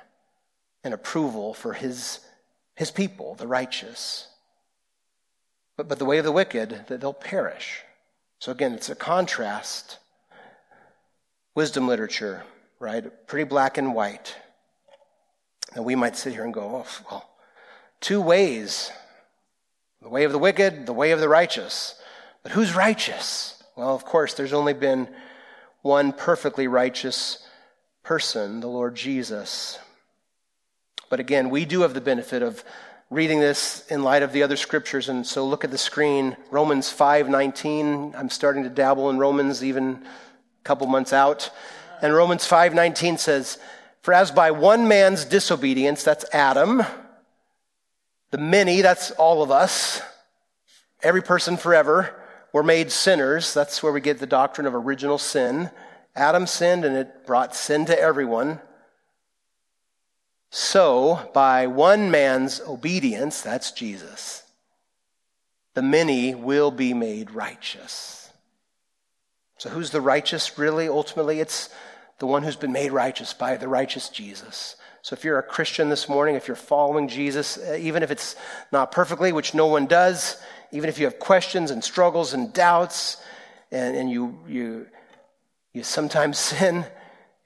and 0.84 0.93
approval 0.93 1.53
for 1.53 1.74
his, 1.74 2.20
his 2.78 2.91
people, 2.91 3.34
the 3.34 3.47
righteous. 3.47 4.28
But, 5.75 5.88
but 5.88 5.97
the 5.97 6.05
way 6.05 6.19
of 6.19 6.25
the 6.25 6.32
wicked, 6.32 6.86
that 6.88 7.01
they'll 7.01 7.11
perish. 7.11 7.82
So 8.39 8.51
again, 8.51 8.73
it's 8.73 8.89
a 8.89 8.95
contrast. 8.95 9.97
Wisdom 11.55 11.88
literature, 11.88 12.43
right? 12.80 13.03
Pretty 13.25 13.45
black 13.45 13.80
and 13.80 13.95
white. 13.95 14.36
And 15.73 15.86
we 15.86 15.95
might 15.95 16.15
sit 16.15 16.34
here 16.34 16.45
and 16.45 16.53
go, 16.53 16.86
oh, 16.86 17.03
well, 17.09 17.30
two 17.99 18.21
ways 18.21 18.91
the 20.03 20.09
way 20.09 20.23
of 20.23 20.32
the 20.32 20.38
wicked, 20.38 20.86
the 20.86 20.93
way 20.93 21.11
of 21.11 21.19
the 21.19 21.28
righteous. 21.28 21.99
But 22.43 22.51
who's 22.51 22.75
righteous? 22.75 23.61
Well, 23.75 23.95
of 23.95 24.05
course, 24.05 24.36
there's 24.36 24.53
only 24.53 24.73
been 24.73 25.09
one 25.82 26.13
perfectly 26.13 26.67
righteous 26.67 27.43
person, 28.03 28.59
the 28.59 28.67
Lord 28.67 28.95
Jesus. 28.95 29.80
But 31.10 31.20
again, 31.20 31.49
we 31.49 31.66
do 31.66 31.82
have 31.82 31.93
the 31.93 32.01
benefit 32.01 32.41
of 32.41 32.64
reading 33.10 33.39
this 33.39 33.86
in 33.88 34.03
light 34.03 34.24
of 34.24 34.34
the 34.34 34.43
other 34.43 34.58
scriptures 34.58 35.08
and 35.08 35.26
so 35.26 35.45
look 35.47 35.64
at 35.64 35.72
the 35.72 35.78
screen 35.78 36.36
romans 36.51 36.93
5.19 36.93 38.14
i'm 38.20 38.30
starting 38.30 38.64
to 38.64 38.70
dabble 38.70 39.10
in 39.10 39.18
romans 39.18 39.64
even 39.64 40.03
a 40.03 40.64
couple 40.66 40.88
months 40.88 41.14
out 41.14 41.49
and 42.01 42.14
romans 42.14 42.45
5.19 42.45 43.18
says 43.18 43.60
for 44.08 44.14
as 44.14 44.32
by 44.32 44.51
one 44.51 44.88
man's 44.88 45.26
disobedience, 45.26 46.01
that's 46.01 46.24
Adam, 46.34 46.82
the 48.32 48.38
many, 48.38 48.82
that's 48.82 49.12
all 49.12 49.43
of 49.43 49.51
us, 49.51 50.01
every 51.03 51.22
person 51.22 51.58
forever, 51.58 52.16
were 52.53 52.64
made 52.64 52.89
sinners. 52.89 53.53
That's 53.53 53.84
where 53.84 53.91
we 53.91 53.99
get 53.99 54.20
the 54.20 54.26
doctrine 54.26 54.66
of 54.66 54.74
original 54.74 55.18
sin. 55.18 55.72
Adam 56.16 56.47
sinned 56.47 56.86
and 56.86 56.95
it 56.95 57.26
brought 57.26 57.53
sin 57.53 57.86
to 57.88 57.99
everyone. 57.99 58.62
So, 60.50 61.30
by 61.34 61.68
one 61.68 62.10
man's 62.10 62.62
obedience, 62.62 63.41
that's 63.41 63.72
Jesus, 63.72 64.43
the 65.74 65.82
many 65.82 66.34
will 66.34 66.72
be 66.72 66.93
made 66.93 67.32
righteous. 67.32 68.32
So, 69.58 69.70
who's 69.70 69.91
the 69.91 70.02
righteous 70.02 70.58
really? 70.58 70.88
Ultimately, 70.88 71.39
it's 71.39 71.70
the 72.20 72.28
one 72.28 72.43
who's 72.43 72.56
been 72.56 72.72
made 72.72 72.91
righteous 72.91 73.34
by 73.34 73.58
the 73.58 73.68
righteous 73.68 74.10
Jesus. 74.10 74.76
So 75.08 75.14
if 75.14 75.24
you're 75.24 75.39
a 75.39 75.43
Christian 75.43 75.88
this 75.88 76.10
morning, 76.10 76.36
if 76.36 76.48
you're 76.50 76.56
following 76.58 77.08
Jesus, 77.08 77.58
uh, 77.58 77.78
even 77.80 78.04
if 78.04 78.12
it's 78.12 78.36
not 78.74 78.91
perfectly, 78.91 79.32
which 79.32 79.54
no 79.54 79.68
one 79.68 79.86
does, 79.86 80.41
even 80.74 80.89
if 80.89 81.00
you 81.00 81.06
have 81.06 81.18
questions 81.18 81.72
and 81.72 81.82
struggles 81.82 82.34
and 82.34 82.52
doubts, 82.52 83.16
and, 83.72 83.95
and 83.95 84.12
you, 84.12 84.38
you, 84.48 84.88
you 85.72 85.84
sometimes 85.84 86.38
sin, 86.39 86.86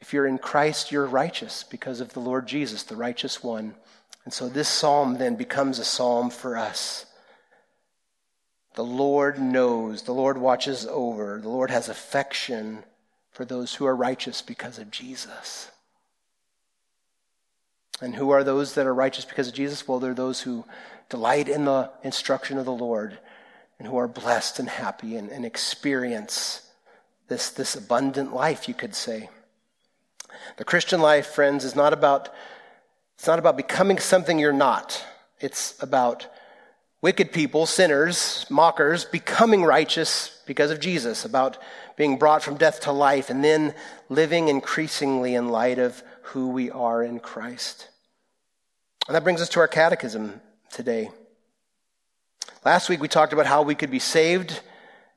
if 0.02 0.14
you're 0.14 0.28
in 0.28 0.40
Christ, 0.40 0.92
you're 0.92 1.06
righteous 1.06 1.64
because 1.64 2.02
of 2.02 2.14
the 2.14 2.20
Lord 2.20 2.48
Jesus, 2.48 2.84
the 2.84 2.96
righteous 2.96 3.44
one. 3.44 3.76
And 4.26 4.34
so 4.34 4.50
this 4.50 4.68
psalm 4.68 5.18
then 5.18 5.36
becomes 5.36 5.80
a 5.80 5.86
psalm 5.86 6.32
for 6.32 6.58
us. 6.58 7.06
The 8.74 8.84
Lord 8.84 9.40
knows, 9.40 10.04
the 10.04 10.14
Lord 10.14 10.38
watches 10.38 10.88
over, 10.88 11.40
the 11.40 11.50
Lord 11.50 11.70
has 11.70 11.88
affection 11.88 12.84
for 13.32 13.46
those 13.46 13.76
who 13.76 13.86
are 13.86 13.96
righteous 13.96 14.42
because 14.42 14.80
of 14.80 14.92
Jesus. 14.92 15.70
And 18.02 18.16
who 18.16 18.32
are 18.32 18.44
those 18.44 18.74
that 18.74 18.88
are 18.88 18.94
righteous 18.94 19.26
because 19.26 19.50
of 19.50 19.54
Jesus? 19.54 19.88
Well, 19.88 20.00
they're 20.00 20.14
those 20.16 20.42
who 20.42 20.66
delight 21.10 21.48
in 21.48 21.66
the 21.66 21.92
instruction 22.04 22.58
of 22.58 22.66
the 22.66 22.72
Lord 22.72 23.20
and 23.78 23.88
who 23.88 23.98
are 23.98 24.08
blessed 24.08 24.58
and 24.58 24.70
happy 24.70 25.16
and, 25.16 25.30
and 25.30 25.46
experience 25.46 26.68
this, 27.28 27.52
this 27.52 27.76
abundant 27.76 28.34
life, 28.34 28.68
you 28.68 28.74
could 28.74 28.96
say. 28.96 29.30
The 30.58 30.66
Christian 30.66 31.02
life, 31.02 31.28
friends, 31.28 31.64
is 31.64 31.76
not 31.76 31.94
about, 31.94 32.30
it's 33.16 33.28
not 33.28 33.40
about 33.40 33.58
becoming 33.58 34.00
something 34.00 34.40
you're 34.40 34.54
not. 34.54 35.04
It's 35.40 35.82
about 35.82 36.28
wicked 37.02 37.32
people, 37.32 37.66
sinners, 37.66 38.46
mockers, 38.50 39.06
becoming 39.06 39.64
righteous 39.64 40.42
because 40.46 40.72
of 40.72 40.80
Jesus, 40.80 41.26
about 41.26 41.58
being 41.98 42.18
brought 42.18 42.44
from 42.44 42.58
death 42.58 42.82
to 42.82 42.92
life, 42.92 43.30
and 43.30 43.44
then 43.44 43.74
living 44.10 44.48
increasingly 44.48 45.36
in 45.36 45.50
light 45.50 45.80
of 45.80 46.04
who 46.24 46.50
we 46.50 46.70
are 46.70 47.04
in 47.04 47.20
Christ. 47.20 47.90
And 49.08 49.16
that 49.16 49.24
brings 49.24 49.42
us 49.42 49.50
to 49.50 49.60
our 49.60 49.68
catechism 49.68 50.42
today. 50.72 51.10
Last 52.64 52.90
week 52.90 53.02
we 53.02 53.08
talked 53.08 53.34
about 53.34 53.48
how 53.48 53.64
we 53.64 53.76
could 53.76 53.92
be 53.92 54.00
saved, 54.00 54.62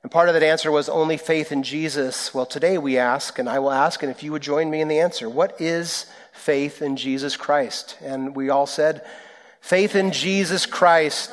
and 0.05 0.11
part 0.11 0.29
of 0.29 0.35
that 0.35 0.43
answer 0.43 0.71
was 0.71 0.91
only 0.91 1.17
faith 1.17 1.51
in 1.51 1.63
Jesus. 1.63 2.35
Well, 2.35 2.45
today 2.45 2.77
we 2.77 2.99
ask, 2.99 3.39
and 3.39 3.49
I 3.49 3.59
will 3.59 3.73
ask, 3.73 4.03
and 4.03 4.13
if 4.13 4.23
you 4.23 4.33
would 4.33 4.43
join 4.43 4.69
me 4.69 4.83
in 4.83 4.89
the 4.89 5.01
answer, 5.01 5.31
what 5.31 5.59
is 5.63 6.05
faith 6.31 6.83
in 6.83 6.99
Jesus 6.99 7.39
Christ? 7.39 7.97
And 8.03 8.37
we 8.37 8.51
all 8.51 8.67
said, 8.67 9.03
faith 9.63 9.97
in 9.97 10.13
Jesus 10.13 10.67
Christ 10.67 11.33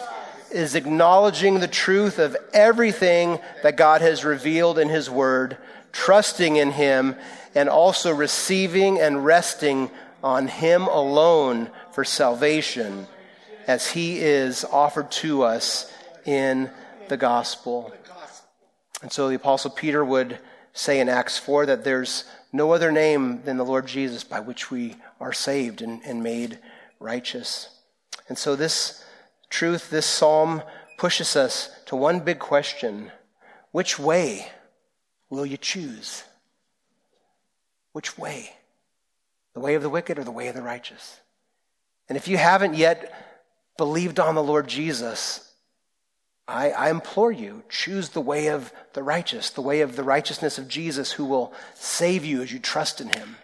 is 0.52 0.76
acknowledging 0.76 1.60
the 1.60 1.68
truth 1.68 2.18
of 2.18 2.38
everything 2.54 3.42
that 3.62 3.76
God 3.76 4.00
has 4.00 4.24
revealed 4.24 4.80
in 4.80 4.88
His 4.88 5.10
Word, 5.10 5.58
trusting 5.92 6.56
in 6.56 6.72
Him, 6.72 7.18
and 7.54 7.68
also 7.68 8.14
receiving 8.14 9.02
and 9.02 9.26
resting 9.26 9.92
on 10.24 10.48
Him 10.48 10.84
alone 10.84 11.70
for 11.92 12.06
salvation 12.06 13.06
as 13.68 13.92
He 13.92 14.20
is 14.20 14.64
offered 14.64 15.12
to 15.12 15.44
us 15.44 15.92
in 16.24 16.70
the 17.10 17.18
gospel. 17.18 17.92
And 19.02 19.12
so 19.12 19.30
the 19.30 19.36
Apostle 19.36 19.72
Peter 19.72 20.04
would 20.06 20.40
say 20.74 21.00
in 21.00 21.10
Acts 21.10 21.38
4 21.38 21.66
that 21.68 21.84
there's 21.84 22.26
no 22.54 22.72
other 22.72 22.92
name 22.92 23.42
than 23.44 23.58
the 23.58 23.66
Lord 23.66 23.88
Jesus 23.88 24.24
by 24.24 24.40
which 24.40 24.70
we 24.70 24.96
are 25.20 25.34
saved 25.34 25.82
and, 25.82 26.02
and 26.06 26.22
made 26.22 26.60
righteous. 27.00 27.70
And 28.28 28.38
so 28.38 28.56
this 28.56 29.04
truth, 29.50 29.90
this 29.90 30.06
psalm 30.06 30.62
pushes 30.98 31.36
us 31.36 31.70
to 31.88 31.96
one 31.96 32.20
big 32.20 32.40
question 32.40 33.12
Which 33.72 33.98
way 33.98 34.48
will 35.30 35.46
you 35.46 35.58
choose? 35.58 36.24
Which 37.94 38.18
way? 38.18 38.54
The 39.54 39.60
way 39.60 39.76
of 39.76 39.82
the 39.82 39.90
wicked 39.90 40.18
or 40.18 40.24
the 40.24 40.32
way 40.32 40.48
of 40.48 40.56
the 40.56 40.62
righteous? 40.62 41.20
And 42.08 42.18
if 42.18 42.28
you 42.28 42.38
haven't 42.38 42.76
yet 42.76 43.14
believed 43.78 44.20
on 44.20 44.36
the 44.36 44.44
Lord 44.44 44.68
Jesus, 44.68 45.51
I, 46.48 46.72
I, 46.72 46.90
implore 46.90 47.32
you, 47.32 47.64
choose 47.70 48.10
the 48.10 48.22
way 48.22 48.48
of 48.48 48.74
the 48.94 49.04
righteous, 49.04 49.52
the 49.52 49.62
way 49.62 49.82
of 49.82 49.96
the 49.96 50.04
righteousness 50.04 50.58
of 50.58 50.68
Jesus 50.68 51.12
who 51.12 51.26
will 51.26 51.54
save 51.76 52.26
you 52.26 52.42
as 52.42 52.52
you 52.52 52.60
trust 52.60 53.00
in 53.00 53.08
him. 53.08 53.38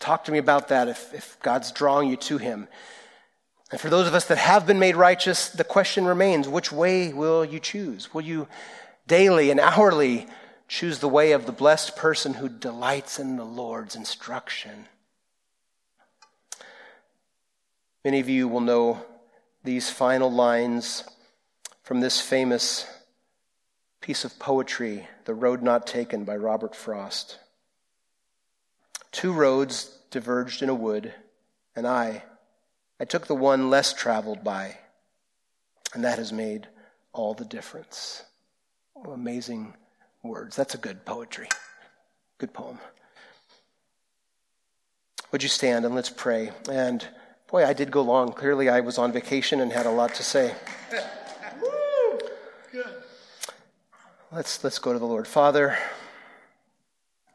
Talk 0.00 0.24
to 0.24 0.32
me 0.32 0.38
about 0.38 0.68
that 0.68 0.88
if, 0.88 1.12
if 1.14 1.38
God's 1.40 1.70
drawing 1.70 2.08
you 2.08 2.16
to 2.16 2.38
him. 2.38 2.68
And 3.70 3.80
for 3.80 3.90
those 3.90 4.08
of 4.08 4.14
us 4.14 4.26
that 4.26 4.38
have 4.38 4.66
been 4.66 4.78
made 4.78 4.96
righteous, 4.96 5.50
the 5.50 5.64
question 5.64 6.06
remains 6.06 6.48
which 6.48 6.72
way 6.72 7.12
will 7.12 7.44
you 7.44 7.60
choose? 7.60 8.14
Will 8.14 8.22
you 8.22 8.48
daily 9.06 9.50
and 9.50 9.60
hourly 9.60 10.26
choose 10.68 10.98
the 10.98 11.08
way 11.08 11.32
of 11.32 11.46
the 11.46 11.52
blessed 11.52 11.96
person 11.96 12.34
who 12.34 12.48
delights 12.48 13.18
in 13.18 13.36
the 13.36 13.44
Lord's 13.44 13.94
instruction? 13.94 14.86
Many 18.04 18.20
of 18.20 18.28
you 18.28 18.48
will 18.48 18.60
know 18.60 19.04
these 19.64 19.90
final 19.90 20.30
lines 20.30 21.04
from 21.88 22.00
this 22.00 22.20
famous 22.20 22.84
piece 24.02 24.22
of 24.22 24.38
poetry, 24.38 25.08
The 25.24 25.32
Road 25.32 25.62
Not 25.62 25.86
Taken 25.86 26.24
by 26.24 26.36
Robert 26.36 26.76
Frost. 26.76 27.38
Two 29.10 29.32
roads 29.32 29.98
diverged 30.10 30.60
in 30.62 30.68
a 30.68 30.74
wood, 30.74 31.14
and 31.74 31.86
I, 31.86 32.24
I 33.00 33.06
took 33.06 33.26
the 33.26 33.34
one 33.34 33.70
less 33.70 33.94
traveled 33.94 34.44
by, 34.44 34.76
and 35.94 36.04
that 36.04 36.18
has 36.18 36.30
made 36.30 36.68
all 37.14 37.32
the 37.32 37.46
difference. 37.46 38.22
Oh, 38.94 39.12
amazing 39.12 39.72
words. 40.22 40.56
That's 40.56 40.74
a 40.74 40.78
good 40.78 41.06
poetry. 41.06 41.48
Good 42.36 42.52
poem. 42.52 42.80
Would 45.32 45.42
you 45.42 45.48
stand 45.48 45.86
and 45.86 45.94
let's 45.94 46.10
pray? 46.10 46.50
And 46.70 47.02
boy, 47.50 47.64
I 47.64 47.72
did 47.72 47.90
go 47.90 48.02
long. 48.02 48.34
Clearly, 48.34 48.68
I 48.68 48.80
was 48.80 48.98
on 48.98 49.10
vacation 49.10 49.62
and 49.62 49.72
had 49.72 49.86
a 49.86 49.90
lot 49.90 50.14
to 50.16 50.22
say. 50.22 50.54
Let's, 54.30 54.62
let's 54.62 54.78
go 54.78 54.92
to 54.92 54.98
the 54.98 55.06
Lord. 55.06 55.26
Father, 55.26 55.78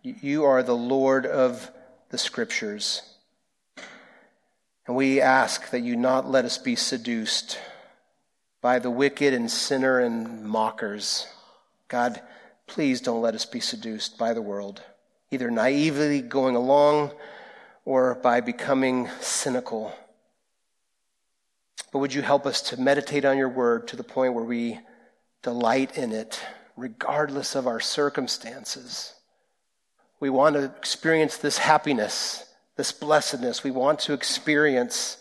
you 0.04 0.44
are 0.44 0.62
the 0.62 0.76
Lord 0.76 1.26
of 1.26 1.72
the 2.10 2.20
Scriptures. 2.20 3.02
And 4.86 4.96
we 4.96 5.20
ask 5.20 5.72
that 5.72 5.82
you 5.82 5.96
not 5.96 6.30
let 6.30 6.46
us 6.46 6.60
be 6.60 6.76
seduced 6.76 7.58
by 8.62 8.78
the 8.78 8.92
wicked 8.92 9.34
and 9.34 9.50
sinner 9.50 10.02
and 10.02 10.46
mockers. 10.46 11.26
God, 11.88 12.22
please 12.68 13.02
don't 13.02 13.24
let 13.24 13.34
us 13.34 13.48
be 13.48 13.60
seduced 13.60 14.20
by 14.20 14.36
the 14.36 14.42
world, 14.44 14.84
either 15.32 15.50
naively 15.50 16.22
going 16.22 16.56
along 16.56 17.12
or 17.86 18.14
by 18.14 18.40
becoming 18.40 19.10
cynical. 19.20 19.96
But 21.92 22.00
would 22.00 22.14
you 22.14 22.22
help 22.22 22.46
us 22.46 22.62
to 22.70 22.80
meditate 22.80 23.26
on 23.26 23.40
your 23.40 23.50
word 23.50 23.88
to 23.88 23.96
the 23.96 24.04
point 24.04 24.36
where 24.36 24.44
we 24.44 24.80
delight 25.42 25.98
in 25.98 26.12
it 26.12 26.40
regardless 26.76 27.56
of 27.56 27.68
our 27.68 27.80
circumstances. 27.80 29.14
We 30.20 30.30
want 30.30 30.56
to 30.56 30.66
experience 30.66 31.38
this 31.38 31.58
happiness, 31.58 32.46
this 32.76 32.92
blessedness. 32.92 33.64
We 33.64 33.72
want 33.72 34.00
to 34.00 34.14
experience 34.14 35.18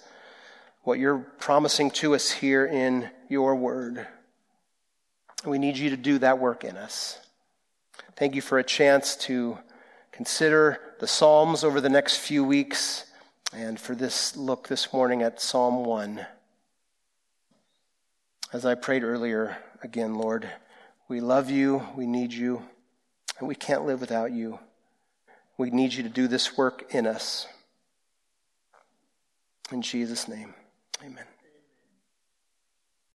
what 0.83 0.99
you're 0.99 1.19
promising 1.19 1.91
to 1.91 2.15
us 2.15 2.31
here 2.31 2.67
in 2.67 3.11
your 3.29 3.55
word. 3.55 4.07
We 5.45 5.59
need 5.59 5.77
you 5.77 5.91
to 5.91 5.97
do 5.97 6.19
that 6.19 6.39
work 6.39 6.65
in 6.65 6.77
us. 6.77 7.19
Thank 8.17 8.35
you 8.35 8.43
for 8.43 8.59
a 8.59 8.65
chance 8.65 9.17
to 9.17 9.59
consider 10.13 10.81
the 11.01 11.07
Psalms 11.07 11.65
over 11.65 11.81
the 11.81 11.89
next 11.89 12.19
few 12.19 12.45
weeks 12.45 13.07
and 13.53 13.79
for 13.79 13.95
this 13.95 14.37
look 14.37 14.69
this 14.69 14.93
morning 14.93 15.23
at 15.23 15.41
Psalm 15.41 15.85
1. 15.85 16.25
As 18.53 18.65
I 18.65 18.75
prayed 18.75 19.03
earlier, 19.03 19.57
again, 19.83 20.15
Lord, 20.15 20.49
we 21.13 21.21
love 21.21 21.51
you, 21.51 21.87
we 21.95 22.07
need 22.07 22.33
you, 22.33 22.63
and 23.39 23.47
we 23.47 23.55
can't 23.55 23.85
live 23.85 24.01
without 24.01 24.33
you. 24.33 24.59
We 25.59 25.69
need 25.69 25.93
you 25.93 26.03
to 26.05 26.09
do 26.09 26.27
this 26.27 26.57
work 26.57 26.95
in 26.95 27.07
us. 27.07 27.47
In 29.71 29.83
Jesus' 29.83 30.27
name, 30.27 30.55
amen. 31.05 31.27